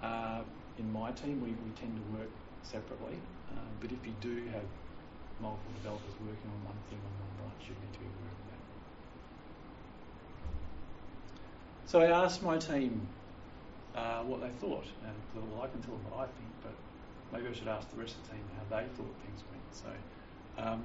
uh, 0.01 0.41
in 0.77 0.91
my 0.91 1.11
team. 1.11 1.41
We, 1.41 1.49
we 1.49 1.71
tend 1.79 1.95
to 1.95 2.17
work 2.17 2.29
separately, 2.63 3.17
uh, 3.51 3.59
but 3.79 3.91
if 3.91 3.99
you 4.05 4.13
do 4.21 4.47
have 4.51 4.65
multiple 5.39 5.73
developers 5.83 6.15
working 6.19 6.49
on 6.49 6.59
one 6.65 6.79
thing 6.89 6.99
on 6.99 7.13
one 7.19 7.31
branch, 7.37 7.61
you 7.67 7.75
need 7.75 7.93
to 7.93 7.99
be 7.99 8.07
aware 8.07 8.31
of 8.31 8.43
that. 8.49 8.61
So 11.85 12.01
I 12.01 12.07
asked 12.23 12.41
my 12.41 12.57
team 12.57 13.07
uh, 13.95 14.23
what 14.23 14.41
they 14.41 14.49
thought, 14.59 14.85
and 15.05 15.15
well, 15.35 15.61
I 15.63 15.67
can 15.67 15.81
tell 15.81 15.93
them 15.93 16.05
what 16.09 16.25
I 16.25 16.27
think, 16.33 16.49
but 16.63 16.73
maybe 17.31 17.47
I 17.49 17.53
should 17.53 17.67
ask 17.67 17.89
the 17.91 17.97
rest 17.97 18.15
of 18.15 18.23
the 18.25 18.33
team 18.33 18.45
how 18.57 18.65
they 18.77 18.85
thought 18.97 19.13
things 19.21 19.43
went. 19.51 19.67
So, 19.71 19.91
um, 20.57 20.81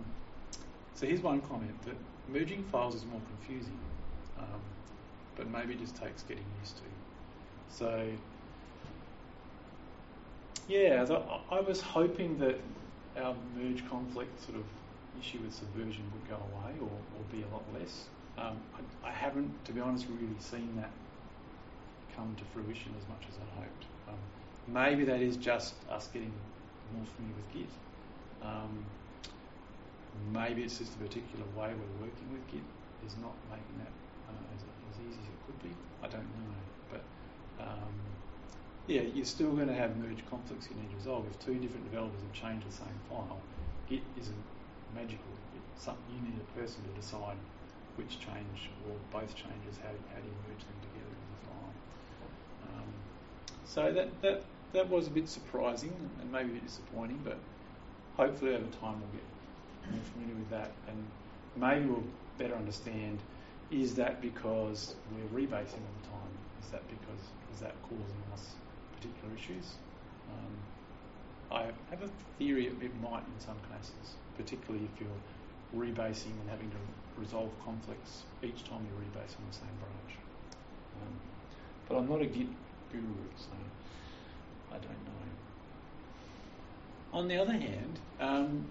so 0.94 1.06
here's 1.06 1.20
one 1.20 1.40
comment 1.42 1.80
that 1.86 1.96
merging 2.28 2.64
files 2.64 2.94
is 2.94 3.04
more 3.06 3.20
confusing, 3.38 3.78
um, 4.38 4.60
but 5.36 5.48
maybe 5.48 5.74
just 5.74 5.96
takes 5.96 6.22
getting 6.22 6.44
used 6.60 6.76
to. 6.76 6.88
So, 7.70 8.10
yeah, 10.68 11.04
I 11.50 11.60
was 11.60 11.80
hoping 11.80 12.38
that 12.38 12.60
our 13.16 13.34
merge 13.56 13.88
conflict 13.88 14.40
sort 14.44 14.58
of 14.58 14.64
issue 15.20 15.38
with 15.42 15.54
subversion 15.54 16.04
would 16.12 16.28
go 16.28 16.36
away 16.36 16.72
or, 16.80 16.86
or 16.86 17.22
be 17.32 17.42
a 17.42 17.48
lot 17.52 17.64
less. 17.74 18.04
Um, 18.36 18.56
I, 18.76 19.08
I, 19.08 19.10
haven't, 19.10 19.64
to 19.64 19.72
be 19.72 19.80
honest, 19.80 20.06
really 20.08 20.38
seen 20.38 20.76
that 20.76 20.90
come 22.14 22.36
to 22.36 22.44
fruition 22.52 22.94
as 23.00 23.08
much 23.08 23.24
as 23.28 23.34
I 23.40 23.60
hoped. 23.60 23.84
Um, 24.08 24.18
maybe 24.68 25.04
that 25.04 25.20
is 25.20 25.36
just 25.36 25.74
us 25.90 26.08
getting 26.12 26.32
more 26.94 27.06
familiar 27.16 27.34
with 27.36 27.52
Git. 27.54 27.72
Um, 28.42 28.84
maybe 30.32 30.62
it's 30.62 30.78
just 30.78 30.94
a 30.94 30.98
particular 30.98 31.44
way 31.56 31.74
we're 31.74 32.06
working 32.06 32.28
with 32.30 32.46
Git 32.52 32.62
is 33.06 33.16
not 33.22 33.34
making 33.50 33.76
that 33.78 33.94
uh, 34.28 34.54
as, 34.54 34.62
as 34.62 34.96
easy 35.02 35.18
as 35.18 35.26
it 35.26 35.38
could 35.46 35.58
be. 35.62 35.74
I 36.02 36.08
don't 36.08 36.28
know, 36.38 36.54
but 36.92 37.02
um, 37.58 37.94
yeah, 38.88 39.02
you're 39.14 39.24
still 39.24 39.52
going 39.52 39.68
to 39.68 39.74
have 39.74 39.96
merge 39.98 40.24
conflicts 40.30 40.68
you 40.70 40.76
need 40.80 40.88
to 40.90 40.96
resolve. 40.96 41.26
If 41.30 41.38
two 41.44 41.54
different 41.54 41.84
developers 41.84 42.20
have 42.24 42.32
changed 42.32 42.66
the 42.66 42.72
same 42.72 42.98
file, 43.08 43.38
Git 43.88 44.00
isn't 44.18 44.44
magical. 44.94 45.28
It's 45.76 45.84
something 45.84 46.02
you 46.08 46.22
need 46.24 46.40
a 46.40 46.58
person 46.58 46.82
to 46.82 47.00
decide 47.00 47.36
which 47.96 48.18
change 48.18 48.72
or 48.88 48.96
both 49.12 49.34
changes, 49.36 49.76
how, 49.82 49.92
how 49.92 50.20
do 50.20 50.26
you 50.26 50.38
merge 50.48 50.64
them 50.64 50.78
together 50.88 51.12
in 51.12 51.28
the 51.36 51.40
file. 51.44 51.74
Um, 52.72 52.90
so 53.66 53.92
that, 53.92 54.08
that 54.22 54.42
that 54.72 54.88
was 54.88 55.06
a 55.06 55.10
bit 55.10 55.28
surprising 55.28 55.92
and 56.20 56.32
maybe 56.32 56.50
a 56.50 56.52
bit 56.54 56.66
disappointing, 56.66 57.20
but 57.24 57.38
hopefully 58.16 58.54
over 58.54 58.64
time 58.80 58.96
we'll 59.00 59.12
get 59.12 59.26
more 59.90 60.00
familiar 60.12 60.34
with 60.34 60.50
that 60.50 60.70
and 60.88 61.04
maybe 61.56 61.86
we'll 61.86 62.04
better 62.38 62.54
understand 62.54 63.18
is 63.70 63.94
that 63.96 64.20
because 64.22 64.94
we're 65.12 65.40
rebasing 65.40 65.84
all 65.84 65.96
the 66.00 66.08
time? 66.08 66.32
Is 66.62 66.70
that 66.70 66.82
because 66.88 67.20
is 67.52 67.60
that 67.60 67.74
causing 67.82 68.22
us 68.32 68.54
particular 68.98 69.34
issues? 69.36 69.74
Um, 70.28 70.54
I 71.50 71.62
have 71.90 72.02
a 72.02 72.10
theory 72.38 72.66
it, 72.66 73.00
might 73.00 73.22
in 73.22 73.40
some 73.40 73.56
cases, 73.72 74.16
particularly 74.36 74.86
if 74.92 75.00
you're 75.00 75.20
rebasing 75.74 76.34
and 76.40 76.50
having 76.50 76.70
to 76.70 76.76
resolve 77.16 77.50
conflicts 77.64 78.22
each 78.42 78.64
time 78.64 78.86
you 78.86 78.94
rebase 78.98 79.36
on 79.36 79.44
the 79.50 79.56
same 79.56 79.76
branch. 79.80 80.18
Um, 81.02 81.14
but 81.88 81.96
I'm 81.96 82.08
not 82.08 82.20
a 82.20 82.26
Git 82.26 82.48
guru, 82.92 83.02
so 83.36 83.52
I 84.70 84.74
don't 84.74 85.04
know. 85.04 85.18
On 87.12 87.28
the 87.28 87.38
other 87.38 87.52
hand, 87.52 87.98
um, 88.20 88.66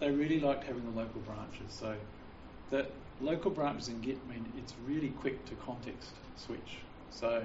they 0.00 0.10
really 0.10 0.40
liked 0.40 0.64
having 0.64 0.84
the 0.84 1.00
local 1.00 1.20
branches. 1.22 1.70
So 1.70 1.94
that 2.70 2.90
local 3.20 3.50
branches 3.50 3.88
in 3.88 4.00
Git 4.00 4.18
mean 4.28 4.44
it's 4.58 4.74
really 4.86 5.10
quick 5.10 5.44
to 5.46 5.54
context 5.54 6.10
switch. 6.36 6.78
So 7.10 7.42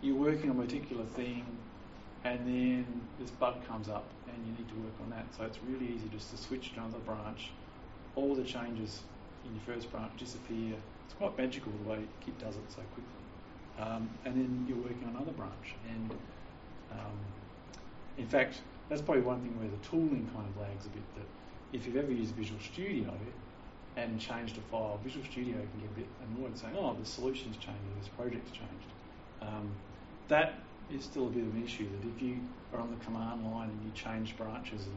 you're 0.00 0.16
working 0.16 0.50
on 0.50 0.58
a 0.58 0.62
particular 0.62 1.04
thing, 1.04 1.44
and 2.24 2.38
then 2.46 2.86
this 3.20 3.30
bug 3.30 3.66
comes 3.66 3.88
up, 3.88 4.04
and 4.28 4.36
you 4.46 4.52
need 4.52 4.68
to 4.68 4.74
work 4.76 4.94
on 5.02 5.10
that. 5.10 5.26
So 5.36 5.44
it's 5.44 5.58
really 5.68 5.92
easy 5.94 6.08
just 6.12 6.30
to 6.30 6.36
switch 6.36 6.74
to 6.74 6.80
another 6.80 6.98
branch. 6.98 7.50
All 8.16 8.34
the 8.34 8.44
changes 8.44 9.02
in 9.44 9.52
your 9.54 9.76
first 9.76 9.90
branch 9.90 10.12
disappear. 10.18 10.74
It's 11.06 11.14
quite 11.14 11.36
magical 11.38 11.72
the 11.84 11.90
way 11.90 11.98
Git 12.24 12.38
does 12.38 12.56
it 12.56 12.62
so 12.68 12.82
quickly. 12.94 13.18
Um, 13.78 14.10
and 14.24 14.34
then 14.34 14.66
you're 14.68 14.78
working 14.78 15.04
on 15.04 15.16
another 15.16 15.32
branch. 15.32 15.74
And 15.88 16.10
um, 16.92 17.18
in 18.16 18.26
fact, 18.26 18.56
that's 18.88 19.02
probably 19.02 19.22
one 19.22 19.40
thing 19.40 19.58
where 19.58 19.68
the 19.68 19.88
tooling 19.88 20.28
kind 20.34 20.46
of 20.48 20.60
lags 20.60 20.86
a 20.86 20.88
bit. 20.90 21.02
That 21.16 21.26
if 21.72 21.86
you've 21.86 21.96
ever 21.96 22.12
used 22.12 22.34
Visual 22.34 22.60
Studio 22.60 23.12
and 23.96 24.20
changed 24.20 24.56
a 24.58 24.60
file, 24.72 25.00
Visual 25.04 25.24
Studio 25.30 25.54
can 25.54 25.80
get 25.80 25.90
a 25.90 26.00
bit 26.00 26.06
annoyed 26.26 26.58
saying, 26.58 26.74
"Oh, 26.76 26.96
the 26.98 27.06
solution's 27.06 27.56
changed, 27.56 27.80
this 28.00 28.08
project's 28.08 28.50
changed." 28.50 28.90
Um, 29.42 29.70
that 30.28 30.54
is 30.92 31.04
still 31.04 31.26
a 31.26 31.30
bit 31.30 31.42
of 31.42 31.54
an 31.54 31.64
issue. 31.64 31.88
That 31.88 32.08
if 32.16 32.22
you 32.22 32.38
are 32.72 32.80
on 32.80 32.90
the 32.90 33.04
command 33.04 33.44
line 33.50 33.70
and 33.70 33.84
you 33.84 33.90
change 33.94 34.36
branches, 34.36 34.86
and 34.86 34.96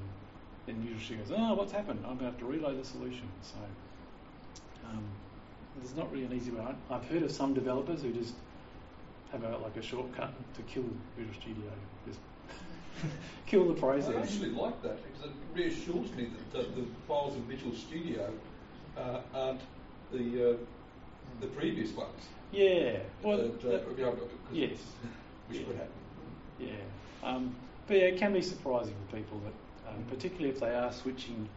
then 0.66 0.82
Visual 0.82 1.00
Studio 1.00 1.24
goes, 1.24 1.36
"Oh, 1.38 1.54
what's 1.54 1.72
happened? 1.72 2.00
I'm 2.04 2.18
going 2.18 2.20
to 2.20 2.26
have 2.26 2.39
to 2.39 2.46
reload 2.46 2.80
the 2.80 2.86
solution." 2.86 3.28
So 3.42 3.58
um, 4.89 5.04
there's 5.78 5.96
not 5.96 6.12
really 6.12 6.26
an 6.26 6.34
easy 6.34 6.52
way. 6.52 6.66
I've 6.89 7.06
heard 7.06 7.24
of 7.24 7.32
some 7.32 7.54
developers 7.54 8.02
who 8.02 8.12
just 8.12 8.34
have 9.32 9.44
a, 9.44 9.58
like 9.58 9.78
a 9.78 9.82
shortcut 9.82 10.34
to 10.56 10.62
kill 10.64 10.84
Visual 11.18 11.36
Studio. 11.39 11.72
Just 12.06 12.20
kill 13.46 13.68
the 13.68 13.80
process. 13.80 14.16
I 14.16 14.22
actually 14.22 14.50
like 14.50 14.82
that 14.84 14.98
because 15.04 15.32
it 15.32 15.36
reassures 15.54 16.12
me 16.16 16.30
that 16.54 16.60
uh, 16.60 16.64
the 16.76 16.86
files 17.08 17.36
in 17.36 17.44
Visual 17.44 17.74
Studio 17.74 18.30
uh, 18.98 19.22
aren't 19.34 19.62
the 20.12 20.52
uh, 20.52 20.58
the 21.40 21.48
previous 21.48 21.92
ones. 21.94 22.28
Yeah. 22.52 22.98
Well, 23.24 23.40
uh, 23.40 23.44
that, 23.70 23.86
you 23.98 24.04
know, 24.04 24.18
yes. 24.52 24.80
Which 25.48 25.60
Yeah. 25.60 25.68
would 25.68 25.76
happen. 25.78 25.92
Yeah. 26.60 26.74
Um, 27.24 27.56
but 27.88 27.98
yeah, 27.98 28.04
it 28.04 28.18
can 28.18 28.34
be 28.34 28.42
surprising 28.42 28.94
for 29.10 29.16
people 29.18 29.40
that, 29.40 29.90
um, 29.92 30.04
particularly 30.10 30.50
if 30.50 30.60
they 30.60 30.74
are 30.76 30.92
switching 30.92 31.48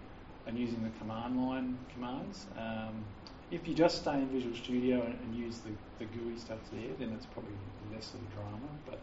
and 0.46 0.58
using 0.58 0.82
the 0.82 0.90
command 0.98 1.36
line 1.40 1.78
commands. 1.92 2.46
Um, 2.58 3.04
if 3.50 3.68
you 3.68 3.74
just 3.74 3.98
stay 3.98 4.14
in 4.14 4.28
Visual 4.28 4.54
Studio 4.56 5.02
and, 5.02 5.14
and 5.20 5.36
use 5.36 5.58
the, 5.58 5.70
the 5.98 6.06
GUI 6.06 6.38
stuff 6.38 6.58
there, 6.72 6.90
then 6.98 7.12
it's 7.14 7.26
probably 7.26 7.52
less 7.92 8.12
of 8.14 8.20
a 8.20 8.34
drama. 8.34 8.68
But 8.86 9.00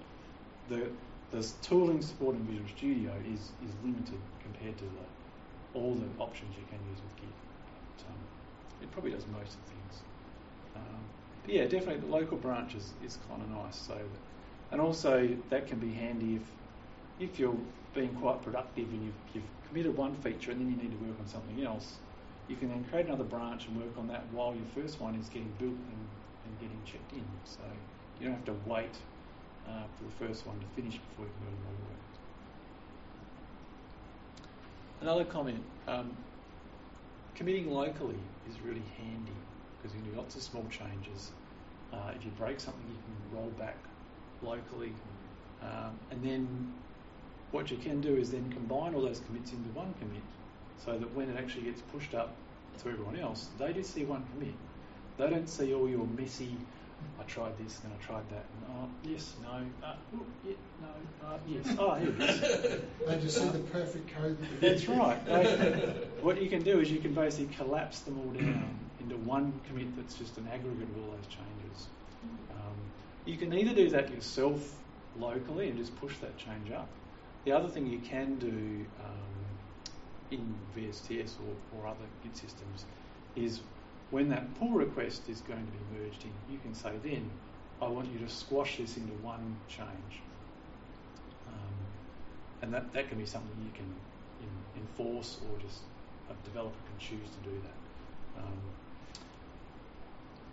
the 0.69 0.89
the 1.31 1.47
tooling 1.61 2.01
support 2.01 2.35
in 2.35 2.43
Visual 2.43 2.67
Studio 2.75 3.11
is, 3.31 3.39
is 3.63 3.71
limited 3.83 4.19
compared 4.43 4.77
to 4.77 4.83
the, 4.83 5.79
all 5.79 5.95
the 5.95 6.07
options 6.21 6.51
you 6.57 6.65
can 6.67 6.77
use 6.91 6.99
with 7.01 7.15
Git. 7.15 7.31
But, 7.95 8.03
um, 8.11 8.19
it 8.83 8.91
probably 8.91 9.11
does 9.11 9.23
most 9.27 9.55
of 9.55 9.63
the 9.63 9.69
things. 9.71 9.80
Um, 10.75 11.01
but 11.43 11.53
yeah, 11.53 11.63
definitely 11.65 11.97
the 11.97 12.13
local 12.15 12.37
branch 12.37 12.75
is, 12.75 12.93
is 13.05 13.17
kind 13.29 13.41
of 13.41 13.49
nice. 13.49 13.75
So, 13.75 13.97
and 14.71 14.79
also 14.79 15.29
that 15.49 15.67
can 15.67 15.79
be 15.79 15.91
handy 15.91 16.35
if 16.35 16.43
if 17.21 17.39
you're 17.39 17.55
being 17.93 18.13
quite 18.15 18.41
productive 18.41 18.89
and 18.89 19.03
you've, 19.03 19.13
you've 19.33 19.43
committed 19.67 19.95
one 19.95 20.15
feature 20.17 20.51
and 20.51 20.59
then 20.59 20.71
you 20.71 20.77
need 20.77 20.91
to 20.91 21.05
work 21.05 21.19
on 21.19 21.27
something 21.27 21.63
else. 21.63 21.97
You 22.47 22.55
can 22.55 22.69
then 22.69 22.83
create 22.89 23.05
another 23.05 23.23
branch 23.23 23.67
and 23.67 23.77
work 23.77 23.95
on 23.97 24.07
that 24.07 24.23
while 24.31 24.55
your 24.55 24.65
first 24.83 24.99
one 24.99 25.15
is 25.15 25.29
getting 25.29 25.53
built 25.59 25.71
and, 25.71 26.07
and 26.45 26.59
getting 26.59 26.81
checked 26.85 27.13
in. 27.13 27.23
So 27.45 27.59
you 28.19 28.27
don't 28.27 28.35
have 28.35 28.45
to 28.45 28.55
wait 28.65 28.95
uh, 29.67 29.83
for 29.97 30.03
the 30.03 30.27
first 30.27 30.47
one 30.47 30.59
to 30.59 30.65
finish 30.75 30.97
before 30.97 31.25
you 31.25 31.31
can 31.37 31.45
do 31.45 31.63
more 31.63 31.73
work. 31.89 32.01
Another 35.01 35.25
comment. 35.25 35.63
Um, 35.87 36.15
committing 37.35 37.71
locally 37.71 38.19
is 38.49 38.59
really 38.61 38.83
handy 38.97 39.31
because 39.81 39.95
you 39.95 40.01
can 40.01 40.11
do 40.11 40.17
lots 40.17 40.35
of 40.35 40.41
small 40.41 40.65
changes. 40.69 41.31
Uh, 41.93 42.11
if 42.15 42.23
you 42.23 42.31
break 42.37 42.59
something, 42.59 42.83
you 42.87 42.95
can 42.95 43.37
roll 43.37 43.49
back 43.59 43.77
locally. 44.41 44.93
Um, 45.61 45.97
and 46.09 46.23
then 46.23 46.73
what 47.51 47.69
you 47.69 47.77
can 47.77 48.01
do 48.01 48.15
is 48.15 48.31
then 48.31 48.51
combine 48.51 48.95
all 48.95 49.01
those 49.01 49.21
commits 49.27 49.51
into 49.51 49.69
one 49.69 49.93
commit 49.99 50.23
so 50.83 50.97
that 50.97 51.13
when 51.13 51.29
it 51.29 51.37
actually 51.37 51.63
gets 51.63 51.81
pushed 51.93 52.15
up 52.15 52.33
to 52.81 52.89
everyone 52.89 53.19
else, 53.19 53.49
they 53.59 53.73
just 53.73 53.93
see 53.93 54.05
one 54.05 54.25
commit. 54.33 54.53
They 55.17 55.29
don't 55.29 55.49
see 55.49 55.73
all 55.73 55.87
your 55.89 56.07
messy, 56.17 56.55
I 57.19 57.23
tried 57.23 57.57
this 57.57 57.79
and 57.83 57.91
I 57.93 58.03
tried 58.03 58.23
that, 58.29 58.45
and 58.55 58.75
oh, 58.77 58.89
yes, 59.03 59.33
no, 59.43 59.85
uh, 59.85 59.95
oh, 60.15 60.25
yeah, 60.47 60.53
no, 60.81 61.27
uh, 61.27 61.37
yes, 61.47 61.75
oh, 61.77 61.95
here 61.95 62.09
it 62.17 62.29
is. 62.29 62.81
They 63.07 63.19
just 63.19 63.37
see 63.37 63.49
the 63.49 63.59
perfect 63.59 64.13
code. 64.15 64.37
that 64.39 64.61
That's 64.61 64.87
right. 64.87 65.25
They- 65.25 66.07
what 66.21 66.41
you 66.41 66.49
can 66.49 66.63
do 66.63 66.79
is 66.79 66.89
you 66.91 66.99
can 66.99 67.13
basically 67.13 67.53
collapse 67.55 67.99
them 67.99 68.19
all 68.19 68.31
down 68.31 68.79
into 69.01 69.17
one 69.17 69.59
commit 69.67 69.95
that's 69.95 70.15
just 70.15 70.37
an 70.37 70.47
aggregate 70.53 70.83
of 70.83 71.03
all 71.03 71.11
those 71.11 71.27
changes. 71.27 71.87
Um, 72.51 72.75
you 73.25 73.37
can 73.37 73.53
either 73.53 73.73
do 73.73 73.89
that 73.89 74.11
yourself 74.11 74.75
locally 75.19 75.69
and 75.69 75.77
just 75.77 75.95
push 75.99 76.17
that 76.19 76.37
change 76.37 76.71
up. 76.71 76.87
The 77.45 77.51
other 77.51 77.67
thing 77.67 77.87
you 77.87 77.99
can 77.99 78.35
do 78.35 78.85
um, 79.03 79.41
in 80.29 80.55
VSTS 80.75 81.35
or, 81.39 81.79
or 81.79 81.87
other 81.87 82.05
Git 82.23 82.37
systems 82.37 82.85
is 83.35 83.61
when 84.11 84.29
that 84.29 84.53
pull 84.59 84.69
request 84.69 85.23
is 85.29 85.41
going 85.41 85.65
to 85.65 85.71
be 85.71 85.99
merged 85.99 86.23
in, 86.23 86.31
you 86.51 86.59
can 86.59 86.73
say 86.73 86.91
then, 87.03 87.29
I 87.81 87.87
want 87.87 88.11
you 88.11 88.19
to 88.19 88.29
squash 88.29 88.77
this 88.77 88.97
into 88.97 89.13
one 89.23 89.57
change. 89.67 90.21
Um, 91.47 91.73
and 92.61 92.73
that, 92.73 92.93
that 92.93 93.09
can 93.09 93.17
be 93.17 93.25
something 93.25 93.51
you 93.65 93.71
can 93.73 93.91
in, 94.41 94.81
enforce 94.81 95.39
or 95.49 95.59
just 95.59 95.79
a 96.29 96.45
developer 96.45 96.75
can 96.85 96.99
choose 96.99 97.29
to 97.29 97.49
do 97.49 97.55
that. 97.63 98.43
Um, 98.43 98.59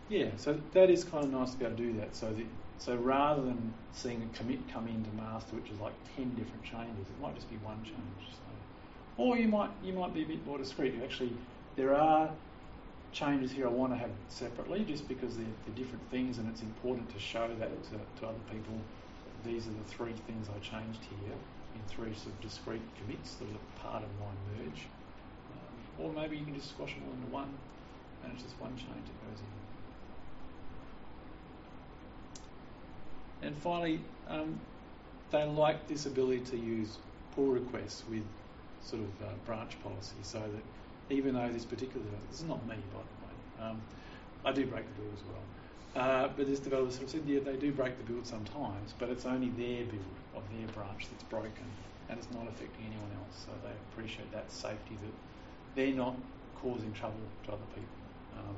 yeah, 0.09 0.31
so 0.37 0.59
that 0.73 0.91
is 0.91 1.05
kind 1.05 1.25
of 1.25 1.33
nice 1.33 1.53
to 1.53 1.59
be 1.59 1.65
able 1.65 1.77
to 1.77 1.83
do 1.83 1.93
that. 2.01 2.15
So 2.17 2.35
so 2.79 2.95
rather 2.97 3.43
than 3.43 3.75
seeing 3.93 4.23
a 4.23 4.37
commit 4.37 4.61
come 4.73 4.87
into 4.87 5.11
master, 5.17 5.57
which 5.57 5.71
is 5.71 5.81
like 5.81 5.93
ten 6.17 6.31
different 6.31 6.63
changes, 6.63 7.07
it 7.07 7.21
might 7.21 7.35
just 7.35 7.51
be 7.51 7.57
one 7.57 7.83
change. 7.83 8.31
So, 8.31 9.23
or 9.23 9.37
you 9.37 9.49
might 9.49 9.71
you 9.83 9.93
might 9.93 10.15
be 10.15 10.23
a 10.23 10.27
bit 10.27 10.47
more 10.47 10.59
discreet. 10.59 10.95
Actually, 11.03 11.33
there 11.77 11.95
are 11.95 12.31
changes 13.13 13.51
here 13.51 13.67
I 13.67 13.71
want 13.71 13.93
to 13.93 13.99
have 13.99 14.11
separately, 14.29 14.85
just 14.85 15.09
because 15.09 15.37
they're, 15.37 15.47
they're 15.67 15.75
different 15.75 16.09
things, 16.11 16.39
and 16.39 16.49
it's 16.49 16.63
important 16.63 17.11
to 17.11 17.19
show 17.19 17.49
that 17.59 17.71
to, 17.85 18.21
to 18.21 18.27
other 18.27 18.45
people. 18.51 18.75
These 19.45 19.67
are 19.67 19.71
the 19.71 19.89
three 19.89 20.15
things 20.27 20.49
I 20.49 20.59
changed 20.59 21.01
here 21.23 21.35
in 21.75 21.81
three 21.89 22.15
sort 22.15 22.35
of 22.35 22.41
discrete 22.41 22.83
commits 23.01 23.35
that 23.35 23.49
are 23.49 23.83
part 23.83 24.03
of 24.03 24.11
my 24.21 24.33
merge. 24.55 24.87
Um, 25.53 26.05
or 26.05 26.13
maybe 26.13 26.37
you 26.37 26.45
can 26.45 26.55
just 26.55 26.71
squash 26.71 26.95
them 26.95 27.05
all 27.07 27.15
into 27.15 27.33
one, 27.33 27.51
and 28.25 28.33
it's 28.35 28.43
just 28.43 28.61
one 28.61 28.77
change 28.77 29.07
that 29.07 29.19
goes 29.27 29.41
in. 29.41 29.68
And 33.43 33.57
finally, 33.57 34.01
um, 34.29 34.59
they 35.31 35.45
like 35.45 35.87
this 35.89 36.07
ability 36.07 36.41
to 36.51 36.57
use 36.57 36.99
pull 37.35 37.47
requests 37.47 38.03
with 38.11 38.23
sort 38.83 39.03
of 39.03 39.27
uh, 39.27 39.31
branch 39.47 39.77
policy, 39.83 40.17
so 40.23 40.39
that 40.39 41.15
even 41.15 41.35
though 41.35 41.49
this 41.49 41.65
particular 41.65 42.05
this 42.31 42.41
is 42.41 42.47
not 42.47 42.65
me 42.67 42.75
by 42.93 43.01
the 43.01 43.65
way, 43.65 43.71
um, 43.71 43.81
I 44.45 44.53
do 44.53 44.67
break 44.67 44.85
the 44.87 45.03
build 45.03 45.15
as 45.15 45.23
well. 45.25 46.05
Uh, 46.05 46.29
but 46.37 46.47
this 46.47 46.61
developer 46.61 46.91
sort 46.91 47.05
of 47.05 47.11
said, 47.11 47.23
yeah, 47.27 47.41
they 47.41 47.57
do 47.57 47.73
break 47.73 47.97
the 47.99 48.05
build 48.13 48.27
sometimes, 48.27 48.95
but 48.99 49.09
it's 49.09 49.27
only 49.27 49.49
their 49.51 49.85
build 49.85 50.05
of 50.37 50.43
their 50.57 50.69
branch 50.69 51.09
that's 51.11 51.25
broken. 51.25 51.67
and 52.09 52.19
it's 52.19 52.29
not 52.33 52.47
affecting 52.49 52.87
anyone 52.87 53.11
else. 53.17 53.47
So 53.47 53.53
they 53.63 53.73
appreciate 53.93 54.31
that 54.33 54.51
safety 54.51 54.97
that 55.03 55.13
they're 55.75 55.95
not 55.95 56.17
causing 56.57 56.93
trouble 56.93 57.21
to 57.45 57.53
other 57.53 57.69
people. 57.75 57.99
Um, 58.39 58.57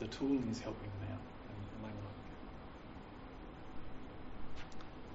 the 0.00 0.06
tooling 0.08 0.48
is 0.50 0.60
helping 0.60 0.88
them 1.00 1.12
out, 1.12 1.20
and, 1.48 1.58
and 1.74 1.80
they 1.84 1.92
like 1.92 2.20
it. 2.28 2.38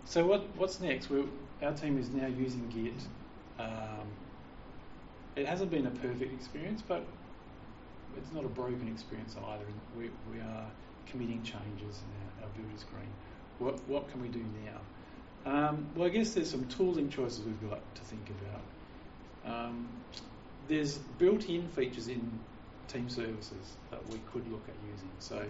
So 0.09 0.25
what, 0.25 0.43
what's 0.57 0.79
next? 0.79 1.11
we 1.11 1.23
our 1.61 1.71
team 1.73 1.99
is 1.99 2.09
now 2.09 2.25
using 2.25 2.67
Git. 2.69 2.99
Um, 3.59 4.07
it 5.35 5.45
hasn't 5.45 5.69
been 5.69 5.85
a 5.85 5.91
perfect 5.91 6.33
experience, 6.33 6.81
but 6.81 7.05
it's 8.17 8.33
not 8.33 8.43
a 8.43 8.47
broken 8.47 8.87
experience 8.87 9.35
either. 9.37 9.65
We, 9.95 10.09
we 10.33 10.39
are 10.39 10.65
committing 11.05 11.43
changes 11.43 12.01
and 12.01 12.41
our, 12.41 12.45
our 12.45 12.49
build 12.55 12.75
is 12.75 12.83
green. 12.85 13.11
What, 13.59 13.87
what 13.87 14.09
can 14.11 14.19
we 14.23 14.29
do 14.29 14.43
now? 14.65 15.69
Um, 15.69 15.85
well, 15.95 16.07
I 16.07 16.09
guess 16.09 16.33
there's 16.33 16.49
some 16.49 16.65
tooling 16.65 17.11
choices 17.11 17.41
we've 17.45 17.69
got 17.69 17.79
to 17.93 18.01
think 18.01 18.31
about. 18.41 19.55
Um, 19.55 19.89
there's 20.67 20.97
built-in 21.19 21.67
features 21.67 22.07
in 22.07 22.39
Team 22.87 23.09
Services 23.09 23.75
that 23.91 24.03
we 24.09 24.17
could 24.33 24.51
look 24.51 24.63
at 24.67 24.75
using. 24.91 25.11
So 25.19 25.45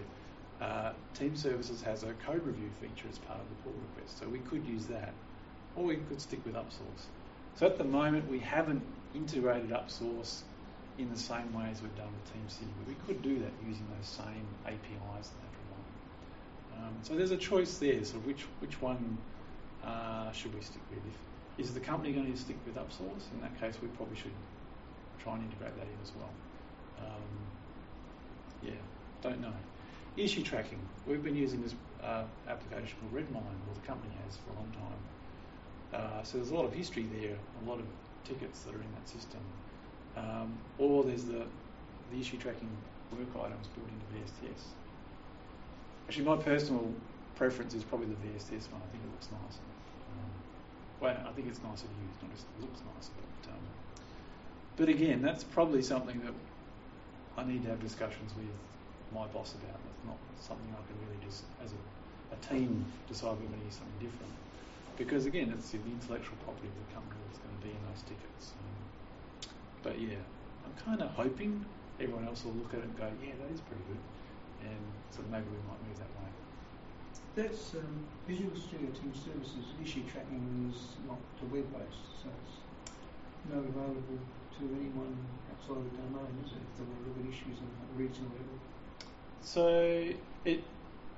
uh, 0.60 0.92
Team 1.14 1.36
Services 1.36 1.82
has 1.82 2.02
a 2.02 2.12
code 2.26 2.44
review 2.44 2.70
feature 2.80 3.08
as 3.10 3.18
part 3.18 3.40
of 3.40 3.48
the 3.48 3.54
pull 3.62 3.72
request, 3.88 4.18
so 4.18 4.28
we 4.28 4.40
could 4.40 4.64
use 4.66 4.86
that, 4.86 5.12
or 5.76 5.84
we 5.84 5.96
could 5.96 6.20
stick 6.20 6.44
with 6.44 6.54
UpSource. 6.54 7.06
So 7.56 7.66
at 7.66 7.78
the 7.78 7.84
moment, 7.84 8.30
we 8.30 8.38
haven't 8.38 8.82
integrated 9.14 9.70
UpSource 9.70 10.42
in 10.98 11.10
the 11.10 11.18
same 11.18 11.52
way 11.54 11.68
as 11.70 11.80
we've 11.80 11.96
done 11.96 12.08
with 12.12 12.32
TeamCity, 12.32 12.68
but 12.78 12.88
we 12.88 12.94
could 13.06 13.22
do 13.22 13.38
that 13.38 13.52
using 13.66 13.86
those 13.96 14.06
same 14.06 14.46
APIs 14.66 15.28
that 15.28 15.40
they 15.40 15.50
provide. 15.56 16.86
Um, 16.86 16.94
so 17.02 17.14
there's 17.14 17.30
a 17.30 17.36
choice 17.36 17.78
there. 17.78 18.04
So 18.04 18.16
which 18.18 18.42
which 18.60 18.80
one 18.82 19.16
uh, 19.84 20.30
should 20.32 20.54
we 20.54 20.60
stick 20.60 20.82
with? 20.90 21.00
If, 21.06 21.64
is 21.64 21.74
the 21.74 21.80
company 21.80 22.12
going 22.12 22.30
to 22.32 22.38
stick 22.38 22.56
with 22.66 22.76
UpSource? 22.76 23.32
In 23.32 23.40
that 23.40 23.58
case, 23.58 23.76
we 23.80 23.88
probably 23.88 24.16
should 24.16 24.32
try 25.22 25.34
and 25.34 25.44
integrate 25.44 25.76
that 25.76 25.86
in 25.86 25.98
as 26.02 26.12
well. 26.16 26.30
Um, 26.98 27.22
yeah, 28.62 28.80
don't 29.22 29.40
know. 29.40 29.52
Issue 30.16 30.42
tracking. 30.42 30.80
We've 31.06 31.22
been 31.22 31.36
using 31.36 31.62
this 31.62 31.74
uh, 32.02 32.24
application 32.48 32.98
called 33.00 33.12
Redmine, 33.12 33.42
or 33.42 33.74
the 33.74 33.86
company 33.86 34.12
has 34.26 34.36
for 34.36 34.52
a 34.52 34.56
long 34.56 34.70
time. 34.72 35.00
Uh, 35.94 36.22
so 36.24 36.38
there's 36.38 36.50
a 36.50 36.54
lot 36.54 36.64
of 36.64 36.72
history 36.72 37.06
there, 37.20 37.36
a 37.64 37.68
lot 37.68 37.78
of 37.78 37.86
tickets 38.24 38.62
that 38.62 38.74
are 38.74 38.82
in 38.82 38.92
that 38.94 39.08
system. 39.08 39.40
Um, 40.16 40.58
or 40.78 41.04
there's 41.04 41.24
the, 41.24 41.46
the 42.12 42.20
issue 42.20 42.38
tracking 42.38 42.68
work 43.12 43.28
items 43.44 43.68
built 43.68 43.86
into 43.86 44.06
VSTS. 44.18 44.62
Actually, 46.08 46.24
my 46.24 46.36
personal 46.36 46.92
preference 47.36 47.74
is 47.74 47.84
probably 47.84 48.08
the 48.08 48.14
VSTS 48.14 48.70
one. 48.70 48.82
I 48.82 48.90
think 48.90 49.04
it 49.04 49.10
looks 49.12 49.28
nice. 49.30 49.58
Um, 50.10 50.30
well, 51.00 51.16
I 51.28 51.32
think 51.32 51.48
it's 51.48 51.62
nicer 51.62 51.86
to 51.86 51.96
use, 52.02 52.16
not 52.22 52.30
just 52.32 52.46
it 52.58 52.62
looks 52.62 52.80
nicer. 52.96 53.12
But, 53.42 53.52
um, 53.52 53.62
but 54.76 54.88
again, 54.88 55.22
that's 55.22 55.44
probably 55.44 55.82
something 55.82 56.20
that 56.20 56.34
I 57.38 57.44
need 57.44 57.62
to 57.62 57.70
have 57.70 57.80
discussions 57.80 58.32
with 58.36 58.50
my 59.14 59.26
boss 59.28 59.54
about. 59.54 59.89
Not 60.06 60.18
something 60.40 60.70
I 60.72 60.82
can 60.88 60.96
really 61.04 61.20
just, 61.24 61.44
as 61.64 61.72
a, 61.72 61.80
a 62.32 62.38
team, 62.44 62.84
decide 63.08 63.36
we're 63.36 63.48
going 63.48 63.60
to 63.60 63.66
use 63.66 63.78
something 63.80 64.00
different. 64.00 64.34
Because 64.96 65.24
again, 65.24 65.52
it's 65.56 65.70
the 65.72 65.80
intellectual 65.80 66.36
property 66.44 66.68
of 66.68 66.76
the 66.76 66.88
company 66.92 67.20
that's 67.28 67.40
going 67.40 67.56
to 67.56 67.62
be 67.64 67.72
in 67.72 67.82
those 67.88 68.04
tickets. 68.04 68.52
Um, 68.56 68.80
but 69.82 69.96
yeah, 69.96 70.20
I'm 70.64 70.76
kind 70.76 71.00
of 71.00 71.10
hoping 71.16 71.64
everyone 72.00 72.28
else 72.28 72.44
will 72.44 72.56
look 72.56 72.72
at 72.72 72.80
it 72.80 72.88
and 72.88 72.96
go, 72.96 73.08
yeah, 73.20 73.36
that 73.40 73.50
is 73.52 73.60
pretty 73.64 73.84
good. 73.88 74.02
And 74.64 74.84
so 75.08 75.24
maybe 75.32 75.48
we 75.48 75.60
might 75.68 75.80
move 75.88 75.96
that 76.00 76.12
way. 76.20 76.28
That's 77.36 77.78
um, 77.80 78.04
Visual 78.28 78.52
Studio 78.52 78.92
Team 78.92 79.12
Services 79.16 79.72
issue 79.80 80.04
tracking 80.10 80.68
is 80.68 81.00
not 81.08 81.20
the 81.40 81.46
web 81.48 81.64
based, 81.72 82.20
so 82.20 82.28
it's 82.28 82.60
not 83.48 83.64
available 83.64 84.20
to 84.20 84.62
anyone 84.76 85.16
outside 85.48 85.80
the 85.80 85.94
domain, 85.96 86.32
is 86.44 86.52
it? 86.52 86.60
If 86.60 86.82
to 86.82 86.90
look 86.90 87.16
at 87.16 87.24
issues 87.24 87.56
on 87.62 87.70
a 87.70 87.88
regional 87.96 88.34
level. 88.36 88.58
So 89.42 90.04
it 90.44 90.62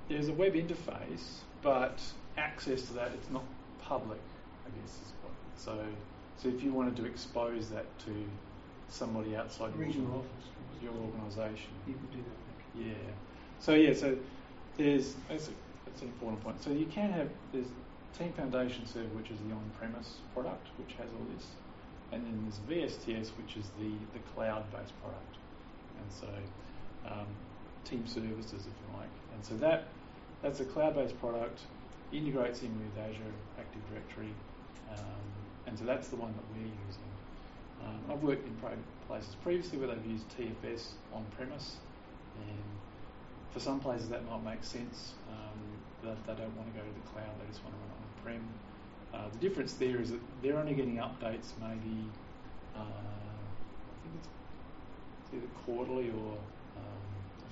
there's 0.09 0.27
a 0.27 0.33
web 0.33 0.53
interface, 0.53 1.39
but 1.61 1.99
access 2.37 2.83
to 2.83 2.93
that 2.93 3.11
it's 3.13 3.29
not 3.29 3.43
public. 3.81 4.19
I 4.65 4.69
guess 4.79 4.91
is 4.95 5.13
what. 5.21 5.33
So 5.57 5.85
so 6.37 6.49
if 6.49 6.63
you 6.63 6.71
wanted 6.73 6.95
to 6.97 7.05
expose 7.05 7.69
that 7.69 7.85
to 7.99 8.11
somebody 8.89 9.35
outside 9.35 9.73
your, 9.77 9.87
Regional 9.87 10.17
office. 10.19 10.81
your 10.81 10.93
organisation, 10.93 11.71
You 11.87 11.93
could 11.93 12.11
do 12.11 12.17
that. 12.17 12.87
yeah. 12.87 13.13
So 13.59 13.73
yeah, 13.73 13.93
so 13.93 14.17
there's 14.77 15.15
that's, 15.29 15.47
a, 15.47 15.51
that's 15.85 16.01
an 16.01 16.09
important 16.09 16.43
point. 16.43 16.61
So 16.61 16.71
you 16.71 16.85
can 16.87 17.11
have 17.11 17.29
there's 17.51 17.67
Team 18.17 18.33
Foundation 18.33 18.85
Server, 18.85 19.07
which 19.15 19.31
is 19.31 19.37
the 19.47 19.53
on-premise 19.55 20.17
product, 20.33 20.67
which 20.77 20.95
has 20.97 21.07
all 21.17 21.25
this, 21.35 21.47
and 22.11 22.23
then 22.25 22.43
there's 22.43 22.59
VSTS, 22.91 23.29
which 23.37 23.57
is 23.57 23.65
the 23.79 23.89
the 24.13 24.19
cloud-based 24.35 24.93
product, 25.01 25.35
and 25.97 26.11
so 26.11 26.27
um, 27.11 27.27
Team 27.85 28.05
Services, 28.07 28.61
if 28.61 28.65
you 28.65 28.97
like, 28.97 29.09
and 29.33 29.45
so 29.45 29.55
that 29.57 29.85
that's 30.41 30.59
a 30.59 30.65
cloud-based 30.65 31.19
product, 31.19 31.59
integrates 32.11 32.61
in 32.61 32.71
with 32.79 33.03
Azure 33.03 33.33
Active 33.59 33.81
Directory, 33.89 34.33
um, 34.91 35.27
and 35.67 35.77
so 35.77 35.85
that's 35.85 36.09
the 36.09 36.15
one 36.15 36.33
that 36.33 36.43
we're 36.51 36.67
using. 36.67 37.11
Um, 37.85 37.99
I've 38.11 38.23
worked 38.23 38.47
in 38.47 38.55
places 39.07 39.35
previously 39.43 39.77
where 39.77 39.87
they've 39.87 40.05
used 40.05 40.25
TFS 40.37 40.91
on-premise, 41.13 41.77
and 42.47 42.63
for 43.51 43.59
some 43.59 43.79
places 43.79 44.09
that 44.09 44.25
might 44.25 44.43
make 44.43 44.63
sense. 44.63 45.13
Um, 45.29 45.59
that 46.03 46.19
they 46.27 46.33
don't 46.35 46.55
want 46.57 46.67
to 46.67 46.77
go 46.77 46.85
to 46.85 46.93
the 46.93 47.07
cloud; 47.11 47.31
they 47.39 47.47
just 47.47 47.63
want 47.63 47.73
to 47.75 47.79
run 47.79 47.89
it 47.89 48.03
on-prem. 48.03 48.43
Uh, 49.13 49.29
the 49.31 49.37
difference 49.39 49.73
there 49.73 50.01
is 50.01 50.11
that 50.11 50.19
they're 50.41 50.57
only 50.57 50.73
getting 50.73 50.97
updates 50.97 51.53
maybe 51.61 52.09
uh, 52.75 52.81
I 52.81 53.95
think 54.01 54.15
it's 54.17 55.33
either 55.35 55.47
quarterly 55.65 56.09
or 56.09 56.33
um, 56.77 57.05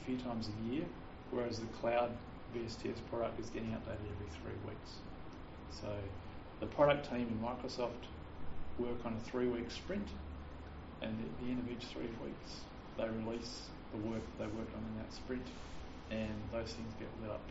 few 0.06 0.18
times 0.18 0.50
a 0.50 0.74
year, 0.74 0.86
whereas 1.32 1.60
the 1.60 1.68
cloud 1.80 2.12
VSTS 2.56 2.98
product 3.10 3.40
is 3.40 3.50
getting 3.50 3.70
updated 3.70 4.08
every 4.12 4.30
three 4.42 4.58
weeks. 4.68 4.92
So 5.82 5.88
the 6.60 6.68
product 6.68 7.10
team 7.10 7.28
in 7.28 7.40
Microsoft 7.40 8.10
work 8.78 9.06
on 9.06 9.14
a 9.14 9.30
three-week 9.30 9.72
sprint, 9.72 10.08
and 11.02 11.12
at 11.12 11.44
the 11.44 11.52
end 11.52 11.60
of 11.60 11.72
each 11.72 11.88
three 11.88 12.10
weeks, 12.24 12.62
they 12.98 13.08
release 13.08 13.70
the 13.92 13.98
work 14.10 14.22
that 14.22 14.46
they 14.46 14.58
worked 14.58 14.74
on 14.76 14.84
in 14.84 14.98
that 14.98 15.14
sprint, 15.14 15.46
and 16.10 16.36
those 16.52 16.74
things 16.74 16.94
get 17.00 17.10
lit 17.22 17.32
up 17.32 17.44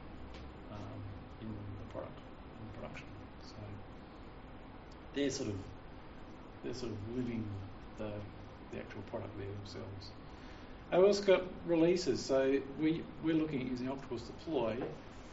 um, 0.73 1.01
in 1.41 1.49
the 1.49 1.93
product 1.93 2.19
in 2.19 2.81
production. 2.81 3.07
So 3.43 3.57
they're 5.15 5.31
sort 5.31 5.49
of 5.49 5.57
they're 6.65 6.75
sort 6.75 6.93
of 6.93 7.17
living 7.17 7.45
the 7.99 8.13
the 8.73 8.79
actual 8.79 9.03
product 9.11 9.37
there 9.39 9.49
themselves. 9.65 10.11
Also 10.93 11.23
got 11.23 11.43
releases, 11.67 12.21
so 12.21 12.61
we 12.81 13.03
we're 13.23 13.37
looking 13.37 13.61
at 13.61 13.67
using 13.69 13.89
Octopus 13.89 14.23
Deploy, 14.23 14.77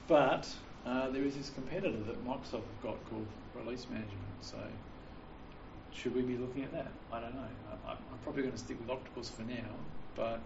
but 0.08 0.48
uh, 0.86 1.10
there 1.10 1.24
is 1.24 1.36
this 1.36 1.50
competitor 1.50 1.98
that 2.06 2.26
Microsoft 2.26 2.68
have 2.70 2.84
got 2.84 3.10
called 3.10 3.26
Release 3.56 3.88
Management. 3.90 4.38
So 4.42 4.58
should 5.92 6.16
we 6.16 6.22
be 6.22 6.38
looking 6.38 6.64
at 6.64 6.72
that? 6.74 6.92
I 7.12 7.22
don't 7.22 7.34
know. 7.34 7.50
I, 7.88 7.92
I'm 7.92 8.20
probably 8.24 8.44
going 8.44 8.54
to 8.54 8.60
stick 8.60 8.80
with 8.80 8.90
Octopus 8.90 9.30
for 9.30 9.42
now, 9.42 9.74
but 10.16 10.40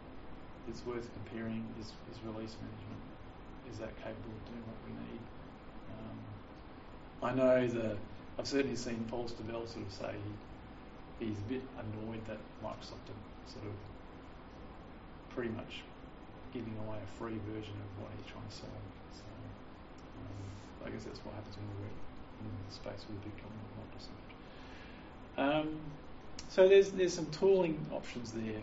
it's 0.70 0.86
worth 0.86 1.10
comparing. 1.14 1.68
Is, 1.80 1.88
is 1.88 2.18
release 2.24 2.56
management 2.62 3.02
is 3.72 3.80
that 3.80 3.96
capable 3.98 4.36
of 4.36 4.46
doing 4.46 4.64
what 4.68 4.80
we 4.86 4.94
need? 5.08 5.24
Um, 5.96 6.18
I 7.24 7.32
know 7.34 7.68
the 7.68 7.98
I've 8.40 8.48
certainly 8.48 8.76
seen 8.76 9.06
Paul 9.10 9.26
Stovell 9.26 9.68
sort 9.68 9.86
of 9.86 9.94
say 9.94 10.16
he, 11.20 11.26
he's 11.28 11.38
a 11.38 11.50
bit 11.50 11.62
annoyed 11.78 12.26
that 12.28 12.40
Microsoft 12.64 13.06
are 13.12 13.22
sort 13.46 13.66
of 13.66 13.76
pretty 15.36 15.50
much 15.50 15.82
giving 16.54 16.76
away 16.86 16.98
a 16.98 17.10
free 17.18 17.40
version 17.48 17.74
of 17.74 17.90
what 18.04 18.12
he's 18.18 18.28
trying 18.32 18.48
to 18.48 18.56
sell. 18.56 18.82
So 19.16 19.24
um, 20.20 20.88
I 20.88 20.90
guess 20.90 21.04
that's 21.04 21.20
what 21.24 21.34
happens 21.36 21.56
when 21.56 21.68
we 21.72 21.88
work 21.88 21.98
in 22.42 22.52
the 22.68 22.74
space 22.74 23.06
with 23.08 23.18
a 23.18 23.24
big 23.24 23.36
company 23.40 23.64
like 23.72 23.88
Microsoft. 23.88 24.32
Um, 25.38 25.80
so 26.50 26.68
there's 26.68 26.92
there's 26.92 27.14
some 27.14 27.28
tooling 27.28 27.80
options 27.92 28.32
there. 28.32 28.62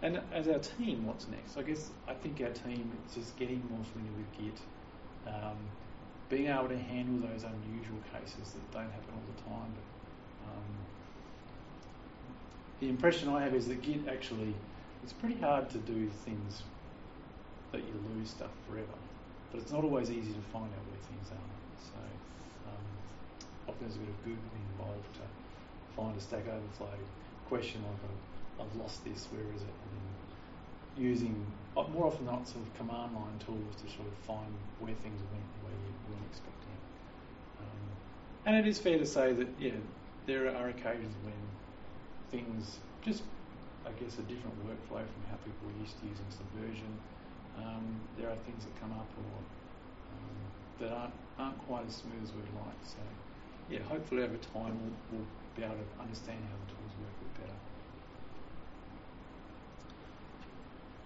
And 0.00 0.20
as 0.32 0.46
our 0.46 0.60
team, 0.60 1.06
what's 1.06 1.26
next? 1.26 1.56
I 1.56 1.62
guess 1.62 1.90
I 2.06 2.14
think 2.14 2.40
our 2.40 2.50
team 2.50 2.92
is 3.08 3.14
just 3.16 3.36
getting 3.36 3.62
more 3.68 3.82
familiar 3.92 4.12
with 4.16 4.38
Git, 4.38 4.60
um, 5.26 5.58
being 6.28 6.46
able 6.46 6.68
to 6.68 6.78
handle 6.78 7.28
those 7.28 7.42
unusual 7.42 7.98
cases 8.12 8.52
that 8.52 8.70
don't 8.70 8.90
happen 8.90 9.10
all 9.12 9.26
the 9.34 9.42
time. 9.42 9.72
But 9.74 10.52
um, 10.52 10.70
the 12.78 12.88
impression 12.88 13.28
I 13.28 13.42
have 13.42 13.54
is 13.54 13.66
that 13.66 13.82
Git 13.82 14.06
actually 14.06 14.54
it's 15.08 15.16
pretty 15.16 15.40
hard 15.40 15.70
to 15.70 15.78
do 15.88 16.06
things 16.28 16.60
that 17.72 17.80
you 17.80 17.96
lose 18.12 18.28
stuff 18.28 18.52
forever, 18.68 18.98
but 19.50 19.58
it's 19.62 19.72
not 19.72 19.82
always 19.82 20.10
easy 20.10 20.36
to 20.36 20.44
find 20.52 20.68
out 20.68 20.84
where 20.84 21.00
things 21.08 21.32
are. 21.32 21.48
So 21.80 21.96
um, 22.68 22.84
often 23.72 23.88
there's 23.88 23.96
a 23.96 24.04
bit 24.04 24.12
of 24.12 24.20
googling 24.28 24.64
involved 24.76 25.08
to 25.16 25.24
find 25.96 26.12
a 26.12 26.20
Stack 26.20 26.44
Overflow 26.44 26.92
question 27.48 27.80
like 27.88 28.04
I've, 28.04 28.68
I've 28.68 28.76
lost 28.76 29.02
this, 29.08 29.24
where 29.32 29.48
is 29.56 29.62
it? 29.64 29.76
And 29.80 31.02
using 31.02 31.40
uh, 31.74 31.88
more 31.88 32.12
often 32.12 32.26
than 32.26 32.34
not 32.34 32.46
sort 32.46 32.68
of 32.68 32.76
command 32.76 33.16
line 33.16 33.40
tools 33.40 33.80
to 33.80 33.88
sort 33.88 34.12
of 34.12 34.14
find 34.28 34.52
where 34.76 34.92
things 35.00 35.24
went 35.32 35.48
where 35.64 35.72
you 35.72 35.92
weren't 36.12 36.28
expecting 36.28 36.68
it. 36.68 36.84
Um, 37.64 37.84
and 38.44 38.56
it 38.60 38.68
is 38.68 38.78
fair 38.78 38.98
to 38.98 39.06
say 39.08 39.32
that 39.32 39.48
yeah, 39.58 39.72
there 40.26 40.52
are 40.52 40.68
occasions 40.68 41.16
when 41.24 41.40
things 42.28 42.76
just, 43.00 43.22
I 43.86 43.92
guess, 44.00 44.18
a 44.18 44.22
different 44.22 44.56
workflow 44.66 45.02
from 45.02 45.22
how 45.30 45.36
people 45.44 45.68
were 45.68 45.78
used 45.80 45.98
to 46.00 46.06
using 46.06 46.26
Subversion. 46.30 46.92
Um, 47.58 48.00
there 48.18 48.30
are 48.30 48.38
things 48.46 48.64
that 48.64 48.74
come 48.80 48.92
up 48.92 49.08
or 49.18 49.34
um, 50.14 50.38
that 50.80 50.92
aren't, 50.94 51.14
aren't 51.38 51.58
quite 51.66 51.86
as 51.86 51.96
smooth 51.96 52.22
as 52.22 52.32
we'd 52.32 52.52
like. 52.54 52.80
So, 52.84 53.02
yeah, 53.70 53.80
hopefully 53.88 54.22
over 54.22 54.36
time 54.54 54.78
we'll, 54.78 54.96
we'll 55.12 55.28
be 55.56 55.62
able 55.62 55.74
to 55.74 56.02
understand 56.02 56.38
how 56.38 56.56
the 56.62 56.68
tools 56.72 56.92
work 57.02 57.14
a 57.14 57.24
bit 57.24 57.34
better. 57.46 57.58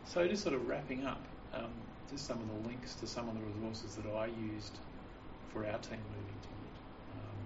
So, 0.05 0.29
just 0.29 0.43
sort 0.43 0.55
of 0.55 0.68
wrapping 0.68 1.05
up, 1.07 1.23
um, 1.55 1.73
just 2.11 2.27
some 2.27 2.39
of 2.41 2.49
the 2.49 2.68
links 2.68 2.95
to 2.97 3.07
some 3.07 3.29
of 3.29 3.35
the 3.35 3.45
resources 3.47 3.97
that 3.97 4.09
I 4.11 4.27
used 4.27 4.77
for 5.53 5.64
our 5.64 5.79
team 5.79 6.01
moving 6.12 6.41
to 6.43 6.49
Git. 6.49 6.77
Um, 7.16 7.41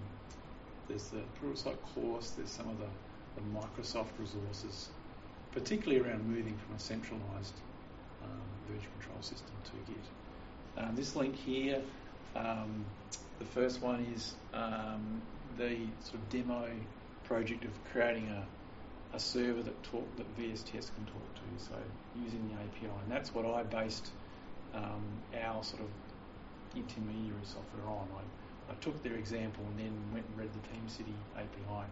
there's 0.87 1.07
the 1.09 1.23
Pluralsight 1.39 1.79
course, 1.93 2.31
there's 2.31 2.51
some 2.51 2.67
of 2.69 2.77
the, 2.79 2.89
the 3.35 3.41
Microsoft 3.55 4.11
resources, 4.19 4.89
particularly 5.57 5.99
around 5.99 6.23
moving 6.29 6.55
from 6.55 6.75
a 6.75 6.79
centralized 6.79 7.55
um, 8.23 8.41
version 8.69 8.89
control 8.99 9.21
system 9.21 9.49
to 9.65 9.91
Git. 9.91 10.05
Um, 10.77 10.95
this 10.95 11.15
link 11.15 11.35
here, 11.35 11.81
um, 12.35 12.85
the 13.39 13.45
first 13.45 13.81
one 13.81 14.05
is 14.13 14.35
um, 14.53 15.19
the 15.57 15.77
sort 16.03 16.15
of 16.15 16.29
demo 16.29 16.69
project 17.23 17.65
of 17.65 17.71
creating 17.91 18.27
a, 18.29 19.15
a 19.15 19.19
server 19.19 19.63
that 19.63 19.81
talk 19.81 20.05
that 20.17 20.27
VSTS 20.37 20.93
can 20.93 21.05
talk 21.05 21.27
to. 21.35 21.65
So 21.65 21.75
using 22.21 22.47
the 22.49 22.53
API, 22.53 22.93
and 23.03 23.11
that's 23.11 23.33
what 23.33 23.47
I 23.47 23.63
based 23.63 24.11
um, 24.75 25.01
our 25.43 25.63
sort 25.63 25.81
of 25.81 25.89
intermediary 26.75 27.41
software 27.43 27.87
on. 27.87 28.07
I, 28.15 28.73
I 28.73 28.75
took 28.75 29.01
their 29.01 29.15
example 29.15 29.63
and 29.71 29.79
then 29.79 29.93
went 30.13 30.27
and 30.27 30.37
read 30.37 30.49
the 30.53 30.59
TeamCity 30.69 31.15
API 31.35 31.87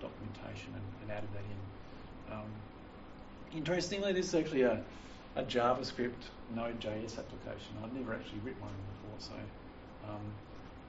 documentation 0.00 0.72
and, 0.72 0.84
and 1.02 1.10
added 1.12 1.28
that 1.34 1.44
in. 1.44 2.32
Um, 2.32 2.48
interestingly, 3.54 4.12
this 4.12 4.28
is 4.28 4.34
actually 4.34 4.62
a, 4.62 4.82
a 5.36 5.42
JavaScript 5.42 6.30
Node.js 6.54 7.18
application. 7.18 7.72
I'd 7.82 7.94
never 7.94 8.14
actually 8.14 8.40
written 8.44 8.60
one 8.60 8.72
before, 8.94 9.18
so 9.18 9.34
um, 10.10 10.20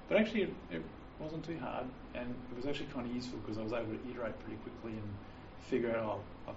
but 0.09 0.17
actually 0.17 0.43
it, 0.43 0.53
it, 0.71 0.81
wasn't 1.15 1.45
too 1.47 1.57
hard, 1.63 1.87
and 2.13 2.27
it 2.27 2.55
was 2.59 2.67
actually 2.67 2.91
kind 2.91 3.07
of 3.07 3.15
useful 3.15 3.39
because 3.39 3.57
I 3.57 3.63
was 3.63 3.71
able 3.71 3.95
to 3.95 4.03
iterate 4.11 4.35
pretty 4.43 4.59
quickly 4.67 4.99
and 4.99 5.09
figure 5.63 5.95
out, 5.95 6.19
oh, 6.19 6.51
oh, 6.51 6.55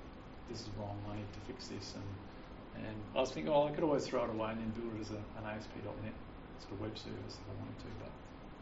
this 0.50 0.62
is 0.62 0.68
wrong. 0.74 0.98
I 1.06 1.14
need 1.14 1.30
to 1.30 1.42
fix 1.46 1.70
this, 1.70 1.94
and 1.94 2.82
and 2.82 2.96
I 3.14 3.20
was 3.22 3.30
thinking, 3.30 3.52
oh, 3.54 3.68
I 3.68 3.70
could 3.70 3.84
always 3.84 4.04
throw 4.06 4.24
it 4.24 4.30
away 4.30 4.50
and 4.50 4.58
then 4.58 4.70
build 4.74 4.98
it 4.98 5.06
as 5.06 5.10
a, 5.14 5.22
an 5.38 5.46
ASP.NET 5.46 6.10
sort 6.58 6.74
of 6.74 6.80
web 6.82 6.98
service 6.98 7.38
if 7.38 7.46
I 7.46 7.54
wanted 7.54 7.78
to, 7.86 7.90
but 8.02 8.12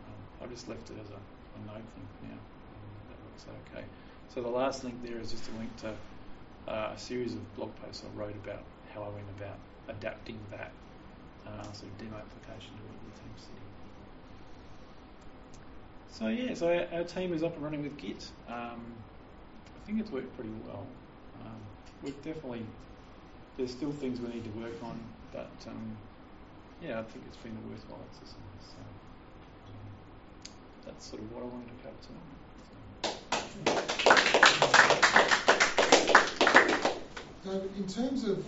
um, 0.04 0.20
I 0.44 0.52
just 0.52 0.68
left 0.68 0.84
it 0.92 1.00
as 1.00 1.08
a, 1.08 1.16
a 1.16 1.58
node 1.64 1.88
thing 1.96 2.06
for 2.20 2.28
now, 2.28 2.40
and 2.44 2.92
that 3.08 3.18
works 3.24 3.48
okay. 3.72 3.84
So 4.28 4.44
the 4.44 4.52
last 4.52 4.84
link 4.84 5.00
there 5.00 5.16
is 5.16 5.32
just 5.32 5.48
a 5.48 5.56
link 5.56 5.72
to 5.80 5.96
uh, 6.68 6.92
a 6.94 6.98
series 6.98 7.34
of 7.34 7.56
blog 7.56 7.70
posts 7.82 8.02
I 8.04 8.18
wrote 8.18 8.34
about 8.44 8.62
how 8.92 9.02
I 9.02 9.08
went 9.08 9.26
about 9.38 9.58
adapting 9.88 10.38
that 10.50 10.70
uh, 11.46 11.62
sort 11.72 11.90
of 11.92 11.98
demo 11.98 12.16
application 12.16 12.70
to 12.76 12.82
work 12.82 13.00
with 13.04 13.14
TeamCity. 13.22 13.66
So 16.10 16.28
yeah, 16.28 16.54
so 16.54 16.68
our, 16.68 16.98
our, 16.98 17.04
team 17.04 17.32
is 17.32 17.42
up 17.42 17.54
and 17.54 17.62
running 17.62 17.82
with 17.82 17.96
Git. 17.98 18.30
Um, 18.48 18.80
I 19.64 19.86
think 19.86 20.00
it's 20.00 20.10
worked 20.10 20.34
pretty 20.34 20.50
well. 20.66 20.86
Um, 21.42 21.60
we've 22.02 22.16
definitely 22.24 22.64
there's 23.56 23.70
still 23.70 23.92
things 23.92 24.20
we 24.20 24.28
need 24.28 24.44
to 24.44 24.50
work 24.60 24.82
on, 24.82 24.98
but 25.32 25.50
um, 25.68 25.96
yeah, 26.82 26.98
I 26.98 27.02
think 27.04 27.24
it's 27.28 27.36
been 27.38 27.52
a 27.52 27.70
worthwhile 27.70 28.00
exercise. 28.10 28.36
So 28.60 28.78
um, 29.68 29.88
that's 30.84 31.06
sort 31.06 31.22
of 31.22 31.32
what 31.32 31.42
I 31.42 31.46
wanted 31.46 31.68
to 31.68 31.74
cover 31.82 31.96
tonight. 32.02 32.46
So. 35.36 35.45
David, 37.46 37.70
in 37.76 37.86
terms 37.86 38.24
of 38.24 38.44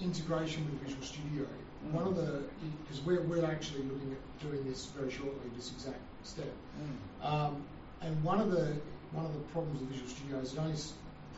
integration 0.00 0.64
with 0.64 0.80
Visual 0.82 1.02
Studio, 1.02 1.44
mm. 1.44 1.92
one 1.92 2.06
of 2.06 2.16
the 2.16 2.42
because 2.82 3.00
we're 3.02 3.22
we're 3.22 3.44
actually 3.44 3.82
looking 3.82 4.12
at 4.12 4.48
doing 4.48 4.64
this 4.64 4.86
very 4.96 5.10
shortly, 5.10 5.50
this 5.56 5.70
exact 5.72 6.00
step, 6.22 6.52
mm. 6.80 7.26
um, 7.26 7.62
and 8.00 8.22
one 8.24 8.40
of 8.40 8.50
the 8.50 8.74
one 9.12 9.26
of 9.26 9.32
the 9.32 9.40
problems 9.52 9.80
with 9.80 9.90
Visual 9.90 10.08
Studio 10.08 10.38
is 10.38 10.52
it 10.52 10.58
only 10.58 10.76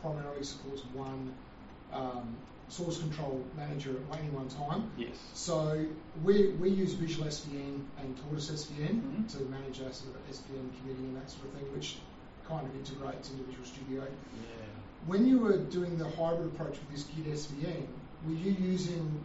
primarily 0.01 0.43
supports 0.43 0.83
one 0.93 1.33
um, 1.93 2.35
source 2.69 2.99
control 2.99 3.43
manager 3.55 3.95
at 4.11 4.19
any 4.19 4.29
one 4.29 4.47
time. 4.49 4.89
Yes. 4.97 5.15
So 5.33 5.85
we, 6.23 6.49
we 6.59 6.69
use 6.69 6.93
Visual 6.93 7.27
SVN 7.27 7.81
and 7.99 8.17
Tortoise 8.23 8.51
SVN 8.51 9.01
mm-hmm. 9.01 9.25
to 9.27 9.43
manage 9.45 9.81
our 9.81 9.93
sort 9.93 10.15
of 10.15 10.21
SVN 10.29 10.67
committee 10.79 11.05
and 11.05 11.15
that 11.15 11.29
sort 11.29 11.45
of 11.45 11.53
thing, 11.53 11.71
which 11.73 11.97
kind 12.47 12.67
of 12.67 12.75
integrates 12.75 13.29
into 13.31 13.43
Visual 13.43 13.65
Studio. 13.65 14.03
Yeah. 14.03 14.76
When 15.05 15.25
you 15.25 15.39
were 15.39 15.57
doing 15.57 15.97
the 15.97 16.09
hybrid 16.09 16.47
approach 16.47 16.71
with 16.71 16.91
this 16.91 17.03
Git 17.03 17.33
SVN, 17.33 17.85
were 18.25 18.33
you 18.33 18.51
using 18.51 19.23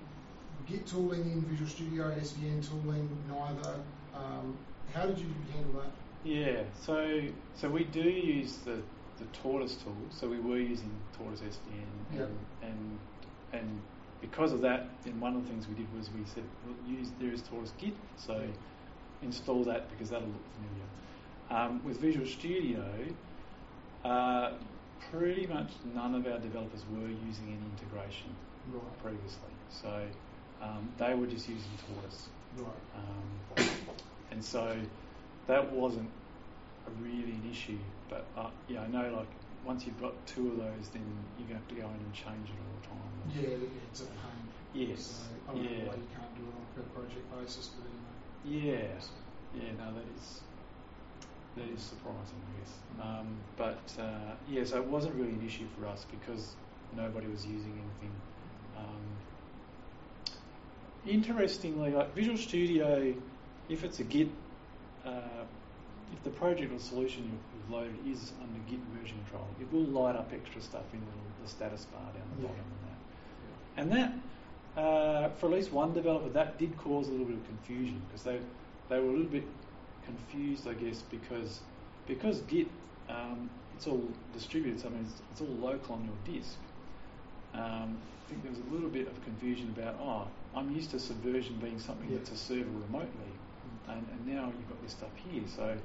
Git 0.66 0.86
tooling 0.86 1.22
in 1.22 1.42
Visual 1.42 1.68
Studio, 1.68 2.04
SVN 2.20 2.66
tooling, 2.68 3.08
neither? 3.28 3.80
Um, 4.14 4.56
how 4.94 5.06
did 5.06 5.18
you 5.18 5.26
handle 5.54 5.80
that? 5.80 5.90
Yeah, 6.24 6.62
so 6.80 7.22
so 7.54 7.68
we 7.68 7.84
do 7.84 8.02
use 8.02 8.58
the 8.58 8.80
the 9.18 9.24
Tortoise 9.42 9.76
tool. 9.76 9.96
So 10.10 10.28
we 10.28 10.38
were 10.38 10.58
using 10.58 10.90
Tortoise 11.16 11.40
SVN, 11.40 12.18
yep. 12.18 12.28
and, 12.62 12.70
and 12.70 12.98
and 13.52 13.80
because 14.20 14.52
of 14.52 14.60
that, 14.62 14.88
then 15.04 15.18
one 15.20 15.34
of 15.36 15.42
the 15.42 15.48
things 15.48 15.66
we 15.66 15.74
did 15.74 15.92
was 15.96 16.08
we 16.10 16.24
said, 16.24 16.44
we'll 16.64 16.96
use 16.98 17.08
there 17.20 17.32
is 17.32 17.42
Tortoise 17.42 17.72
Git, 17.78 17.94
so 18.16 18.40
install 19.22 19.64
that 19.64 19.90
because 19.90 20.10
that'll 20.10 20.28
look 20.28 20.46
familiar. 20.54 20.86
Um, 21.50 21.84
with 21.84 22.00
Visual 22.00 22.26
Studio, 22.26 22.84
uh, 24.04 24.52
pretty 25.11 25.46
much 25.46 25.70
none 25.94 26.14
of 26.14 26.26
our 26.26 26.38
developers 26.38 26.82
were 26.92 27.09
using 27.09 27.46
any 27.48 27.64
integration 27.76 28.34
right. 28.72 29.03
previously, 29.03 29.53
so 29.68 30.07
um, 30.61 30.88
they 30.98 31.14
were 31.14 31.26
just 31.26 31.48
using 31.48 31.70
Tortoise. 31.86 32.28
Right. 32.57 32.68
Um, 32.96 33.66
and 34.30 34.44
so 34.44 34.76
that 35.46 35.72
wasn't 35.72 36.11
a 36.86 36.90
really 37.03 37.32
an 37.32 37.48
issue, 37.50 37.78
but 38.09 38.24
uh, 38.36 38.50
yeah, 38.68 38.82
I 38.82 38.86
know 38.88 39.14
like 39.16 39.28
once 39.64 39.86
you've 39.86 40.00
got 40.00 40.14
two 40.26 40.53
of 40.53 40.57
those, 40.59 40.88
then 40.92 41.05
you're 41.38 41.48
going 41.48 41.61
to 41.61 41.64
have 41.64 41.68
to 41.68 41.74
go 41.74 41.86
in 41.86 42.00
and 42.03 42.12
change 42.12 42.48
it 42.50 42.59
all 42.59 42.74
the 42.80 42.86
time. 42.88 43.12
Yeah, 43.30 43.68
it's 43.90 44.00
at 44.03 44.09
home. 44.09 44.48
Yes. 44.74 45.22
So 45.22 45.53
I 45.53 45.55
don't 45.55 45.64
yeah. 45.64 45.70
know 45.70 45.88
why 45.90 45.96
you 45.96 46.11
can't 46.11 46.34
do 46.34 46.42
it 46.42 46.55
on 46.55 46.62
a 46.62 46.70
per 46.74 46.86
project 46.90 47.26
basis, 47.30 47.70
but 47.76 47.86
anyway. 47.86 48.74
Yeah. 48.74 48.98
Yeah, 49.55 49.70
no, 49.78 49.94
that 49.94 50.09
is 50.16 50.40
that 51.57 51.68
is 51.68 51.80
surprising, 51.80 52.40
I 52.48 52.59
guess. 52.61 52.72
Um, 53.03 53.36
but 53.57 54.03
uh, 54.03 54.34
yeah, 54.48 54.64
so 54.64 54.76
it 54.76 54.86
wasn't 54.86 55.14
really 55.14 55.32
an 55.32 55.44
issue 55.46 55.66
for 55.78 55.86
us 55.86 56.07
because 56.11 56.55
nobody 56.96 57.26
was 57.26 57.44
using 57.44 57.72
anything. 57.72 58.12
Um, 58.78 60.36
interestingly, 61.07 61.90
like 61.90 62.14
Visual 62.14 62.36
Studio, 62.36 63.14
if 63.68 63.84
it's 63.84 64.00
a 64.00 64.05
Git 64.05 64.28
uh, 65.05 65.44
if 66.12 66.22
the 66.24 66.30
project 66.30 66.72
or 66.72 66.78
solution 66.78 67.24
you've 67.55 67.70
loaded 67.70 67.96
is 68.07 68.32
under 68.40 68.59
Git 68.70 68.80
version 68.94 69.16
control, 69.24 69.46
it 69.61 69.72
will 69.72 69.84
light 69.84 70.16
up 70.16 70.30
extra 70.32 70.61
stuff 70.61 70.84
in 70.92 71.00
the, 71.00 71.42
the 71.42 71.48
status 71.48 71.86
bar 71.86 72.03
down 72.03 72.22
the 72.36 72.42
yeah. 72.42 72.48
bottom 72.48 72.64
and 73.76 73.90
that. 73.90 74.07
And 74.07 74.14
that, 74.76 74.80
uh, 74.80 75.28
for 75.38 75.46
at 75.46 75.53
least 75.53 75.72
one 75.72 75.92
developer, 75.94 76.28
that 76.30 76.59
did 76.59 76.76
cause 76.76 77.09
a 77.09 77.11
little 77.11 77.26
bit 77.26 77.36
of 77.36 77.46
confusion 77.46 78.03
because 78.09 78.22
they 78.22 78.38
they 78.88 78.98
were 78.98 79.09
a 79.09 79.12
little 79.12 79.24
bit 79.24 79.44
confused, 80.05 80.68
I 80.68 80.74
guess, 80.74 81.03
because 81.03 81.61
because 82.07 82.40
Git 82.42 82.68
um, 83.09 83.50
it's 83.76 83.86
all 83.86 84.03
distributed, 84.32 84.80
so 84.80 84.88
I 84.88 84.90
mean 84.90 85.03
it's, 85.03 85.22
it's 85.32 85.40
all 85.40 85.70
local 85.70 85.94
on 85.96 86.05
your 86.05 86.36
disk. 86.36 86.57
Um, 87.55 87.98
I 87.98 88.30
think 88.30 88.42
there 88.42 88.53
was 88.53 88.61
a 88.61 88.74
little 88.74 88.88
bit 88.88 89.09
of 89.09 89.22
confusion 89.24 89.74
about, 89.76 89.96
oh, 90.00 90.26
I'm 90.57 90.74
used 90.74 90.90
to 90.92 90.98
Subversion 90.98 91.57
being 91.57 91.78
something 91.78 92.11
yeah. 92.11 92.18
that's 92.18 92.30
a 92.30 92.36
server 92.36 92.70
remotely, 92.86 93.32
and, 93.88 94.07
and 94.11 94.26
now 94.26 94.46
you've 94.46 94.68
got 94.68 94.82
this 94.82 94.92
stuff 94.92 95.11
here. 95.30 95.42
So 95.55 95.76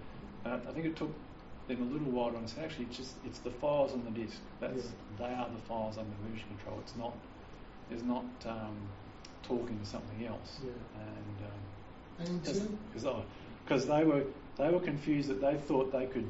uh, 0.45 0.59
I 0.67 0.71
think 0.71 0.85
it 0.85 0.95
took 0.95 1.13
them 1.67 1.81
a 1.81 1.93
little 1.93 2.11
while 2.11 2.31
to 2.31 2.37
understand. 2.37 2.67
Actually, 2.67 2.85
it's 2.85 2.97
just 2.97 3.15
it's 3.25 3.39
the 3.39 3.51
files 3.51 3.93
on 3.93 4.05
the 4.05 4.11
disk. 4.11 4.37
That's 4.61 4.85
yeah. 4.85 5.27
they 5.27 5.33
are 5.33 5.49
the 5.49 5.61
files 5.67 5.97
under 5.97 6.15
version 6.29 6.47
control. 6.55 6.79
It's 6.81 6.95
not 6.95 7.13
there's 7.89 8.03
not 8.03 8.25
um, 8.45 8.77
talking 9.43 9.79
to 9.79 9.85
something 9.85 10.25
else. 10.25 10.59
Yeah. 10.63 10.71
And 11.01 11.47
um, 11.47 12.39
because 12.39 13.05
um, 13.05 13.23
because 13.67 13.85
they 13.85 14.03
were 14.03 14.23
they 14.57 14.69
were 14.69 14.79
confused 14.79 15.29
that 15.29 15.41
they 15.41 15.55
thought 15.55 15.91
they 15.91 16.05
could 16.05 16.29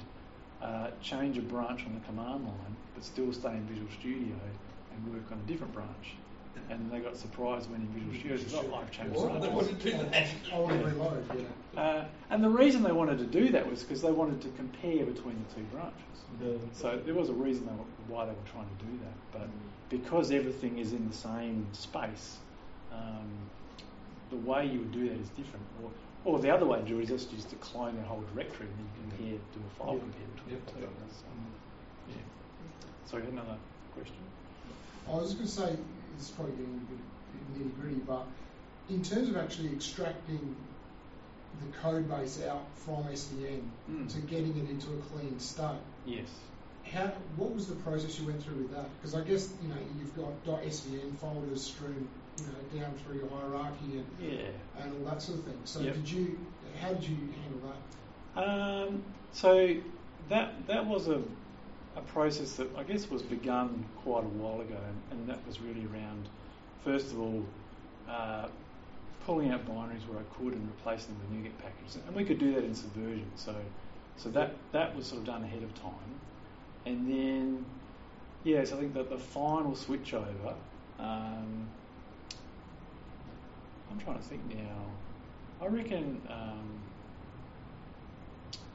uh, 0.62 0.88
change 1.02 1.38
a 1.38 1.42
branch 1.42 1.86
on 1.86 1.94
the 1.94 2.02
command 2.02 2.44
line 2.44 2.76
but 2.96 3.04
still 3.04 3.32
stay 3.32 3.52
in 3.52 3.64
Visual 3.66 3.88
Studio 4.00 4.36
and 4.94 5.14
work 5.14 5.32
on 5.32 5.38
a 5.38 5.48
different 5.48 5.74
branch 5.74 6.16
and 6.70 6.92
they 6.92 7.00
got 7.00 7.16
surprised 7.16 7.70
when 7.70 7.82
in 7.82 7.88
Visual 7.88 8.14
Studio 8.20 8.38
said, 8.38 8.70
oh, 8.72 8.76
I've 8.76 8.92
changed 8.92 9.16
what? 9.16 9.42
They 9.42 9.48
wanted 9.48 9.80
to 9.80 9.92
do 9.92 9.98
that. 9.98 10.28
I 10.54 10.58
reload, 10.58 11.26
yeah. 11.74 11.82
Uh, 11.82 12.06
and 12.30 12.44
the 12.44 12.50
reason 12.50 12.84
they 12.84 12.92
wanted 12.92 13.20
to 13.20 13.26
do 13.26 13.50
that 13.52 13.70
was 13.70 13.84
because 13.84 14.02
they 14.02 14.12
wanted 14.12 14.42
to 14.42 14.50
compare 14.50 15.06
between 15.06 15.46
the 15.48 15.56
two 15.56 15.64
branches. 15.72 15.94
Yeah. 16.44 16.58
So 16.74 17.00
there 17.06 17.14
was 17.14 17.30
a 17.30 17.34
reason 17.34 17.66
they 17.66 17.72
were, 17.72 17.86
why 18.08 18.26
they 18.26 18.32
were 18.32 18.50
trying 18.52 18.68
to 18.68 18.86
do 18.86 19.00
that. 19.04 19.40
But 19.40 19.50
because 19.90 20.32
everything 20.32 20.80
is 20.80 20.92
in 20.92 21.08
the 21.08 21.16
same 21.16 21.68
space, 21.72 22.38
um, 22.92 23.30
the 24.30 24.38
way 24.38 24.66
you 24.66 24.80
would 24.80 24.92
do 24.92 25.08
that 25.08 25.18
is 25.18 25.30
different. 25.30 25.66
Or, 25.84 25.90
or 26.28 26.40
the 26.40 26.52
other 26.54 26.66
way 26.66 26.78
to 26.80 26.86
do 26.86 27.00
it 27.00 27.04
is 27.04 27.10
just 27.10 27.32
just 27.32 27.50
to 27.50 27.56
clone 27.58 27.96
that 27.96 28.06
whole 28.06 28.22
directory 28.34 28.68
and 28.68 28.76
then 28.78 28.86
you 28.86 28.92
can 29.02 29.18
compare, 29.18 29.40
do 29.56 29.60
a 29.66 29.70
file 29.80 29.94
Yeah. 29.94 30.00
compare 30.02 30.28
between 30.36 30.56
Yep, 30.56 30.66
the 30.66 30.72
two. 30.74 30.80
yep. 30.82 30.90
That's, 31.00 31.24
um, 31.24 31.46
yeah. 32.10 32.16
Sorry, 33.10 33.24
another 33.28 33.58
question. 33.94 34.16
I 35.08 35.16
was 35.16 35.34
going 35.34 35.46
to 35.46 35.52
say 35.52 35.76
it's 36.18 36.30
probably 36.32 36.52
getting 36.56 36.76
a 36.76 36.92
bit 36.92 37.64
nitty 37.68 37.82
gritty, 37.82 38.02
but 38.06 38.26
in 38.90 39.02
terms 39.04 39.30
of 39.30 39.38
actually 39.38 39.72
extracting 39.72 40.56
the 41.62 41.78
code 41.80 42.10
base 42.10 42.44
out 42.44 42.66
from 42.76 43.06
SVN 43.06 43.62
Mm. 43.90 44.12
to 44.14 44.20
getting 44.28 44.58
it 44.58 44.70
into 44.70 44.92
a 44.94 44.98
clean 45.14 45.40
state, 45.40 45.80
Yes. 46.06 46.28
how 46.84 47.08
what 47.38 47.54
was 47.56 47.68
the 47.68 47.76
process 47.76 48.20
you 48.20 48.28
went 48.28 48.44
through 48.44 48.58
with 48.64 48.72
that? 48.76 48.90
Because 48.98 49.16
I 49.16 49.22
guess 49.22 49.50
you 49.64 49.70
know 49.70 49.76
you've 49.98 50.16
got 50.16 50.44
.svn 50.62 51.16
folders 51.20 51.64
strewn 51.64 52.08
you 52.40 52.46
know 52.46 52.84
down 52.84 52.94
through 53.04 53.18
your 53.20 53.30
hierarchy 53.30 54.00
and, 54.00 54.06
Yeah. 54.20 54.48
and 54.82 54.94
all 54.94 55.12
that 55.12 55.22
sort 55.22 55.40
of 55.40 55.46
thing. 55.46 55.60
So 55.66 55.82
Yep. 55.82 55.94
did 55.96 56.10
you 56.12 56.40
how 56.82 56.94
did 56.94 57.04
you 57.10 57.18
handle 57.42 57.72
that? 58.36 58.44
Um, 58.44 59.04
so 59.32 59.76
that 60.30 60.68
that 60.68 60.86
was 60.86 61.08
a, 61.08 61.22
a 61.96 62.02
process 62.02 62.54
that 62.58 62.68
I 62.78 62.84
guess 62.84 63.10
was 63.10 63.22
begun 63.22 63.86
quite 64.04 64.24
a 64.24 64.28
while 64.28 64.62
ago, 64.62 64.78
and, 64.88 65.20
and 65.20 65.30
that 65.30 65.46
was 65.48 65.60
really 65.60 65.86
around, 65.94 66.28
first 66.84 67.12
of 67.12 67.20
all, 67.20 67.44
uh, 68.08 68.48
pulling 69.26 69.50
out 69.52 69.66
binaries 69.68 70.08
where 70.08 70.20
I 70.20 70.36
could 70.38 70.54
and 70.54 70.68
replacing 70.78 71.16
them 71.18 71.42
with 71.44 71.52
NuGet 71.52 71.58
packages, 71.64 71.98
and 72.06 72.16
we 72.16 72.24
could 72.24 72.40
do 72.40 72.54
that 72.54 72.64
in 72.64 72.76
Subversion. 72.76 73.26
So, 73.36 73.56
so 74.18 74.30
that 74.30 74.54
that 74.72 74.96
was 74.96 75.08
sort 75.08 75.22
of 75.22 75.26
done 75.26 75.44
ahead 75.44 75.64
of 75.64 75.74
time, 75.82 76.20
and 76.86 77.10
then 77.12 77.66
yes, 78.44 78.72
I 78.72 78.78
think 78.78 78.94
that 78.94 79.10
the 79.10 79.18
final 79.18 79.76
switch 79.76 80.14
over. 80.14 80.54
Um, 81.00 81.68
I'm 83.90 83.97
trying 84.08 84.20
to 84.20 84.26
think 84.26 84.56
now. 84.56 84.86
I 85.62 85.68
reckon. 85.68 86.22
Um, 86.30 86.82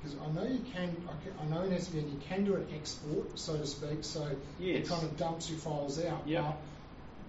Because 0.03 0.19
I 0.19 0.33
know 0.33 0.43
you 0.43 0.59
can, 0.75 0.97
I, 1.41 1.45
know 1.47 1.63
in 1.63 1.71
SVN 1.71 2.11
you 2.11 2.21
can 2.29 2.45
do 2.45 2.57
an 2.57 2.67
export, 2.75 3.39
so 3.39 3.57
to 3.57 3.65
speak, 3.67 4.03
so 4.03 4.29
Yes. 4.59 4.79
it 4.85 4.89
kind 4.89 5.05
of 5.05 5.17
dumps 5.17 5.49
your 5.49 5.61
files 5.61 6.05
out. 6.05 6.25
But 6.27 6.57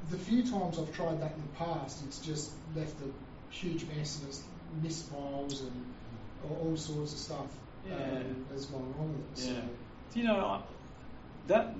the 0.09 0.17
few 0.17 0.41
times 0.41 0.79
I've 0.79 0.91
tried 0.95 1.21
that 1.21 1.33
in 1.33 1.41
the 1.41 1.65
past, 1.65 2.03
it's 2.07 2.17
just 2.19 2.51
left 2.75 2.95
a 3.01 3.53
huge 3.53 3.85
mess 3.95 4.19
and 4.19 4.27
it's 4.29 4.43
missed 4.81 5.07
files 5.11 5.61
and 5.61 5.93
all, 6.49 6.69
all 6.69 6.77
sorts 6.77 7.13
of 7.13 7.19
stuff 7.19 7.45
Yeah. 7.87 7.93
um, 7.95 8.45
has 8.51 8.65
gone 8.65 8.91
wrong 8.97 9.13
with 9.13 9.39
it. 9.45 9.49
Yeah. 9.51 9.61
So, 9.61 9.67
Do 10.13 10.19
you 10.19 10.25
know 10.25 10.39
I, 10.39 10.61
that? 11.47 11.75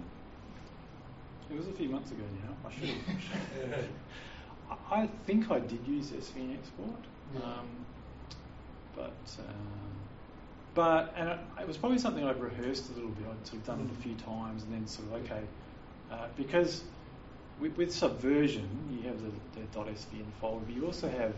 It 1.49 1.57
was 1.57 1.67
a 1.67 1.71
few 1.74 1.89
months 1.89 2.11
ago 2.11 2.24
now. 2.43 2.69
I 2.69 2.71
should 2.71 2.89
have. 2.89 3.86
I 4.91 5.07
think 5.26 5.49
I 5.51 5.59
did 5.59 5.86
use 5.88 6.11
SVN 6.11 6.53
export, 6.57 6.99
Yeah. 7.36 7.41
um, 7.43 7.68
but 8.95 9.14
um, 9.39 9.93
but 10.76 11.14
and 11.18 11.30
it, 11.30 11.39
it 11.61 11.68
was 11.68 11.78
probably 11.78 11.97
something 11.99 12.24
I'd 12.26 12.39
rehearsed 12.41 12.89
a 12.91 12.93
little 12.93 13.09
bit. 13.11 13.26
I'd 13.30 13.47
sort 13.47 13.61
of 13.61 13.66
done 13.68 13.80
it 13.82 13.97
a 13.99 14.01
few 14.01 14.16
times, 14.16 14.64
and 14.64 14.74
then 14.74 14.88
sort 14.88 15.07
of 15.07 15.14
okay, 15.26 15.41
uh, 16.11 16.28
because 16.36 16.84
with, 17.59 17.76
with 17.78 17.93
Subversion 17.93 18.68
you 18.91 19.07
have 19.07 19.22
the, 19.22 19.32
the 19.59 19.91
.svn 19.91 20.26
folder, 20.41 20.66
but 20.66 20.76
you 20.76 20.86
also 20.86 21.09
have 21.09 21.34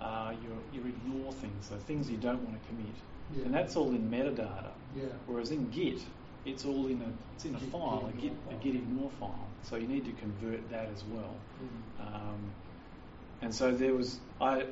uh, 0.00 0.32
your 0.42 0.56
your 0.82 0.88
ignore 0.88 1.32
things, 1.32 1.66
so 1.68 1.76
things 1.76 2.10
you 2.10 2.16
don't 2.16 2.42
want 2.44 2.60
to 2.60 2.68
commit, 2.68 2.94
Yeah. 3.36 3.44
and 3.46 3.54
that's 3.54 3.76
all 3.76 3.90
in 3.90 4.10
metadata. 4.10 4.70
yeah. 4.96 5.04
Whereas 5.26 5.50
in 5.50 5.70
Git, 5.70 6.00
it's 6.44 6.64
all 6.64 6.86
in 6.86 7.02
a 7.02 7.34
it's 7.34 7.44
in 7.44 7.54
a 7.54 7.58
file, 7.58 8.10
a 8.12 8.20
Git 8.20 8.32
ignore 8.32 8.48
a 8.48 8.50
file. 8.50 8.60
Git 8.62 8.74
ignore 8.74 9.10
file. 9.18 9.46
So 9.62 9.76
you 9.76 9.86
need 9.86 10.04
to 10.04 10.12
convert 10.12 10.70
that 10.70 10.88
as 10.94 11.04
well. 11.04 11.34
Mm. 11.62 12.06
Um, 12.06 12.50
and 13.42 13.54
so 13.54 13.72
there 13.72 13.94
was 13.94 14.20
I 14.40 14.66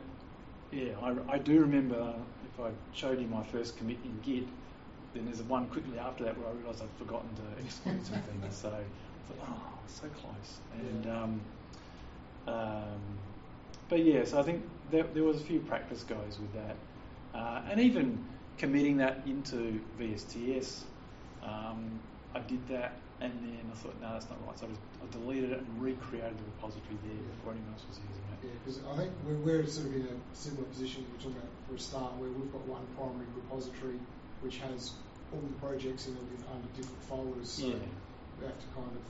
yeah 0.70 0.92
I, 1.02 1.34
I 1.34 1.38
do 1.38 1.60
remember 1.60 2.14
if 2.44 2.64
I 2.64 2.70
showed 2.92 3.20
you 3.20 3.26
my 3.26 3.44
first 3.44 3.76
commit 3.76 3.98
in 4.04 4.18
Git, 4.22 4.48
then 5.14 5.26
there's 5.26 5.42
one 5.42 5.66
quickly 5.68 5.98
after 5.98 6.24
that 6.24 6.38
where 6.38 6.48
I 6.48 6.52
realised 6.52 6.82
I'd 6.82 6.88
forgotten 6.98 7.28
to 7.36 7.64
exclude 7.64 8.04
some 8.06 8.22
things. 8.22 8.56
So 8.56 8.68
I 8.68 9.32
thought 9.32 9.48
oh 9.48 9.78
so 9.86 10.06
close 10.08 10.58
and. 10.74 11.04
Yeah. 11.04 11.22
Um, 11.22 11.40
um, 12.48 13.18
but 13.88 14.04
yeah, 14.04 14.24
so 14.24 14.38
I 14.38 14.42
think 14.42 14.62
there, 14.90 15.04
there 15.14 15.24
was 15.24 15.40
a 15.40 15.44
few 15.44 15.60
practice 15.60 16.02
goes 16.04 16.38
with 16.38 16.52
that, 16.54 16.76
uh, 17.34 17.62
and 17.70 17.80
even 17.80 18.24
committing 18.58 18.96
that 18.98 19.22
into 19.26 19.80
VSTS, 20.00 20.82
um, 21.48 21.98
I 22.34 22.40
did 22.40 22.60
that, 22.68 22.92
and 23.20 23.32
then 23.42 23.64
I 23.72 23.74
thought, 23.74 23.96
no, 24.00 24.12
that's 24.12 24.28
not 24.28 24.36
right. 24.46 24.58
So 24.58 24.66
I, 24.66 24.68
just, 24.68 24.80
I 25.02 25.06
deleted 25.10 25.50
it 25.52 25.60
and 25.60 25.82
recreated 25.82 26.36
the 26.36 26.44
repository 26.44 26.98
there 27.08 27.16
before 27.40 27.52
anyone 27.56 27.72
else 27.72 27.84
was 27.88 27.98
using 27.98 28.26
it. 28.28 28.38
Yeah, 28.44 28.54
because 28.62 28.78
I 28.84 28.94
think 29.00 29.12
we're, 29.26 29.40
we're 29.40 29.66
sort 29.66 29.88
of 29.88 29.94
in 29.96 30.02
a 30.12 30.16
similar 30.36 30.68
position 30.68 31.04
we're 31.10 31.18
talking 31.18 31.40
about 31.40 31.50
for 31.66 31.74
a 31.74 31.78
start, 31.80 32.12
where 32.20 32.28
we've 32.30 32.52
got 32.52 32.62
one 32.68 32.84
primary 32.96 33.26
repository 33.34 33.98
which 34.44 34.58
has 34.58 34.92
all 35.34 35.40
the 35.40 35.56
projects 35.58 36.06
in 36.06 36.14
it 36.14 36.22
with 36.30 36.44
under 36.52 36.68
different 36.76 37.02
folders. 37.02 37.50
So 37.50 37.66
Yeah. 37.66 37.74
we 38.38 38.46
have 38.46 38.54
to 38.60 38.68
kind 38.76 38.86
of 38.86 39.02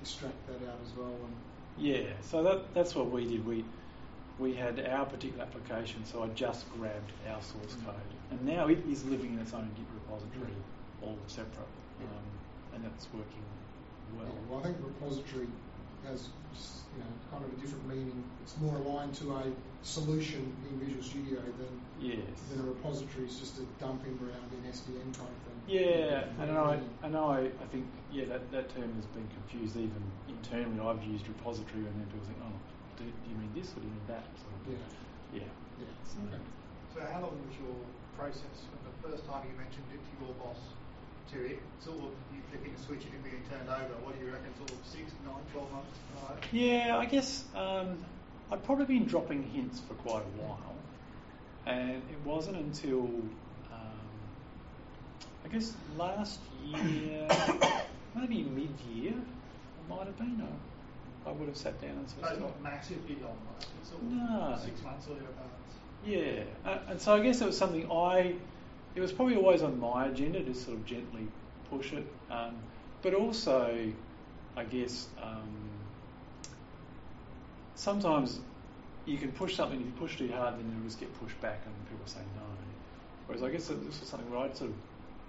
extract 0.00 0.34
that 0.48 0.58
out 0.66 0.80
as 0.82 0.90
well. 0.96 1.12
And 1.14 1.34
Yeah, 1.78 2.10
so 2.20 2.42
that 2.42 2.74
that's 2.74 2.94
what 2.96 3.10
we 3.10 3.24
did. 3.28 3.46
We 3.46 3.64
we 4.40 4.54
had 4.54 4.80
our 4.88 5.06
particular 5.06 5.44
application, 5.44 6.04
so 6.04 6.24
I 6.24 6.28
just 6.34 6.66
grabbed 6.74 7.12
our 7.30 7.40
source 7.42 7.76
Mm. 7.78 7.84
code, 7.86 8.10
and 8.32 8.42
now 8.44 8.66
it 8.68 8.82
is 8.90 9.04
living 9.04 9.34
in 9.34 9.38
its 9.38 9.52
own 9.54 9.70
Git 9.76 9.86
repository, 9.94 10.56
all 11.02 11.16
separate, 11.28 11.54
Yeah. 11.56 11.81
Um, 12.04 12.26
and 12.74 12.84
that's 12.84 13.06
working 13.12 13.44
well. 14.16 14.26
yeah, 14.26 14.32
well, 14.50 14.60
I 14.60 14.62
think 14.64 14.76
repository 14.82 15.48
has 16.04 16.28
you 16.92 17.00
know 17.00 17.10
kind 17.30 17.44
of 17.44 17.50
a 17.52 17.56
different 17.60 17.86
meaning. 17.88 18.22
It's 18.42 18.56
more 18.58 18.76
aligned 18.76 19.14
to 19.22 19.32
a 19.36 19.42
solution 19.82 20.52
in 20.68 20.78
Visual 20.78 21.02
Studio 21.02 21.40
than 21.40 21.72
Yes. 22.02 22.18
than 22.50 22.60
a 22.60 22.66
repository 22.66 23.26
is 23.26 23.38
just 23.38 23.58
a 23.62 23.64
dumping 23.78 24.16
ground 24.18 24.50
in 24.50 24.60
SVN 24.70 25.14
type 25.14 25.30
thing. 25.46 25.58
Yeah, 25.70 26.26
and 26.42 26.50
I 26.50 26.54
know, 26.54 26.80
I 27.04 27.08
know. 27.08 27.26
I, 27.30 27.40
I 27.46 27.66
think 27.70 27.86
yeah, 28.10 28.26
that, 28.26 28.50
that 28.50 28.74
term 28.74 28.90
has 28.98 29.06
been 29.14 29.28
confused 29.30 29.76
even 29.76 30.02
internally. 30.28 30.82
I've 30.82 31.02
used 31.06 31.28
repository, 31.28 31.86
and 31.86 31.94
then 31.94 32.06
people 32.10 32.26
think, 32.26 32.38
oh, 32.42 32.50
do, 32.98 33.04
do 33.06 33.26
you 33.30 33.38
mean 33.38 33.54
this 33.54 33.70
or 33.70 33.80
do 33.80 33.86
you 33.86 33.94
mean 33.94 34.08
that? 34.10 34.26
So, 34.34 34.46
Yeah, 34.66 34.82
yeah. 35.46 35.50
yeah. 35.78 35.94
So, 36.02 36.18
Okay. 36.26 36.42
So 36.92 36.98
how 37.06 37.22
long 37.22 37.38
was 37.46 37.54
your 37.56 37.78
process 38.18 38.66
from 38.68 38.82
the 38.84 38.94
first 39.00 39.22
time 39.30 39.46
you 39.46 39.54
mentioned 39.56 39.86
it 39.94 40.02
to 40.02 40.12
your 40.26 40.34
boss 40.42 40.58
to 41.32 41.44
it 41.46 41.58
sort 41.80 41.98
of 41.98 42.10
you 42.34 42.40
flicking 42.50 42.74
a 42.74 42.78
switch 42.82 43.04
and 43.04 43.14
it 43.14 43.22
being 43.24 43.42
turned 43.50 43.68
over? 43.68 43.94
What 44.04 44.18
do 44.18 44.24
you 44.24 44.32
reckon, 44.32 44.50
sort 44.58 44.70
of 44.70 44.78
six, 44.86 45.12
nine, 45.24 45.34
twelve 45.52 45.70
months? 45.72 45.98
Right? 46.28 46.38
Yeah, 46.52 46.96
I 46.98 47.06
guess 47.06 47.44
um, 47.54 48.04
I'd 48.50 48.62
probably 48.64 48.84
been 48.86 49.06
dropping 49.06 49.42
hints 49.50 49.80
for 49.80 49.94
quite 49.94 50.22
a 50.22 50.42
while, 50.42 50.74
and 51.66 52.02
it 52.10 52.18
wasn't 52.24 52.56
until 52.56 53.04
um, 53.72 54.08
I 55.44 55.48
guess 55.48 55.72
last 55.96 56.40
year, 56.66 57.26
maybe 58.14 58.42
mid-year, 58.44 59.12
it 59.12 59.88
might 59.88 60.06
have 60.06 60.18
been. 60.18 60.42
I, 60.42 61.28
I 61.28 61.32
would 61.32 61.46
have 61.46 61.56
sat 61.56 61.80
down 61.80 61.90
and 61.92 62.08
So 62.10 62.16
sort 62.20 62.32
it's 62.32 62.40
not 62.40 62.62
massively 62.62 63.16
long, 63.22 63.36
right? 63.54 63.66
It's 63.80 63.90
sort 63.90 64.02
of 64.02 64.08
No. 64.10 64.58
six 64.64 64.82
months 64.82 65.06
or 65.08 65.14
thereabouts. 65.14 65.48
Yeah, 66.04 66.42
uh, 66.68 66.78
and 66.90 67.00
so 67.00 67.14
I 67.14 67.20
guess 67.20 67.40
it 67.40 67.46
was 67.46 67.56
something 67.56 67.88
I. 67.90 68.34
It 68.94 69.00
was 69.00 69.12
probably 69.12 69.36
always 69.36 69.62
on 69.62 69.78
my 69.80 70.06
agenda 70.06 70.42
to 70.42 70.54
sort 70.54 70.76
of 70.76 70.84
gently 70.84 71.26
push 71.70 71.92
it, 71.92 72.06
um, 72.30 72.56
but 73.00 73.14
also, 73.14 73.90
I 74.56 74.64
guess 74.64 75.08
um, 75.22 75.48
sometimes 77.74 78.40
you 79.06 79.16
can 79.18 79.32
push 79.32 79.56
something. 79.56 79.80
If 79.80 79.86
you 79.86 79.92
push 79.92 80.18
too 80.18 80.30
hard, 80.32 80.54
then 80.54 80.70
it'll 80.70 80.84
just 80.84 81.00
get 81.00 81.12
pushed 81.18 81.40
back, 81.40 81.60
and 81.64 81.74
people 81.88 82.06
say 82.06 82.20
no. 82.36 82.42
Whereas 83.26 83.42
I 83.42 83.50
guess 83.50 83.68
this 83.68 84.00
was 84.00 84.08
something 84.08 84.30
where 84.30 84.40
I'd 84.40 84.56
sort 84.56 84.70
of 84.70 84.76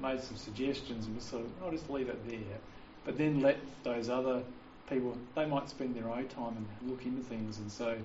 made 0.01 0.21
some 0.21 0.35
suggestions 0.35 1.05
and 1.05 1.15
just 1.15 1.29
sort 1.29 1.43
of, 1.43 1.51
I'll 1.63 1.71
just 1.71 1.89
leave 1.89 2.09
it 2.09 2.29
there, 2.29 2.57
but 3.05 3.17
then 3.17 3.41
let 3.41 3.57
those 3.83 4.09
other 4.09 4.43
people. 4.89 5.17
They 5.35 5.45
might 5.45 5.69
spend 5.69 5.95
their 5.95 6.09
own 6.09 6.27
time 6.27 6.57
and 6.57 6.89
look 6.89 7.05
into 7.05 7.21
things, 7.23 7.59
and 7.59 7.71
so. 7.71 7.97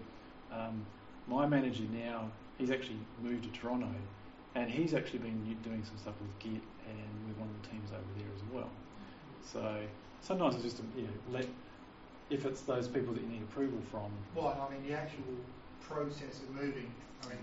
Um, 0.53 0.87
my 1.29 1.47
manager 1.47 1.85
now, 1.93 2.31
he's 2.57 2.71
actually 2.71 2.97
moved 3.23 3.45
to 3.45 3.61
Toronto, 3.61 3.89
and 4.59 4.71
he's 4.71 4.93
actually 4.93 5.21
been 5.21 5.57
doing 5.63 5.85
some 5.85 5.97
stuff 5.99 6.15
with 6.21 6.39
Git 6.41 6.63
and 6.89 7.29
with 7.29 7.37
one 7.39 7.49
of 7.49 7.63
the 7.63 7.69
teams 7.69 7.91
over 7.91 8.13
there 8.17 8.29
as 8.35 8.43
well. 8.53 8.71
So 9.45 9.81
sometimes 10.21 10.57
it's 10.57 10.65
just 10.65 10.81
a, 10.81 10.83
you 10.99 11.05
know, 11.05 11.13
let 11.33 11.47
if 12.31 12.45
it's 12.45 12.63
those 12.63 12.89
people 12.89 13.15
that 13.15 13.23
you 13.23 13.29
need 13.29 13.43
approval 13.43 13.79
from. 13.91 14.11
Well, 14.35 14.69
I 14.69 14.73
mean, 14.73 14.87
the 14.87 14.95
actual 14.95 15.25
process 15.81 16.43
of 16.43 16.51
moving, 16.51 16.93
I 17.25 17.29
mean, 17.29 17.39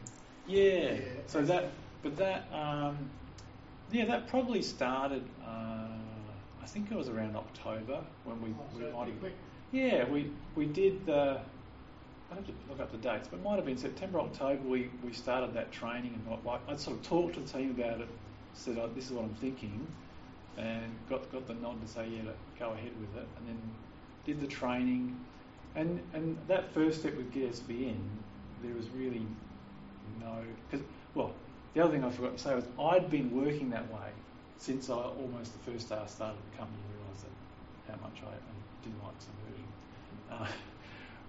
Yeah. 0.47 0.93
Yeah. 0.93 0.99
So 1.27 1.41
that, 1.43 1.71
but 2.03 2.17
that, 2.17 2.47
um, 2.53 2.97
yeah, 3.91 4.05
that 4.05 4.27
probably 4.27 4.61
started. 4.61 5.23
Uh, 5.43 5.87
I 6.61 6.67
think 6.67 6.91
it 6.91 6.97
was 6.97 7.09
around 7.09 7.35
October 7.35 8.03
when 8.25 8.41
we, 8.41 8.49
oh, 8.49 8.77
we 8.77 8.91
might 8.91 9.07
have. 9.07 9.31
Yeah, 9.71 10.07
we 10.09 10.31
we 10.55 10.65
did 10.65 11.05
the. 11.05 11.39
I 12.31 12.35
have 12.35 12.45
to 12.47 12.53
look 12.69 12.79
up 12.79 12.91
the 12.91 12.97
dates, 12.97 13.27
but 13.29 13.37
it 13.37 13.43
might 13.43 13.55
have 13.55 13.65
been 13.65 13.77
September, 13.77 14.19
October. 14.19 14.61
We, 14.67 14.89
we 15.03 15.13
started 15.13 15.53
that 15.53 15.71
training, 15.71 16.13
and 16.13 16.31
like, 16.31 16.43
like 16.43 16.61
I 16.67 16.75
sort 16.75 16.97
of 16.97 17.03
talked 17.03 17.35
to 17.35 17.39
the 17.39 17.47
team 17.47 17.71
about 17.71 18.01
it. 18.01 18.07
Said, 18.53 18.77
oh, 18.79 18.89
"This 18.95 19.05
is 19.05 19.11
what 19.11 19.25
I'm 19.25 19.35
thinking," 19.35 19.85
and 20.57 20.95
got 21.09 21.31
got 21.31 21.47
the 21.47 21.53
nod 21.55 21.81
to 21.81 21.87
say, 21.87 22.07
"Yeah, 22.07 22.31
go 22.57 22.71
ahead 22.71 22.91
with 22.99 23.15
it." 23.21 23.27
And 23.37 23.47
then 23.47 23.61
did 24.25 24.41
the 24.41 24.47
training, 24.47 25.19
and 25.75 25.99
and 26.13 26.37
that 26.47 26.73
first 26.73 27.01
step 27.01 27.15
with 27.15 27.31
Git 27.31 27.51
SVN, 27.51 27.99
there 28.63 28.73
was 28.73 28.89
really 28.89 29.25
no. 30.19 30.37
Cause, 30.71 30.81
well, 31.13 31.33
the 31.73 31.83
other 31.83 31.93
thing 31.93 32.03
I 32.03 32.09
forgot 32.09 32.37
to 32.37 32.43
say 32.43 32.55
was 32.55 32.65
I'd 32.79 33.11
been 33.11 33.29
working 33.35 33.69
that 33.71 33.91
way 33.93 34.09
since 34.57 34.89
I 34.89 34.95
almost 34.95 35.51
the 35.53 35.71
first 35.71 35.89
day 35.89 35.95
I 35.95 36.07
started 36.07 36.39
the 36.51 36.57
company. 36.57 36.79
Realised 36.97 37.25
that 37.25 37.93
how 37.93 38.07
much 38.07 38.23
I, 38.23 38.33
didn't 38.83 39.03
like 39.03 39.13
subversion. 39.19 39.64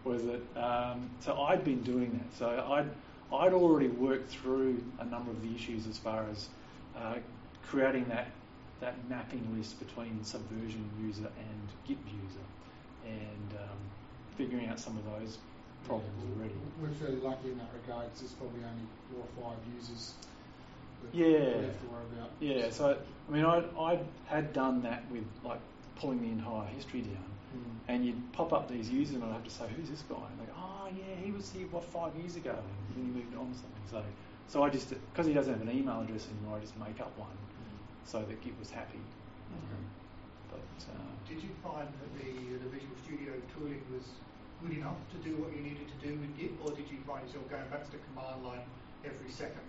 Was 0.07 0.23
that 0.25 0.63
um, 0.63 1.11
so 1.21 1.41
I'd 1.43 1.65
been 1.65 1.83
doing 1.83 2.13
that. 2.13 2.39
So 2.39 2.49
I'd 2.49 2.87
I'd 3.35 3.53
already 3.53 3.89
worked 3.89 4.31
through 4.31 4.81
a 5.01 5.05
number 5.05 5.33
of 5.33 5.43
the 5.43 5.53
issues 5.55 5.87
as 5.89 5.99
far 5.99 6.25
as 6.31 6.49
uh, 6.97 7.17
creating 7.67 8.05
that 8.09 8.29
that 8.81 8.95
mapping 9.11 9.45
list 9.59 9.79
between 9.85 10.23
Subversion 10.23 10.89
user 11.05 11.27
and 11.27 11.69
Git 11.89 11.99
user, 12.07 12.47
and 13.05 13.59
um, 13.61 13.79
figuring 14.37 14.69
out 14.69 14.79
some 14.79 14.97
of 14.97 15.05
those 15.19 15.39
problems 15.87 16.23
already. 16.37 16.55
We're 16.81 16.89
fairly 16.91 17.17
lucky 17.21 17.51
in 17.51 17.59
that 17.59 17.71
regard 17.83 18.07
there's 18.19 18.33
probably 18.33 18.61
only 18.61 18.87
four 19.11 19.25
or 19.45 19.51
five 19.51 19.59
users 19.75 20.15
that 21.03 21.17
Yeah. 21.19 21.27
we 21.59 21.65
have 21.65 21.81
to 21.81 21.87
worry 21.89 22.05
about. 22.17 22.31
Yeah, 22.39 22.71
so 22.71 22.97
I 23.29 23.33
mean, 23.33 23.45
I 23.45 23.65
I 23.79 23.99
had 24.27 24.53
done 24.53 24.83
that 24.83 25.03
with 25.11 25.25
like 25.45 25.61
pulling 25.97 26.21
the 26.23 26.29
entire 26.29 26.67
history 26.69 27.01
down, 27.01 27.25
Mm. 27.55 27.79
and 27.89 28.05
you'd 28.05 28.33
pop 28.33 28.53
up 28.53 28.69
these 28.69 28.91
users, 28.91 29.15
and 29.15 29.25
I'd 29.25 29.33
have 29.33 29.45
to 29.45 29.51
say, 29.51 29.65
"Who's 29.77 29.89
this 29.89 30.03
guy?" 30.09 30.17
And 30.17 30.41
they 30.41 30.47
go, 30.47 30.53
"Oh 30.59 30.89
yeah, 30.91 31.15
he 31.25 31.31
was 31.31 31.51
here 31.51 31.67
what 31.71 31.85
five 31.85 32.15
years 32.17 32.37
ago, 32.37 32.51
and 32.51 32.97
then 32.97 33.05
he 33.07 33.11
moved 33.23 33.37
on 33.37 33.53
to 33.53 33.55
something." 33.55 33.87
So, 33.91 34.03
so 34.49 34.63
I 34.65 34.71
just 34.71 34.91
because 34.91 35.27
he 35.27 35.33
doesn't 35.33 35.53
have 35.53 35.63
an 35.63 35.71
email 35.71 36.01
address 36.01 36.27
anymore, 36.27 36.59
I 36.59 36.61
just 36.61 36.77
make 36.79 37.01
up 37.01 37.17
one 37.17 37.37
so 38.07 38.23
that 38.23 38.41
Git 38.43 38.59
was 38.59 38.71
happy. 38.71 39.03
Um, 39.53 39.83
but 40.51 40.79
uh, 40.87 41.11
Did 41.29 41.43
you 41.43 41.51
find 41.63 41.89
that 41.89 42.11
the, 42.19 42.33
the 42.63 42.71
Visual 42.71 42.95
Studio 43.05 43.33
tooling 43.53 43.83
was 43.93 44.07
good 44.63 44.79
enough 44.79 44.97
to 45.11 45.19
do 45.29 45.37
what 45.43 45.55
you 45.55 45.61
needed 45.63 45.87
to 45.91 45.99
do 46.07 46.15
with 46.15 46.31
Git, 46.39 46.53
or 46.63 46.71
did 46.71 46.87
you 46.91 46.99
find 47.07 47.27
yourself 47.27 47.51
going 47.51 47.67
back 47.69 47.85
to 47.85 47.91
the 47.91 48.03
command 48.11 48.47
line 48.47 48.63
every 49.05 49.31
second 49.31 49.67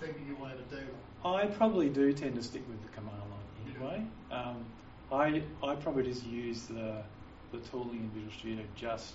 thing 0.00 0.12
that 0.12 0.26
you 0.26 0.36
wanted 0.36 0.58
to 0.68 0.76
do? 0.76 0.84
I 1.24 1.46
probably 1.46 1.88
do 1.88 2.12
tend 2.12 2.34
to 2.34 2.42
stick 2.42 2.62
with 2.68 2.82
the 2.82 2.92
command 2.92 3.22
line 3.30 3.48
anyway. 3.70 4.02
Um, 4.30 4.66
I 5.12 5.42
I 5.62 5.74
probably 5.76 6.04
just 6.04 6.26
use 6.26 6.66
the 6.66 7.02
the 7.52 7.58
tooling 7.70 7.96
in 8.04 8.10
Visual 8.12 8.32
Studio 8.32 8.64
just 8.76 9.14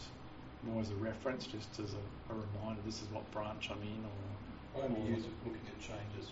more 0.63 0.81
as 0.81 0.89
a 0.89 0.95
reference, 0.95 1.45
just 1.45 1.69
as 1.79 1.93
a, 1.93 2.33
a 2.33 2.35
reminder. 2.35 2.81
This 2.85 3.01
is 3.01 3.07
what 3.11 3.29
branch 3.31 3.69
I'm 3.69 3.81
in, 3.83 4.01
or 4.01 4.81
I 4.81 4.85
only 4.89 5.01
use 5.11 5.25
it 5.25 5.33
looking 5.45 5.61
at 5.69 5.77
changes. 5.77 6.31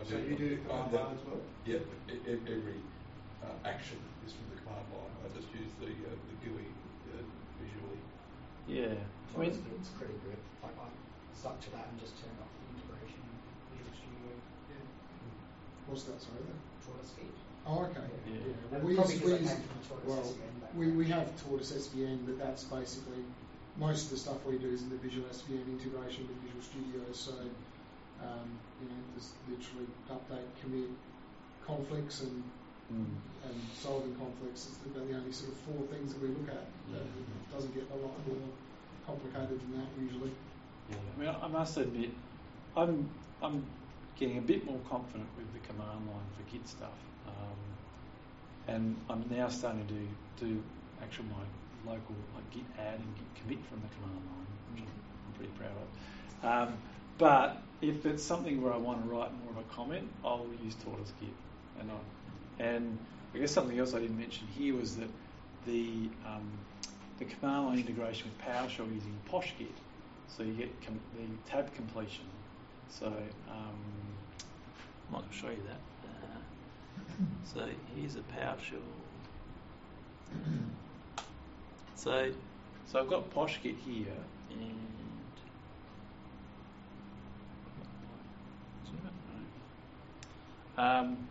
I 0.00 0.02
So 0.02 0.18
you 0.18 0.34
do 0.34 0.48
the 0.56 0.60
command 0.66 0.90
I- 0.90 1.02
line 1.06 1.14
as 1.14 1.22
well? 1.22 1.38
Yeah, 1.64 1.78
every 2.26 2.82
uh, 3.46 3.68
action 3.68 3.98
is 4.26 4.32
from 4.34 4.50
the 4.50 4.58
command 4.66 4.86
line. 4.90 5.14
I 5.22 5.28
just 5.38 5.46
use 5.54 5.70
the 5.78 5.94
uh, 5.94 6.18
the 6.18 6.36
GUI 6.42 6.66
uh, 7.14 7.22
visually. 7.62 8.02
Yeah, 8.66 8.98
I 8.98 9.38
mean, 9.38 9.54
it's 9.54 9.92
pretty 9.94 10.18
good. 10.26 10.40
Like 10.66 10.74
I 10.82 10.90
stuck 11.38 11.60
to 11.62 11.70
that 11.78 11.86
and 11.94 12.00
just 12.02 12.18
turned 12.18 12.34
off 12.42 12.50
the 12.58 12.66
integration 12.74 13.22
in 13.22 13.38
Visual 13.78 13.94
Studio. 13.94 14.34
What's 15.86 16.02
that, 16.10 16.18
sorry? 16.18 16.42
Then? 16.42 16.58
Tortoise 16.82 17.12
Git. 17.14 17.30
Oh, 17.66 17.82
okay. 17.90 18.00
Yeah. 18.26 18.34
Well, 18.70 18.80
And 18.80 18.84
we 18.88 18.94
probably 18.94 19.14
use, 19.14 19.22
'cause 19.22 19.30
we 19.30 19.36
I 19.36 19.40
use, 19.40 19.48
came 19.50 19.62
from 19.62 19.80
the 19.80 19.88
Tortoise 19.88 20.08
well, 20.08 20.24
SVN 20.24 20.54
we, 20.74 20.90
we 20.90 21.06
have 21.08 21.26
Tortoise 21.42 21.72
SVN, 21.72 22.26
but 22.26 22.38
that's 22.38 22.64
basically 22.64 23.22
most 23.76 24.04
of 24.06 24.10
the 24.10 24.16
stuff 24.16 24.44
we 24.44 24.58
do 24.58 24.68
is 24.68 24.82
in 24.82 24.90
the 24.90 24.96
Visual 24.96 25.26
SVN 25.30 25.66
integration 25.70 26.26
with 26.28 26.36
Visual 26.42 26.62
Studio. 26.62 27.00
So, 27.12 27.32
um, 28.20 28.48
you 28.82 28.88
know, 28.90 29.00
there's 29.14 29.32
literally 29.48 29.86
update, 30.10 30.46
commit, 30.60 30.90
conflicts, 31.66 32.22
and 32.22 32.42
mm, 32.92 33.06
and 33.44 33.56
solving 33.74 34.14
conflicts 34.16 34.66
is 34.68 34.78
about 34.86 35.06
the 35.08 35.16
only 35.16 35.32
sort 35.32 35.52
of 35.52 35.58
four 35.68 35.82
things 35.92 36.14
that 36.14 36.22
we 36.22 36.28
look 36.28 36.48
at. 36.48 36.66
That 36.92 37.02
It 37.02 37.52
doesn't 37.54 37.74
get 37.74 37.84
a 37.92 37.96
lot 37.96 38.14
more 38.26 38.48
complicated 39.06 39.60
than 39.60 39.80
that 39.80 39.88
usually. 40.00 40.32
yeah. 40.90 40.96
I 41.16 41.20
mean, 41.20 41.28
I 41.42 41.48
must 41.48 41.76
admit, 41.76 42.10
I'm 42.76 43.08
I'm 43.42 43.64
getting 44.16 44.38
a 44.38 44.42
bit 44.42 44.64
more 44.64 44.80
confident 44.88 45.28
with 45.36 45.52
the 45.52 45.60
command 45.66 46.06
line 46.06 46.28
for 46.36 46.42
Git 46.50 46.66
stuff, 46.68 46.96
um, 47.40 48.74
and 48.74 48.96
I'm 49.08 49.24
now 49.30 49.48
starting 49.48 49.86
to 49.86 49.94
do 49.94 50.08
do 50.40 50.62
actual 51.02 51.24
my 51.24 51.92
local 51.92 52.14
like 52.34 52.50
Git 52.50 52.64
add 52.78 52.98
and 52.98 53.14
Git 53.16 53.42
commit 53.42 53.58
from 53.66 53.82
the 53.82 53.88
command 53.94 54.14
line, 54.14 54.46
which 54.74 54.84
I'm 54.84 55.32
pretty 55.34 55.52
proud 55.58 55.76
of. 55.82 56.68
Um, 56.68 56.78
but 57.18 57.62
if 57.80 58.06
it's 58.06 58.22
something 58.22 58.62
where 58.62 58.72
I 58.72 58.76
want 58.76 59.02
to 59.02 59.08
write 59.08 59.30
more 59.42 59.52
of 59.52 59.58
a 59.58 59.74
comment, 59.74 60.08
I'll 60.24 60.46
use 60.62 60.74
Tortoise 60.84 61.12
Git, 61.20 61.30
and 61.80 61.90
I, 61.90 62.62
and 62.62 62.98
I 63.34 63.38
guess 63.38 63.52
something 63.52 63.78
else 63.78 63.94
I 63.94 64.00
didn't 64.00 64.18
mention 64.18 64.46
here 64.48 64.74
was 64.76 64.96
that 64.96 65.08
the 65.66 66.08
um, 66.26 66.50
the 67.18 67.24
command 67.24 67.66
line 67.66 67.78
integration 67.78 68.28
with 68.28 68.46
PowerShell 68.46 68.92
using 68.92 69.16
PoshGit, 69.30 69.68
so 70.28 70.42
you 70.42 70.52
get 70.52 70.70
com- 70.82 71.00
the 71.16 71.50
tab 71.50 71.72
completion. 71.74 72.24
So 72.88 73.06
um, 73.06 73.78
I 75.08 75.12
might 75.12 75.24
show 75.32 75.48
you 75.48 75.62
that. 75.68 75.80
So 77.44 77.66
here's 77.94 78.16
a 78.16 78.20
PowerShell. 78.20 78.80
So 81.94 82.32
so 82.86 83.00
I've 83.00 83.08
got 83.08 83.32
PoshGit 83.32 83.78
here 83.78 84.06
and 84.50 84.78
um, 90.76 91.28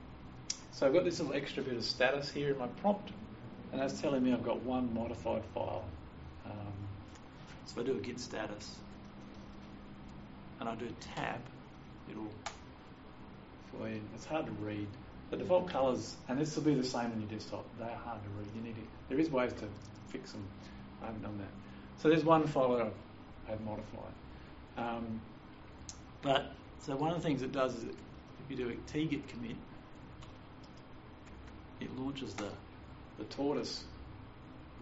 so 0.71 0.87
I've 0.87 0.93
got 0.93 1.03
this 1.03 1.19
little 1.19 1.35
extra 1.35 1.61
bit 1.63 1.75
of 1.75 1.83
status 1.83 2.31
here 2.31 2.51
in 2.51 2.57
my 2.57 2.67
prompt, 2.67 3.11
and 3.71 3.81
that's 3.81 4.01
telling 4.01 4.23
me 4.23 4.33
I've 4.33 4.43
got 4.43 4.63
one 4.63 4.93
modified 4.93 5.43
file. 5.53 5.85
Um, 6.45 6.73
so 7.65 7.79
if 7.79 7.85
I 7.85 7.91
do 7.91 7.97
a 7.97 8.01
git 8.01 8.19
status, 8.19 8.77
and 10.59 10.67
I 10.67 10.75
do 10.75 10.85
a 10.85 11.03
tab, 11.15 11.39
it'll. 12.09 12.31
It's 14.15 14.25
hard 14.25 14.45
to 14.45 14.51
read. 14.53 14.87
The 15.33 15.39
default 15.39 15.67
colours, 15.67 16.15
and 16.29 16.39
this 16.39 16.55
will 16.55 16.61
be 16.61 16.75
the 16.75 16.83
same 16.83 17.11
on 17.11 17.19
your 17.19 17.27
desktop. 17.27 17.65
They're 17.79 17.87
hard 17.87 18.19
to 18.21 18.29
read. 18.37 18.49
You 18.55 18.61
need 18.61 18.75
to. 18.75 18.81
There 19.09 19.19
is 19.19 19.31
ways 19.31 19.51
to 19.53 19.67
fix 20.09 20.31
them. 20.31 20.45
I 21.01 21.07
haven't 21.07 21.23
done 21.23 21.39
that. 21.39 21.47
So 21.99 22.07
there's 22.07 22.23
one 22.23 22.45
file 22.45 22.77
that 22.77 22.93
I've, 23.49 23.61
modified. 23.61 24.13
Um, 24.77 25.19
but 26.21 26.53
so 26.81 26.95
one 26.95 27.09
of 27.09 27.17
the 27.17 27.23
things 27.23 27.41
it 27.41 27.51
does 27.51 27.77
is 27.77 27.83
if 27.85 27.95
you 28.47 28.55
do 28.55 28.69
a 28.69 28.73
tgit 28.91 29.27
commit, 29.27 29.55
it 31.81 31.89
launches 31.97 32.35
the 32.35 32.49
the 33.17 33.23
tortoise. 33.23 33.85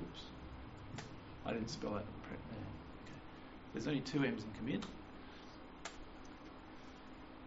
Oops, 0.01 0.21
I 1.45 1.53
didn't 1.53 1.69
spell 1.69 1.91
that 1.91 2.03
correct 2.27 2.43
there. 2.49 2.59
Okay. 3.05 3.15
There's 3.73 3.87
only 3.87 4.01
two 4.01 4.21
M's 4.25 4.43
in 4.43 4.51
commit, 4.59 4.83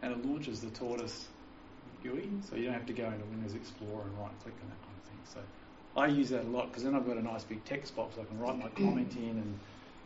and 0.00 0.12
it 0.12 0.24
launches 0.24 0.62
the 0.62 0.70
tortoise 0.70 1.28
GUI, 2.04 2.28
so 2.48 2.56
you 2.56 2.64
don't 2.66 2.74
have 2.74 2.86
to 2.86 2.92
go 2.92 3.06
into 3.06 3.24
Windows 3.26 3.54
Explorer 3.54 4.02
and 4.02 4.18
right 4.18 4.30
click 4.42 4.54
on 4.62 4.68
that 4.68 4.80
kind 4.82 4.96
of 5.00 5.04
thing. 5.08 5.20
So 5.24 5.40
I 6.00 6.06
use 6.06 6.28
that 6.30 6.42
a 6.44 6.48
lot 6.48 6.68
because 6.68 6.84
then 6.84 6.94
I've 6.94 7.06
got 7.06 7.16
a 7.16 7.22
nice 7.22 7.44
big 7.44 7.64
text 7.64 7.96
box 7.96 8.16
I 8.20 8.24
can 8.24 8.38
write 8.38 8.58
my 8.58 8.68
comment 8.82 9.14
in 9.16 9.30
and, 9.30 9.58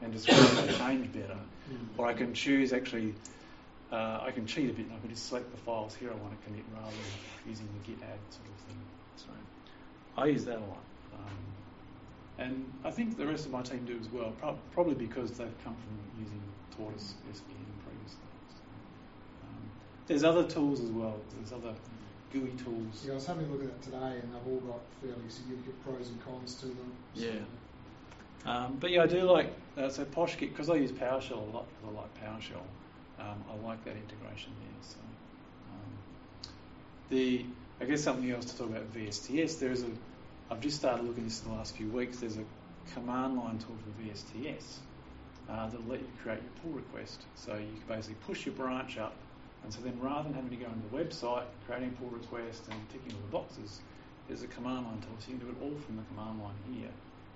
and 0.02 0.12
describe 0.12 0.54
my 0.54 0.72
change 0.72 1.12
better. 1.12 1.36
Or 1.98 2.06
I 2.06 2.14
can 2.14 2.32
choose 2.34 2.72
actually, 2.72 3.14
uh, 3.92 4.20
I 4.22 4.30
can 4.30 4.46
cheat 4.46 4.70
a 4.70 4.72
bit 4.72 4.86
and 4.86 4.94
I 4.94 5.00
can 5.00 5.10
just 5.10 5.26
select 5.28 5.50
the 5.50 5.58
files 5.58 5.94
here 5.94 6.10
I 6.10 6.14
want 6.14 6.38
to 6.38 6.46
commit 6.46 6.64
rather 6.74 6.90
than 6.90 7.50
using 7.50 7.68
the 7.82 7.90
git 7.90 8.02
add 8.02 8.18
sort 8.30 8.48
of 8.48 8.56
thing. 8.66 8.78
So 9.16 9.26
I 10.16 10.26
use 10.26 10.44
that 10.44 10.56
a 10.58 10.60
lot. 10.60 10.84
Um, 11.14 11.38
and 12.38 12.72
I 12.84 12.90
think 12.90 13.16
the 13.18 13.26
rest 13.26 13.44
of 13.46 13.52
my 13.52 13.62
team 13.62 13.84
do 13.84 13.98
as 14.00 14.08
well, 14.12 14.30
prob- 14.40 14.58
probably 14.72 14.94
because 14.94 15.32
they've 15.32 15.64
come 15.64 15.74
from 15.74 16.22
using 16.22 16.40
Tortoise 16.76 17.14
SVN 17.32 17.77
there's 20.08 20.24
other 20.24 20.44
tools 20.44 20.80
as 20.80 20.90
well. 20.90 21.14
There's 21.36 21.52
other 21.52 21.74
GUI 22.32 22.52
tools. 22.62 23.04
Yeah, 23.04 23.12
I 23.12 23.14
was 23.14 23.26
having 23.26 23.46
a 23.46 23.52
look 23.52 23.62
at 23.62 23.68
it 23.68 23.82
today, 23.82 24.20
and 24.22 24.34
they've 24.34 24.52
all 24.52 24.60
got 24.60 24.80
fairly 25.00 25.28
significant 25.28 25.84
pros 25.84 26.08
and 26.08 26.24
cons 26.24 26.54
to 26.56 26.66
them. 26.66 26.92
So, 27.14 27.24
Yeah. 27.24 27.30
Um, 28.44 28.76
but 28.80 28.90
yeah, 28.90 29.02
I 29.02 29.06
do 29.06 29.22
like 29.22 29.52
uh, 29.76 29.88
so 29.88 30.04
PoshGit 30.04 30.40
because 30.40 30.70
I 30.70 30.74
use 30.74 30.92
PowerShell 30.92 31.32
a 31.32 31.56
lot. 31.56 31.66
Because 31.68 31.96
I 31.96 32.00
like 32.00 32.24
PowerShell. 32.24 32.62
Um, 33.20 33.44
I 33.50 33.66
like 33.66 33.84
that 33.84 33.96
integration 33.96 34.52
there. 34.60 34.82
So 34.82 34.96
um, 35.72 36.52
the 37.10 37.44
I 37.80 37.84
guess 37.84 38.02
something 38.02 38.30
else 38.30 38.46
to 38.46 38.58
talk 38.58 38.70
about 38.70 38.92
VSTS. 38.94 39.58
There 39.58 39.72
is 39.72 39.82
a 39.82 39.90
I've 40.50 40.60
just 40.60 40.76
started 40.76 41.04
looking 41.04 41.24
at 41.24 41.28
this 41.28 41.42
in 41.42 41.50
the 41.50 41.56
last 41.56 41.76
few 41.76 41.88
weeks. 41.88 42.18
There's 42.20 42.38
a 42.38 42.44
command 42.94 43.36
line 43.36 43.58
tool 43.58 43.76
for 43.84 44.02
VSTS 44.02 44.78
uh, 45.48 45.66
that'll 45.68 45.84
let 45.86 46.00
you 46.00 46.08
create 46.22 46.40
your 46.40 46.52
pull 46.62 46.72
request. 46.72 47.22
So 47.34 47.54
you 47.54 47.66
can 47.66 47.96
basically 47.96 48.16
push 48.26 48.46
your 48.46 48.54
branch 48.54 48.98
up, 48.98 49.14
and 49.64 49.72
so 49.72 49.80
then 49.82 49.98
rather 50.00 50.24
than 50.24 50.34
having 50.34 50.50
to 50.50 50.56
go 50.56 50.66
into 50.66 50.86
the 50.88 50.94
website, 50.96 51.44
creating 51.66 51.90
a 51.90 52.00
pull 52.00 52.10
request 52.10 52.64
and 52.70 52.78
ticking 52.90 53.12
all 53.12 53.24
the 53.26 53.32
boxes, 53.32 53.80
there's 54.26 54.42
a 54.42 54.46
command 54.48 54.86
line 54.86 55.00
tool. 55.00 55.16
So 55.18 55.32
you 55.32 55.38
can 55.38 55.46
do 55.46 55.52
it 55.52 55.58
all 55.62 55.76
from 55.84 55.96
the 55.96 56.04
command 56.14 56.40
line 56.40 56.58
here, 56.72 56.92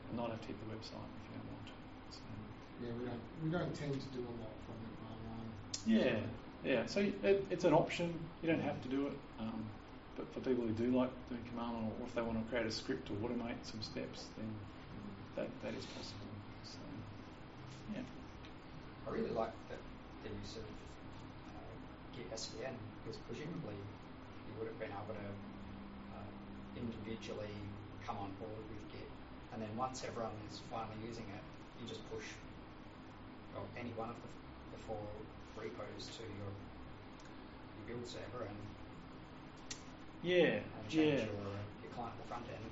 and 0.08 0.12
not 0.16 0.30
have 0.30 0.40
to 0.40 0.46
hit 0.46 0.56
the 0.64 0.70
website 0.72 1.08
if 1.08 1.22
you 1.28 1.34
don't 1.36 1.48
want 1.50 1.66
to. 1.68 1.76
So, 2.12 2.20
yeah, 2.82 2.92
we 2.98 3.04
don't 3.08 3.24
we 3.44 3.48
don't 3.50 3.74
tend 3.74 3.94
to 4.00 4.10
do 4.16 4.22
a 4.22 4.34
lot 4.40 4.54
from 4.64 4.76
the 4.80 4.90
command 5.00 5.20
line. 5.28 5.50
yeah, 5.86 6.20
yeah. 6.64 6.86
So 6.86 7.00
it, 7.00 7.44
it's 7.50 7.64
an 7.64 7.74
option. 7.74 8.12
You 8.42 8.50
don't 8.50 8.62
have 8.62 8.80
to 8.82 8.88
do 8.88 9.06
it. 9.08 9.16
Um, 9.40 9.64
but 10.16 10.32
for 10.34 10.40
people 10.40 10.64
who 10.64 10.72
do 10.72 10.92
like 10.92 11.10
doing 11.28 11.42
command 11.50 11.74
line, 11.74 11.90
or 12.00 12.06
if 12.06 12.14
they 12.14 12.22
want 12.22 12.38
to 12.38 12.44
create 12.50 12.66
a 12.66 12.70
script 12.70 13.08
or 13.10 13.16
automate 13.26 13.56
some 13.62 13.80
steps, 13.80 14.28
then 14.36 14.48
that, 15.36 15.48
that 15.62 15.74
is 15.74 15.86
possible. 15.86 16.28
So, 16.64 16.78
yeah. 17.94 18.04
I 19.08 19.10
really 19.10 19.30
like 19.30 19.52
that 19.70 19.80
the 20.22 20.28
use 20.30 20.56
of 20.56 20.62
Git 20.62 20.91
SVN 22.30 22.74
because 23.02 23.18
presumably 23.26 23.74
you 23.74 24.52
would 24.58 24.68
have 24.68 24.78
been 24.78 24.92
able 24.92 25.14
to 25.14 25.28
uh, 26.14 26.28
individually 26.78 27.56
come 28.06 28.18
on 28.18 28.30
board 28.38 28.62
with 28.70 28.82
Git, 28.92 29.08
and 29.52 29.62
then 29.62 29.70
once 29.76 30.02
everyone 30.06 30.34
is 30.50 30.60
finally 30.70 30.98
using 31.06 31.26
it, 31.34 31.42
you 31.80 31.88
just 31.88 32.02
push 32.10 32.26
well, 33.54 33.66
any 33.78 33.90
one 33.96 34.08
of 34.10 34.16
the, 34.16 34.30
the 34.76 34.80
four 34.86 35.02
repos 35.56 36.08
to 36.16 36.24
your, 36.40 36.52
your 37.76 37.84
build 37.86 38.06
server 38.08 38.48
and, 38.48 38.58
Yeah, 40.22 40.62
and 40.64 40.82
change 40.88 41.20
yeah. 41.20 41.26
your, 41.26 41.42
uh, 41.46 41.62
your 41.82 41.92
client 41.94 42.14
the 42.22 42.28
front 42.28 42.46
end. 42.48 42.70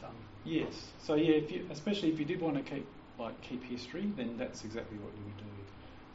Done. 0.00 0.14
Yes. 0.44 0.92
So 1.02 1.14
yeah, 1.14 1.34
if 1.34 1.50
you, 1.50 1.66
especially 1.70 2.10
if 2.10 2.18
you 2.20 2.24
did 2.24 2.40
want 2.40 2.54
to 2.54 2.62
keep 2.62 2.86
like 3.18 3.40
keep 3.42 3.64
history, 3.64 4.12
then 4.16 4.36
that's 4.38 4.64
exactly 4.64 4.96
what 4.98 5.12
you 5.18 5.24
would 5.24 5.36
do. 5.38 5.44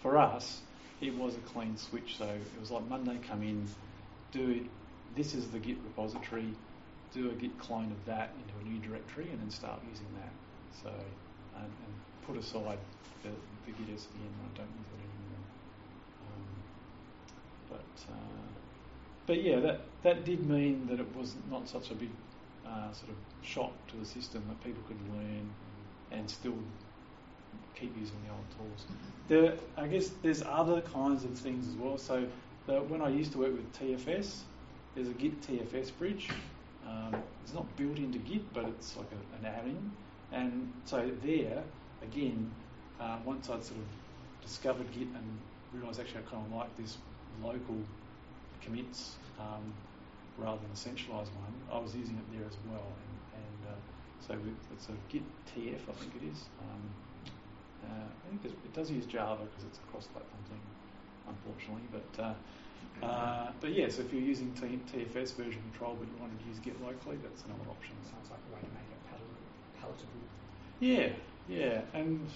For 0.01 0.17
us, 0.17 0.61
it 1.03 1.15
was 1.15 1.35
a 1.35 1.39
clean 1.39 1.77
switch. 1.77 2.17
So 2.17 2.25
it 2.25 2.59
was 2.59 2.71
like 2.71 2.87
Monday, 2.87 3.19
come 3.27 3.43
in, 3.43 3.67
do 4.31 4.49
it. 4.51 4.63
This 5.15 5.35
is 5.35 5.47
the 5.49 5.59
Git 5.59 5.77
repository. 5.83 6.47
Do 7.13 7.29
a 7.29 7.33
Git 7.33 7.59
clone 7.59 7.91
of 7.91 8.05
that 8.05 8.31
into 8.39 8.65
a 8.65 8.73
new 8.73 8.79
directory, 8.79 9.29
and 9.29 9.39
then 9.39 9.51
start 9.51 9.79
using 9.89 10.07
that. 10.15 10.31
So 10.83 10.89
and, 11.55 11.65
and 11.65 11.93
put 12.25 12.37
aside 12.37 12.79
the, 13.21 13.29
the 13.29 13.71
Git 13.71 13.95
SVN. 13.95 14.31
I 14.31 14.57
don't 14.57 14.73
use 14.79 14.89
it 14.89 15.01
anymore. 15.03 15.45
Um, 16.31 16.45
but 17.69 18.11
uh, 18.11 18.43
but 19.27 19.43
yeah, 19.43 19.59
that 19.59 19.81
that 20.03 20.25
did 20.25 20.49
mean 20.49 20.87
that 20.87 20.99
it 20.99 21.15
was 21.15 21.35
not 21.51 21.67
such 21.69 21.91
a 21.91 21.95
big 21.95 22.09
uh, 22.65 22.91
sort 22.93 23.09
of 23.09 23.17
shock 23.43 23.71
to 23.89 23.97
the 23.97 24.05
system 24.05 24.43
that 24.47 24.63
people 24.63 24.81
could 24.87 24.97
learn 25.13 25.49
and 26.11 26.29
still 26.29 26.57
keep 27.83 27.97
using 27.99 28.15
the 28.25 28.31
old 28.31 28.47
tools. 28.57 28.85
There, 29.27 29.57
I 29.77 29.87
guess 29.87 30.11
there's 30.21 30.43
other 30.43 30.81
kinds 30.81 31.23
of 31.23 31.37
things 31.37 31.67
as 31.67 31.75
well. 31.75 31.97
So 31.97 32.25
the, 32.67 32.81
when 32.81 33.01
I 33.01 33.09
used 33.09 33.33
to 33.33 33.39
work 33.39 33.51
with 33.51 33.71
TFS, 33.73 34.39
there's 34.95 35.09
a 35.09 35.13
Git 35.13 35.41
TFS 35.41 35.91
bridge. 35.97 36.29
Um, 36.87 37.15
it's 37.43 37.53
not 37.53 37.65
built 37.75 37.97
into 37.97 38.19
Git, 38.19 38.53
but 38.53 38.65
it's 38.65 38.95
like 38.95 39.07
a, 39.11 39.39
an 39.39 39.53
add-in. 39.53 39.91
And 40.31 40.71
so 40.85 41.09
there, 41.23 41.63
again, 42.01 42.51
uh, 42.99 43.17
once 43.25 43.49
I'd 43.49 43.63
sort 43.63 43.79
of 43.79 44.45
discovered 44.45 44.91
Git 44.93 45.07
and 45.07 45.37
realised 45.73 45.99
actually 45.99 46.21
I 46.27 46.29
kind 46.29 46.45
of 46.45 46.53
like 46.53 46.75
this 46.77 46.97
local 47.43 47.77
commits 48.61 49.15
um, 49.39 49.73
rather 50.37 50.59
than 50.61 50.71
a 50.71 50.75
centralised 50.75 51.31
one, 51.35 51.53
I 51.71 51.79
was 51.81 51.95
using 51.95 52.15
it 52.15 52.37
there 52.37 52.47
as 52.47 52.57
well. 52.69 52.85
And, 52.85 53.43
and 53.43 53.73
uh, 53.73 53.79
so 54.27 54.33
with, 54.35 54.55
it's 54.71 54.87
a 54.87 54.93
Git 55.11 55.23
TF, 55.55 55.89
I 55.89 55.93
think 55.93 56.13
it 56.21 56.31
is. 56.31 56.45
Um, 56.61 56.81
uh, 57.83 58.07
I 58.07 58.29
think 58.29 58.45
it 58.45 58.73
does 58.73 58.89
use 58.89 59.05
Java 59.05 59.43
because 59.45 59.63
it's 59.65 59.79
a 59.79 59.91
cross-platform 59.91 60.43
thing, 60.49 60.63
unfortunately. 61.27 61.87
But 61.91 62.23
uh, 62.23 62.33
uh, 63.05 63.51
but 63.59 63.73
yes, 63.73 63.99
if 63.99 64.13
you're 64.13 64.21
using 64.21 64.51
T- 64.53 64.79
TFS 64.91 65.35
version 65.35 65.61
control 65.71 65.95
but 65.99 66.07
you 66.07 66.15
wanted 66.19 66.39
to 66.39 66.47
use 66.47 66.59
Git 66.59 66.79
locally, 66.81 67.17
that's 67.21 67.43
another 67.43 67.69
option. 67.69 67.95
Sounds 68.09 68.29
like 68.29 68.39
a 68.39 68.55
way 68.55 68.61
to 68.61 68.71
make 68.71 68.89
it 68.91 69.01
palatable. 69.09 69.43
palatable. 69.81 70.23
Yeah, 70.79 71.09
yeah, 71.49 71.81
and 71.93 72.27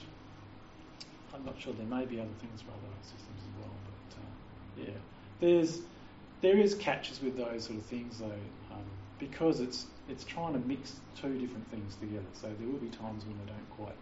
I'm 1.33 1.45
not 1.45 1.55
sure 1.59 1.73
there 1.73 1.85
may 1.85 2.05
be 2.05 2.19
other 2.19 2.37
things 2.41 2.61
for 2.61 2.71
other 2.71 2.93
systems 3.01 3.41
as 3.43 3.53
well, 3.61 3.75
but 3.85 4.17
uh, 4.19 4.87
yeah, 4.87 4.97
there's 5.39 5.81
there 6.41 6.57
is 6.57 6.75
catches 6.75 7.21
with 7.21 7.37
those 7.37 7.65
sort 7.65 7.79
of 7.79 7.85
things 7.85 8.19
though, 8.19 8.41
um, 8.71 8.83
because 9.19 9.59
it's 9.59 9.85
it's 10.09 10.23
trying 10.23 10.53
to 10.53 10.59
mix 10.67 10.95
two 11.19 11.37
different 11.39 11.69
things 11.69 11.95
together. 11.95 12.25
So 12.33 12.47
there 12.47 12.67
will 12.67 12.79
be 12.79 12.89
times 12.89 13.25
when 13.25 13.37
they 13.39 13.51
don't 13.51 13.69
quite 13.71 13.95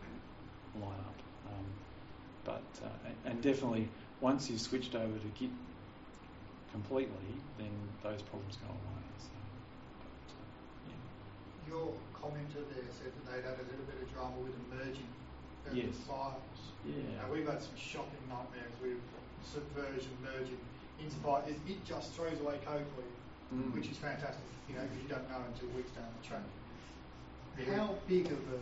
line 0.80 1.00
up, 1.00 1.16
but 2.46 2.64
uh, 2.84 3.10
and, 3.26 3.42
definitely 3.42 3.90
once 4.22 4.50
you've 4.50 4.62
switched 4.62 4.96
over 4.96 5.18
to 5.18 5.30
Git 5.38 5.50
completely, 6.72 7.34
then 7.58 7.72
those 8.04 8.22
problems 8.22 8.56
go 8.62 8.70
away. 8.70 9.04
So, 9.20 9.34
but, 10.00 10.28
uh, 10.32 10.90
yeah. 10.90 11.74
Your 11.74 11.92
commenter 12.14 12.64
there 12.72 12.88
said 12.94 13.12
that 13.12 13.24
they'd 13.28 13.44
had 13.44 13.58
a 13.60 13.66
little 13.68 13.86
bit 13.90 13.98
of 14.02 14.08
drama 14.14 14.38
with 14.46 14.54
the 14.56 14.66
merging 14.78 15.10
of 15.68 15.76
Yes. 15.76 15.96
files. 16.08 16.60
Yeah. 16.86 17.02
Now 17.22 17.34
we've 17.34 17.48
had 17.48 17.62
some 17.62 17.76
shocking 17.76 18.22
nightmares 18.30 18.72
with 18.82 19.02
subversion 19.44 20.14
merging 20.24 20.62
into 21.02 21.16
files. 21.26 21.50
It, 21.50 21.58
it 21.68 21.84
just 21.86 22.14
throws 22.14 22.40
away 22.40 22.60
code 22.66 22.86
for 22.96 23.02
you, 23.02 23.14
Mm. 23.54 23.74
which 23.76 23.88
is 23.90 23.98
fantastic, 23.98 24.42
you 24.68 24.74
know, 24.76 24.82
because 24.82 25.02
you 25.04 25.10
don't 25.10 25.30
know 25.30 25.38
until 25.54 25.70
weeks 25.78 25.92
down 25.92 26.10
the 26.22 26.28
track. 26.28 26.42
How 27.78 27.94
big 28.08 28.26
of 28.26 28.42
a, 28.52 28.60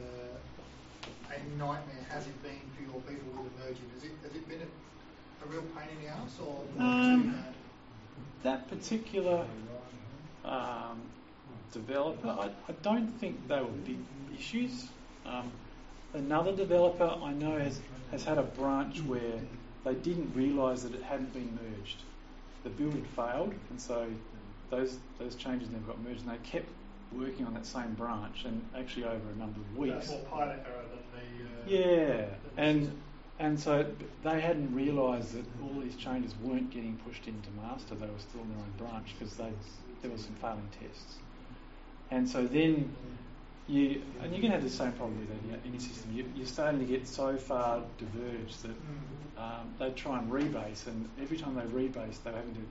a 1.30 1.58
nightmare 1.58 2.06
has 2.10 2.28
it 2.28 2.44
been 2.44 2.60
for 2.76 2.84
your 2.84 3.02
people 3.02 3.44
with 3.44 3.52
the 3.58 3.64
merging? 3.64 3.90
Has 3.96 4.04
it, 4.04 4.12
has 4.24 4.36
it 4.36 4.48
been 4.48 4.62
a, 4.62 5.46
a 5.46 5.48
real 5.48 5.64
pain 5.76 5.90
in 5.98 6.06
the 6.06 6.12
ass 6.12 6.40
or 6.40 6.64
Um, 6.80 7.44
that 8.44 8.70
particular 8.70 9.46
um, 10.46 11.02
developer, 11.72 12.28
I, 12.28 12.50
I 12.68 12.74
don't 12.82 13.08
think 13.20 13.48
they 13.48 13.60
were 13.60 13.68
big 13.86 13.98
issues. 14.38 14.88
Um, 15.26 15.52
another 16.14 16.56
developer 16.56 17.06
I 17.24 17.34
know 17.34 17.58
has, 17.58 17.80
has 18.12 18.24
had 18.24 18.38
a 18.38 18.44
branch 18.44 19.02
where 19.02 19.40
they 19.84 19.96
didn't 19.96 20.34
realise 20.36 20.84
that 20.84 20.94
it 20.94 21.04
hadn't 21.04 21.34
been 21.34 21.58
merged. 21.62 21.98
The 22.64 22.70
build 22.70 22.94
had 22.94 23.08
failed, 23.08 23.54
and 23.70 23.82
so 23.82 24.08
those 24.70 24.98
those 25.20 25.36
changes 25.36 25.70
never 25.70 25.86
got 25.86 26.02
merged, 26.02 26.22
and 26.22 26.30
they 26.30 26.38
kept 26.38 26.68
working 27.12 27.46
on 27.46 27.54
that 27.54 27.66
same 27.66 27.94
branch, 27.94 28.46
and 28.46 28.66
actually 28.78 29.06
over 29.06 29.30
a 29.36 29.38
number 29.38 29.60
of 29.60 29.78
weeks. 29.78 30.08
That's 30.08 30.12
more 30.12 30.20
pilot 30.22 30.66
error 30.66 30.84
than 30.90 30.92
the. 30.92 30.93
Yeah, 31.66 32.26
and 32.58 32.92
and 33.40 33.60
so 33.60 33.86
they 34.22 34.42
hadn't 34.42 34.74
realised 34.74 35.34
that 35.34 35.46
all 35.62 35.80
these 35.80 35.96
changes 35.96 36.36
weren't 36.36 36.70
getting 36.72 36.98
pushed 36.98 37.28
into 37.28 37.52
master; 37.52 37.96
they 37.96 38.08
were 38.08 38.20
still 38.20 38.42
in 38.42 38.50
their 38.50 38.60
own 38.60 38.74
branch 38.78 39.16
because 39.18 39.36
there 39.38 40.12
was 40.12 40.26
some 40.26 40.36
failing 40.36 40.70
tests. 40.80 41.20
And 42.12 42.28
so 42.30 42.46
then 42.48 42.96
you 43.68 44.04
and 44.22 44.34
you 44.36 44.42
can 44.42 44.52
have 44.52 44.64
the 44.64 44.70
same 44.70 44.94
problem 44.94 45.20
with 45.20 45.32
any, 45.32 45.60
any 45.66 45.80
system. 45.80 46.12
You, 46.12 46.26
you're 46.36 46.46
starting 46.48 46.80
to 46.80 46.86
get 46.86 47.08
so 47.08 47.38
far 47.38 47.84
diverged 47.98 48.64
that 48.64 48.76
Mm. 48.78 49.38
um, 49.42 49.76
they 49.80 49.92
try 49.92 50.20
and 50.20 50.32
rebase, 50.32 50.88
and 50.88 51.10
every 51.18 51.38
time 51.38 51.56
they 51.56 51.64
rebase, 51.64 52.22
they're 52.24 52.34
having 52.36 52.56
to 52.56 52.68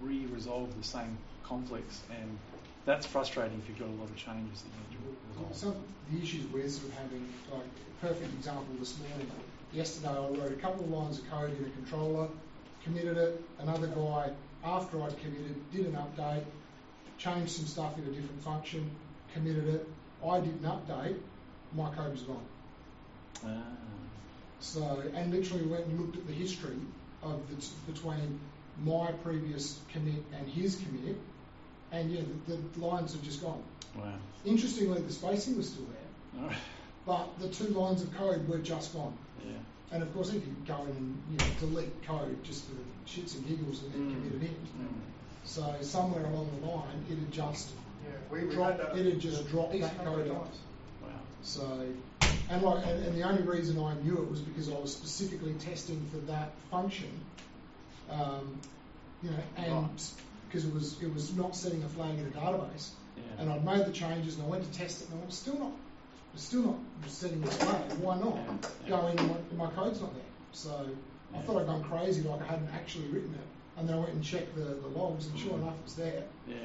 re-resolve 0.00 0.76
the 0.76 0.82
same 0.84 1.18
conflicts, 1.42 2.04
and 2.10 2.38
that's 2.84 3.06
frustrating 3.06 3.58
if 3.62 3.68
you've 3.68 3.78
got 3.78 3.88
a 3.88 3.98
lot 4.00 4.08
of 4.08 4.16
changes 4.16 4.62
that 4.62 4.68
you 4.68 4.98
need 4.98 5.14
to 5.14 5.40
resolve. 5.40 5.56
Some 5.56 5.68
of 5.70 5.76
the 6.10 6.22
issues 6.22 6.46
we're 6.52 6.68
sort 6.68 6.92
of 6.92 6.98
having, 6.98 7.28
like 7.52 7.62
a 7.62 8.06
perfect 8.06 8.32
example 8.34 8.74
this 8.78 8.98
morning. 8.98 9.30
Yesterday 9.72 10.08
I 10.08 10.28
wrote 10.28 10.52
a 10.52 10.60
couple 10.60 10.84
of 10.84 10.90
lines 10.90 11.18
of 11.18 11.30
code 11.30 11.56
in 11.58 11.64
a 11.66 11.70
controller, 11.70 12.28
committed 12.82 13.16
it. 13.18 13.42
Another 13.58 13.86
guy, 13.88 14.30
after 14.64 15.02
I'd 15.02 15.18
committed, 15.20 15.70
did 15.70 15.86
an 15.86 15.92
update, 15.92 16.44
changed 17.18 17.52
some 17.52 17.66
stuff 17.66 17.98
in 17.98 18.04
a 18.04 18.10
different 18.10 18.42
function, 18.42 18.90
committed 19.34 19.68
it. 19.68 19.88
I 20.26 20.40
did 20.40 20.54
an 20.54 20.70
update, 20.70 21.18
my 21.74 21.90
code 21.94 22.12
was 22.12 22.22
gone. 22.22 22.44
Ah. 23.44 23.62
So, 24.60 25.02
and 25.14 25.32
literally 25.32 25.64
went 25.64 25.86
and 25.86 26.00
looked 26.00 26.16
at 26.16 26.26
the 26.26 26.32
history 26.32 26.76
of 27.22 27.48
the 27.48 27.56
t- 27.56 27.68
between 27.86 28.40
my 28.84 29.12
previous 29.22 29.78
commit 29.92 30.22
and 30.36 30.48
his 30.48 30.76
commit, 30.76 31.16
and 31.92 32.10
yeah, 32.10 32.20
the, 32.46 32.56
the 32.78 32.84
lines 32.86 33.12
have 33.12 33.22
just 33.22 33.42
gone. 33.42 33.62
Wow. 33.96 34.12
Interestingly, 34.44 35.00
the 35.00 35.12
spacing 35.12 35.56
was 35.56 35.68
still 35.70 35.86
there, 35.86 36.42
All 36.42 36.48
right. 36.48 36.56
but 37.06 37.38
the 37.40 37.48
two 37.48 37.68
lines 37.68 38.02
of 38.02 38.14
code 38.14 38.46
were 38.48 38.58
just 38.58 38.94
gone. 38.94 39.16
Yeah. 39.44 39.52
And 39.90 40.02
of 40.02 40.12
course, 40.14 40.28
if 40.28 40.46
you 40.46 40.54
go 40.66 40.82
in 40.82 40.88
and 40.90 41.22
you 41.32 41.38
know, 41.38 41.44
delete 41.58 42.02
code 42.06 42.42
just 42.44 42.66
for 42.66 42.74
the 42.74 42.82
shits 43.06 43.34
and 43.36 43.46
giggles 43.48 43.82
and 43.82 43.92
then 43.92 44.00
Mm. 44.02 44.14
commit 44.30 44.42
it 44.42 44.48
in, 44.48 44.84
Mm. 44.84 44.88
so 45.44 45.76
somewhere 45.80 46.24
along 46.26 46.50
the 46.60 46.66
line, 46.66 47.04
it 47.10 47.18
had 47.18 47.32
just 47.32 47.70
Yeah, 48.04 48.10
we, 48.30 48.44
we 48.44 48.54
dropped, 48.54 48.80
had 48.80 48.90
that. 48.92 48.98
it 48.98 49.06
had 49.12 49.20
just 49.20 49.48
dropped 49.48 49.74
East 49.74 49.88
that 49.96 50.04
code 50.04 50.30
off. 50.30 50.48
Wow. 51.02 51.08
So, 51.42 51.86
and 52.50 52.62
like, 52.62 52.86
and, 52.86 53.04
and 53.06 53.16
the 53.16 53.22
only 53.22 53.42
reason 53.42 53.78
I 53.82 53.94
knew 54.02 54.18
it 54.18 54.30
was 54.30 54.40
because 54.40 54.68
I 54.70 54.78
was 54.78 54.92
specifically 54.94 55.54
testing 55.54 56.06
for 56.12 56.18
that 56.30 56.50
function, 56.70 57.10
um, 58.10 58.58
you 59.22 59.30
know, 59.30 59.36
and 59.56 59.72
Right. 59.90 60.10
Because 60.48 60.64
it 60.64 60.72
was 60.74 61.00
it 61.02 61.12
was 61.12 61.34
not 61.36 61.54
setting 61.54 61.82
a 61.84 61.88
flag 61.88 62.18
in 62.18 62.26
a 62.26 62.30
database, 62.30 62.90
Yeah. 63.16 63.22
and 63.38 63.50
I'd 63.50 63.64
made 63.64 63.84
the 63.86 63.92
changes 63.92 64.36
and 64.36 64.44
I 64.44 64.48
went 64.48 64.64
to 64.70 64.78
test 64.78 65.02
it 65.02 65.10
and 65.10 65.22
I 65.22 65.26
was 65.26 65.34
still 65.34 65.58
not, 65.58 65.72
was 66.32 66.42
still 66.42 66.62
not 66.62 66.76
setting 67.06 67.40
this 67.42 67.56
flag. 67.56 67.92
Why 68.00 68.18
not? 68.18 68.34
Yeah, 68.36 68.52
yeah. 68.84 68.88
Going, 68.90 69.16
my, 69.56 69.66
my 69.66 69.70
code's 69.72 70.00
not 70.00 70.12
there. 70.14 70.22
So 70.52 70.86
I 71.34 71.38
thought 71.40 71.60
I'd 71.60 71.66
gone 71.66 71.84
crazy, 71.84 72.22
like 72.22 72.40
I 72.42 72.46
hadn't 72.46 72.70
actually 72.74 73.06
written 73.08 73.34
it, 73.34 73.78
and 73.78 73.88
then 73.88 73.96
I 73.96 73.98
went 73.98 74.12
and 74.12 74.24
checked 74.24 74.54
the, 74.56 74.62
the 74.64 74.88
logs, 74.88 75.26
and 75.26 75.38
sure 75.38 75.52
Mm. 75.52 75.62
enough, 75.62 75.74
it's 75.84 75.94
there. 75.94 76.24
Yeah. 76.48 76.56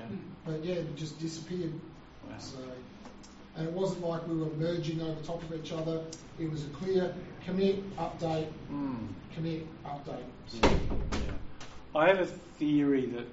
But 0.45 0.63
yeah, 0.63 0.75
it 0.75 0.95
just 0.95 1.19
disappeared. 1.19 1.73
Wow. 2.29 2.37
So, 2.39 2.57
and 3.57 3.67
it 3.67 3.73
wasn't 3.73 4.05
like 4.05 4.25
we 4.27 4.35
were 4.37 4.49
merging 4.57 5.01
over 5.01 5.21
top 5.21 5.43
of 5.43 5.53
each 5.53 5.71
other. 5.73 6.01
It 6.39 6.49
was 6.49 6.63
a 6.63 6.69
clear 6.69 7.13
commit, 7.45 7.95
update, 7.97 8.47
Mm. 8.71 9.07
commit, 9.35 9.67
update. 9.85 10.23
Yeah. 10.53 10.69
yeah. 11.11 11.31
I 11.95 12.07
have 12.07 12.19
a 12.21 12.25
theory 12.25 13.05
that 13.07 13.27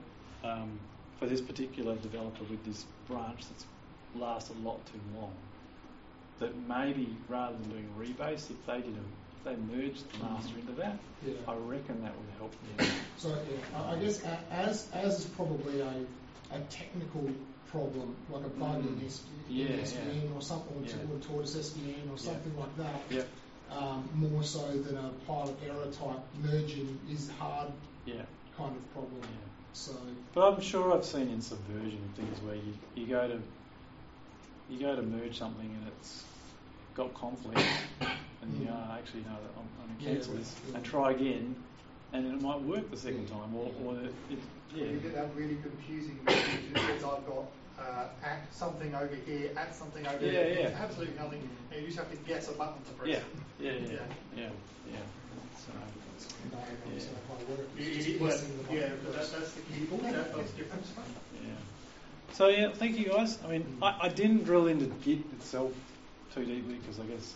um, 0.45 0.79
for 1.19 1.27
this 1.27 1.41
particular 1.41 1.97
developer 1.97 2.45
with 2.45 2.65
this 2.65 2.85
branch 3.09 3.49
that's 3.49 3.65
lasted 4.15 4.57
a 4.57 4.61
lot 4.61 4.85
too 4.87 5.01
long, 5.19 5.33
that 6.39 6.57
maybe 6.69 7.09
rather 7.29 7.57
than 7.57 7.71
doing 7.71 7.89
rebase, 7.99 8.51
if 8.51 8.67
they 8.67 8.81
did 8.81 8.95
a 8.97 9.01
they 9.45 9.57
merged 9.57 10.05
the 10.13 10.25
master 10.25 10.59
into 10.59 10.73
that, 10.73 10.99
Yeah. 11.27 11.33
I 11.49 11.55
reckon 11.55 12.03
that 12.03 12.13
would 12.15 12.31
help. 12.39 12.53
So 13.17 13.29
yeah, 13.29 13.83
I, 13.83 13.97
guess 13.97 14.23
as 14.51 14.87
as 14.93 15.21
is 15.21 15.25
probably 15.27 15.81
a, 15.81 15.93
a 16.53 16.61
technical 16.69 17.31
problem, 17.71 18.15
like 18.31 18.45
a 18.45 18.49
bug 18.49 18.81
in, 18.87 19.01
S, 19.07 19.23
in 19.49 19.67
Mm. 19.67 19.69
Yeah, 19.71 19.77
SVN 19.83 20.25
yeah. 20.31 20.37
or 20.37 20.43
something, 20.43 20.77
or, 20.77 21.17
or 21.17 21.21
Tortoise 21.21 21.57
SVN 21.57 22.13
or 22.13 22.19
something 22.19 22.57
like 22.59 22.77
that. 22.77 23.27
Um, 23.71 24.09
more 24.15 24.43
so 24.43 24.67
than 24.69 24.97
a 24.97 25.11
pilot 25.27 25.55
error 25.65 25.87
type 25.93 26.21
merging 26.43 26.99
is 27.11 27.31
hard 27.39 27.71
Yeah. 28.05 28.23
kind 28.57 28.77
of 28.77 28.93
problem. 28.93 29.23
Yeah. 29.71 29.77
So 29.77 29.93
But 30.35 30.53
I'm 30.53 30.61
sure 30.61 30.93
I've 30.95 31.05
seen 31.05 31.29
in 31.29 31.41
subversion 31.41 32.01
things 32.17 32.41
where 32.43 32.57
you, 32.57 32.75
you 32.95 33.07
go 33.07 33.29
to 33.29 33.39
you 34.69 34.79
go 34.79 34.95
to 34.95 35.03
merge 35.03 35.37
something 35.39 35.67
and 35.67 35.87
it's 35.89 36.25
got 36.95 37.13
conflict, 37.15 37.59
and 38.43 38.63
you 38.63 38.69
oh, 38.71 38.95
actually 38.97 39.23
no, 39.23 39.31
I'm, 39.31 39.67
I'm 39.83 39.87
going 39.87 39.99
to 39.99 40.05
Yeah, 40.05 40.15
cancel 40.15 40.35
this 40.35 40.55
yeah. 40.69 40.77
and 40.77 40.85
try 40.85 41.11
again, 41.11 41.57
and 42.13 42.27
it 42.27 42.41
might 42.43 42.61
work 42.63 42.89
the 42.91 42.97
second 42.97 43.27
Yeah. 43.29 43.35
time, 43.35 43.55
or, 43.57 43.73
or 43.85 43.95
it, 43.99 44.15
it, 44.31 44.39
yeah, 44.75 44.85
You 44.85 44.99
get 44.99 45.15
that 45.15 45.35
really 45.35 45.57
confusing 45.63 46.21
message 46.25 46.73
that 46.73 46.81
says 46.87 47.05
I've 47.05 47.27
got 47.27 47.45
uh, 47.81 48.05
at 48.25 48.47
something 48.53 48.95
over 48.95 49.15
here, 49.27 49.51
at 49.57 49.75
something 49.75 50.07
over 50.07 50.25
Yeah, 50.25 50.33
there. 50.33 50.71
yeah. 50.71 50.79
Absolutely 50.81 51.19
nothing. 51.19 51.49
And 51.73 51.81
you 51.81 51.87
just 51.89 51.99
have 51.99 52.11
to 52.11 52.17
guess 52.19 52.49
a 52.49 52.53
button 52.53 52.83
to 52.85 52.93
press. 52.93 53.09
yeah, 53.09 53.19
yeah, 53.59 53.73
yeah, 53.73 53.81
Yeah. 53.81 53.99
yeah, 54.37 54.49
yeah. 54.87 54.97
So, 55.59 55.73
no, 55.73 56.59
no, 56.59 56.95
it's 56.95 57.07
not 57.07 57.27
quite 57.27 57.40
work. 57.51 57.61
It- 57.79 57.83
It's 57.87 58.07
it- 58.07 58.11
just 58.11 58.21
well, 58.21 58.31
pressing 58.31 58.59
the 58.69 58.75
yeah, 58.75 58.89
but 59.05 59.13
that, 59.15 59.31
that's 59.33 59.53
the 59.53 59.61
key. 59.63 59.85
That, 60.03 60.35
that's 60.37 60.51
the 60.53 60.57
difference. 60.59 60.93
yeah. 61.45 61.51
So 62.33 62.49
yeah, 62.49 62.71
thank 62.73 62.99
you 62.99 63.07
guys. 63.09 63.39
I 63.45 63.49
mean, 63.49 63.77
I, 63.83 63.97
I 64.03 64.09
didn't 64.09 64.45
drill 64.45 64.67
into 64.69 64.87
Git 65.05 65.19
itself 65.39 65.73
too 66.35 66.45
deeply 66.45 66.75
because 66.77 67.01
I 67.01 67.05
guess 67.05 67.35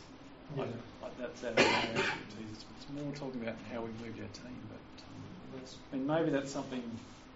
like, 0.56 0.68
Yeah. 0.68 0.74
like 1.02 1.18
that's 1.18 1.44
out 1.44 1.50
of 1.52 1.56
my 1.58 1.62
expertise. 1.64 2.50
It's, 2.52 2.64
it's 2.78 3.02
more 3.02 3.12
talking 3.14 3.42
about 3.42 3.56
how 3.72 3.80
we 3.80 3.88
moved 4.04 4.20
our 4.20 4.32
team, 4.32 4.58
but. 4.70 4.78
Um, 5.02 5.58
That's, 5.58 5.76
I 5.92 5.96
mean, 5.96 6.06
maybe 6.06 6.30
that's 6.30 6.50
something 6.52 6.82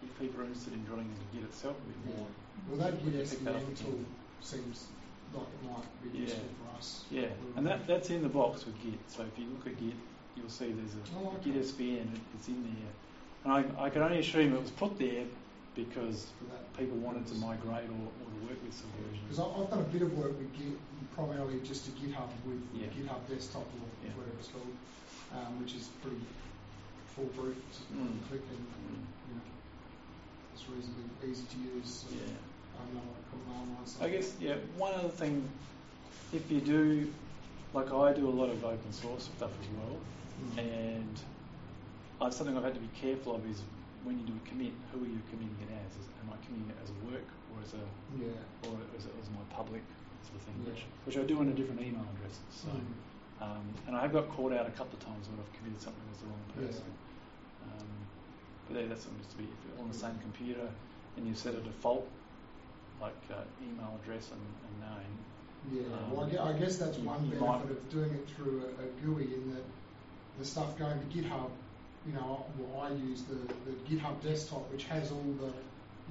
if 0.03 0.19
people 0.21 0.41
are 0.43 0.45
interested 0.45 0.73
in 0.73 0.85
drilling 0.85 1.07
into 1.11 1.27
Git 1.35 1.45
itself 1.51 1.77
a 1.77 1.89
bit 1.89 1.97
yeah. 2.15 2.17
more. 2.21 2.29
Well, 2.71 2.79
that 2.91 3.05
we 3.05 3.11
Git 3.11 3.29
can 3.29 3.31
pick 3.31 3.45
that 3.45 3.55
up 3.57 3.63
SVN 3.63 3.73
again. 3.73 3.85
tool 3.85 4.01
seems 4.41 4.87
like 5.35 5.43
it 5.47 5.67
might 5.69 6.13
be 6.13 6.19
Yeah. 6.19 6.25
useful 6.27 6.49
for 6.63 6.79
us. 6.79 7.05
Yeah, 7.11 7.27
and 7.57 7.67
that, 7.67 7.87
that's 7.87 8.11
in 8.11 8.23
the 8.23 8.29
box 8.29 8.65
with 8.67 8.81
Git. 8.85 8.99
So 9.09 9.23
if 9.25 9.37
you 9.39 9.47
look 9.51 9.67
at 9.67 9.79
Git, 9.81 9.95
you'll 10.39 10.49
see 10.51 10.73
there's 10.73 10.95
a 10.95 11.03
Oh, 11.19 11.35
okay. 11.39 11.51
It- 11.51 11.57
It's 12.35 12.49
in 12.49 12.63
there, 12.63 12.93
and 13.45 13.53
I, 13.53 13.85
I 13.87 13.91
can 13.91 14.03
only 14.03 14.21
assume 14.21 14.55
it 14.55 14.61
was 14.61 14.71
put 14.71 14.99
there 14.99 15.25
because 15.75 16.27
people 16.77 16.97
wanted 16.99 17.27
to 17.29 17.35
migrate 17.35 17.87
or, 17.91 18.03
or 18.07 18.29
to 18.31 18.41
work 18.47 18.59
with 18.63 18.75
Subversion. 18.75 19.21
Because 19.29 19.39
I've 19.41 19.71
done 19.71 19.81
a 19.81 19.91
bit 19.95 20.03
of 20.03 20.17
work 20.19 20.37
with 20.39 20.51
Git, 20.59 20.75
primarily 21.15 21.61
just 21.65 21.85
to 21.87 21.91
GitHub 21.93 22.29
with 22.47 22.63
Yeah. 22.75 22.87
GitHub 22.95 23.21
Desktop 23.29 23.63
or 23.63 23.87
Yeah. 24.05 24.11
whatever 24.19 24.37
it's 24.39 24.49
called, 24.49 24.75
um, 25.35 25.61
which 25.63 25.75
is 25.75 25.89
pretty 26.03 26.23
foolproof. 27.15 27.57
Just 27.71 27.87
Mm. 27.93 28.19
click 28.29 28.43
and 28.51 28.59
Mm. 28.59 29.07
you 29.29 29.35
know, 29.35 29.41
it's 30.55 30.65
reasonably 30.69 31.31
easy 31.31 31.45
to 31.47 31.59
use. 31.79 31.91
So 31.91 32.15
Yeah. 32.15 32.35
I 32.75 32.85
don't 32.85 32.95
know 32.95 33.07
what 33.11 33.23
command 33.31 33.69
line. 33.79 33.87
I 34.03 34.11
guess 34.11 34.35
yeah. 34.41 34.57
One 34.77 34.95
other 34.95 35.09
thing, 35.11 35.49
if 36.33 36.51
you 36.51 36.61
do, 36.61 37.13
like 37.75 37.93
I 37.93 38.13
do 38.15 38.29
a 38.29 38.35
lot 38.35 38.51
of 38.51 38.65
open 38.65 38.93
source 38.93 39.25
stuff 39.37 39.51
as 39.63 39.69
well. 39.79 39.97
And 40.57 41.15
something 42.33 42.57
I've 42.57 42.65
had 42.65 42.75
to 42.75 42.81
be 42.81 42.91
careful 43.01 43.35
of 43.35 43.43
is 43.51 43.63
when 44.05 44.19
you 44.19 44.25
do 44.27 44.35
a 44.37 44.45
commit, 44.49 44.73
who 44.93 45.03
are 45.03 45.11
you 45.11 45.19
committing 45.31 45.57
it 45.65 45.71
as? 45.75 45.91
Is, 45.99 46.07
am 46.23 46.31
I 46.31 46.37
committing 46.47 46.71
it 46.71 46.79
as 46.83 46.91
a 46.91 46.99
work 47.09 47.27
or 47.55 47.57
as 47.65 47.73
a 47.75 47.83
Yeah. 48.15 48.71
or 48.71 48.79
as, 48.97 49.07
as 49.07 49.27
my 49.35 49.43
public 49.51 49.83
sort 50.23 50.37
of 50.39 50.43
thing, 50.47 50.55
Yeah. 50.63 50.71
which, 50.75 50.83
which 51.07 51.17
I 51.19 51.25
do 51.27 51.41
in 51.43 51.49
a 51.49 51.57
different 51.57 51.81
email 51.83 52.05
address. 52.15 52.39
So, 52.51 52.69
Mm. 52.69 53.43
um, 53.43 53.65
and 53.87 53.97
I 53.97 54.03
have 54.03 54.13
got 54.13 54.29
called 54.31 54.53
out 54.53 54.67
a 54.67 54.75
couple 54.77 54.95
of 54.99 55.03
times 55.05 55.27
when 55.31 55.39
I've 55.41 55.53
committed 55.59 55.81
something 55.81 56.05
as 56.13 56.19
the 56.23 56.27
wrong 56.31 56.45
Yeah. 56.55 56.67
person. 56.69 56.91
Um, 57.65 57.89
but 58.69 58.73
yeah, 58.79 58.87
that's 58.89 59.03
something 59.03 59.19
just 59.23 59.33
to 59.35 59.39
be 59.39 59.45
if 59.51 59.59
you're 59.67 59.79
on 59.83 59.89
the 59.91 59.99
same 59.99 60.19
computer 60.23 60.69
and 61.17 61.27
you 61.27 61.35
set 61.35 61.55
a 61.55 61.61
default 61.61 62.07
like 63.01 63.19
uh, 63.31 63.43
email 63.63 63.95
address 64.03 64.31
and, 64.35 64.43
and 64.43 64.75
name. 64.83 65.15
Yeah, 65.71 65.91
Um, 65.97 66.11
well, 66.15 66.49
I 66.49 66.53
guess 66.59 66.79
that's 66.79 66.99
one 66.99 67.29
benefit 67.31 67.71
of 67.71 67.91
doing 67.91 68.11
it 68.15 68.27
through 68.31 68.63
a, 68.67 68.83
a 68.83 68.87
GUI 69.03 69.35
in 69.35 69.55
that 69.55 69.65
the 70.39 70.45
stuff 70.45 70.79
going 70.79 70.99
to 70.99 71.07
GitHub, 71.17 71.51
you 72.07 72.13
know, 72.15 72.47
well, 72.59 72.83
I 72.83 72.91
use 72.95 73.23
the, 73.25 73.35
the 73.35 73.77
GitHub 73.91 74.23
desktop, 74.23 74.71
which 74.73 74.85
has 74.85 75.11
all 75.11 75.35
the 75.41 75.53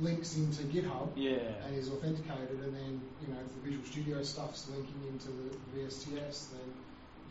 links 0.04 0.36
into 0.38 0.64
GitHub 0.64 1.10
Yeah. 1.16 1.38
and 1.66 1.76
is 1.76 1.90
authenticated, 1.90 2.60
and 2.64 2.74
then, 2.76 3.02
you 3.22 3.28
know, 3.34 3.40
if 3.40 3.54
the 3.56 3.70
Visual 3.70 3.86
Studio 3.86 4.22
stuff's 4.24 4.68
linking 4.70 5.02
into 5.10 5.28
the 5.30 5.80
VSTS, 5.80 6.52
then 6.52 6.74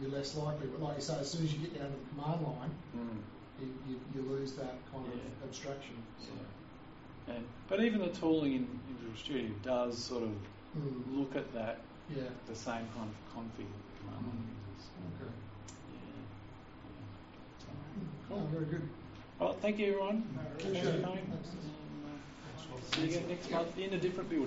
you're 0.00 0.10
less 0.10 0.34
likely. 0.36 0.66
But 0.68 0.82
like 0.82 0.96
you 0.96 1.02
say, 1.02 1.18
as 1.20 1.30
soon 1.30 1.44
as 1.44 1.52
you 1.52 1.60
get 1.60 1.78
down 1.78 1.90
to 1.90 1.96
the 1.96 2.08
command 2.22 2.42
line, 2.46 2.70
Mm. 2.96 3.18
you, 3.60 3.74
you, 3.88 4.00
you 4.14 4.22
lose 4.30 4.52
that 4.54 4.74
kind 4.92 5.04
Yeah. 5.06 5.14
of 5.14 5.48
abstraction. 5.48 5.96
So. 6.20 6.28
Yeah. 7.28 7.34
And 7.36 7.44
but 7.68 7.80
even 7.82 8.00
the 8.00 8.08
tooling 8.08 8.52
in, 8.52 8.62
in 8.88 8.96
Visual 9.00 9.16
Studio 9.16 9.50
does 9.62 9.98
sort 9.98 10.22
of 10.24 10.30
Mm, 10.76 11.16
look 11.18 11.34
at 11.36 11.50
that 11.54 11.78
yeah. 12.14 12.24
the 12.46 12.54
same 12.54 12.86
kind 12.94 13.08
of 13.08 13.16
config 13.34 13.64
command 13.98 14.26
line 14.26 14.44
Mm. 14.44 14.74
uses. 14.74 14.88
Okay. 15.22 15.32
Oh, 18.30 18.40
very 18.52 18.64
good. 18.66 18.82
Well, 19.38 19.54
thank 19.60 19.78
you 19.78 19.86
everyone. 19.88 20.24
Thanks 20.58 20.80
for 20.80 20.88
it. 20.88 21.02
coming. 21.02 21.26
Thanks. 21.26 21.48
Um, 21.50 22.74
uh, 22.74 22.94
See 22.94 23.00
you 23.02 23.06
again 23.08 23.28
next 23.28 23.50
month 23.50 23.78
in 23.78 23.92
a 23.92 23.98
different 23.98 24.28
building. 24.30 24.44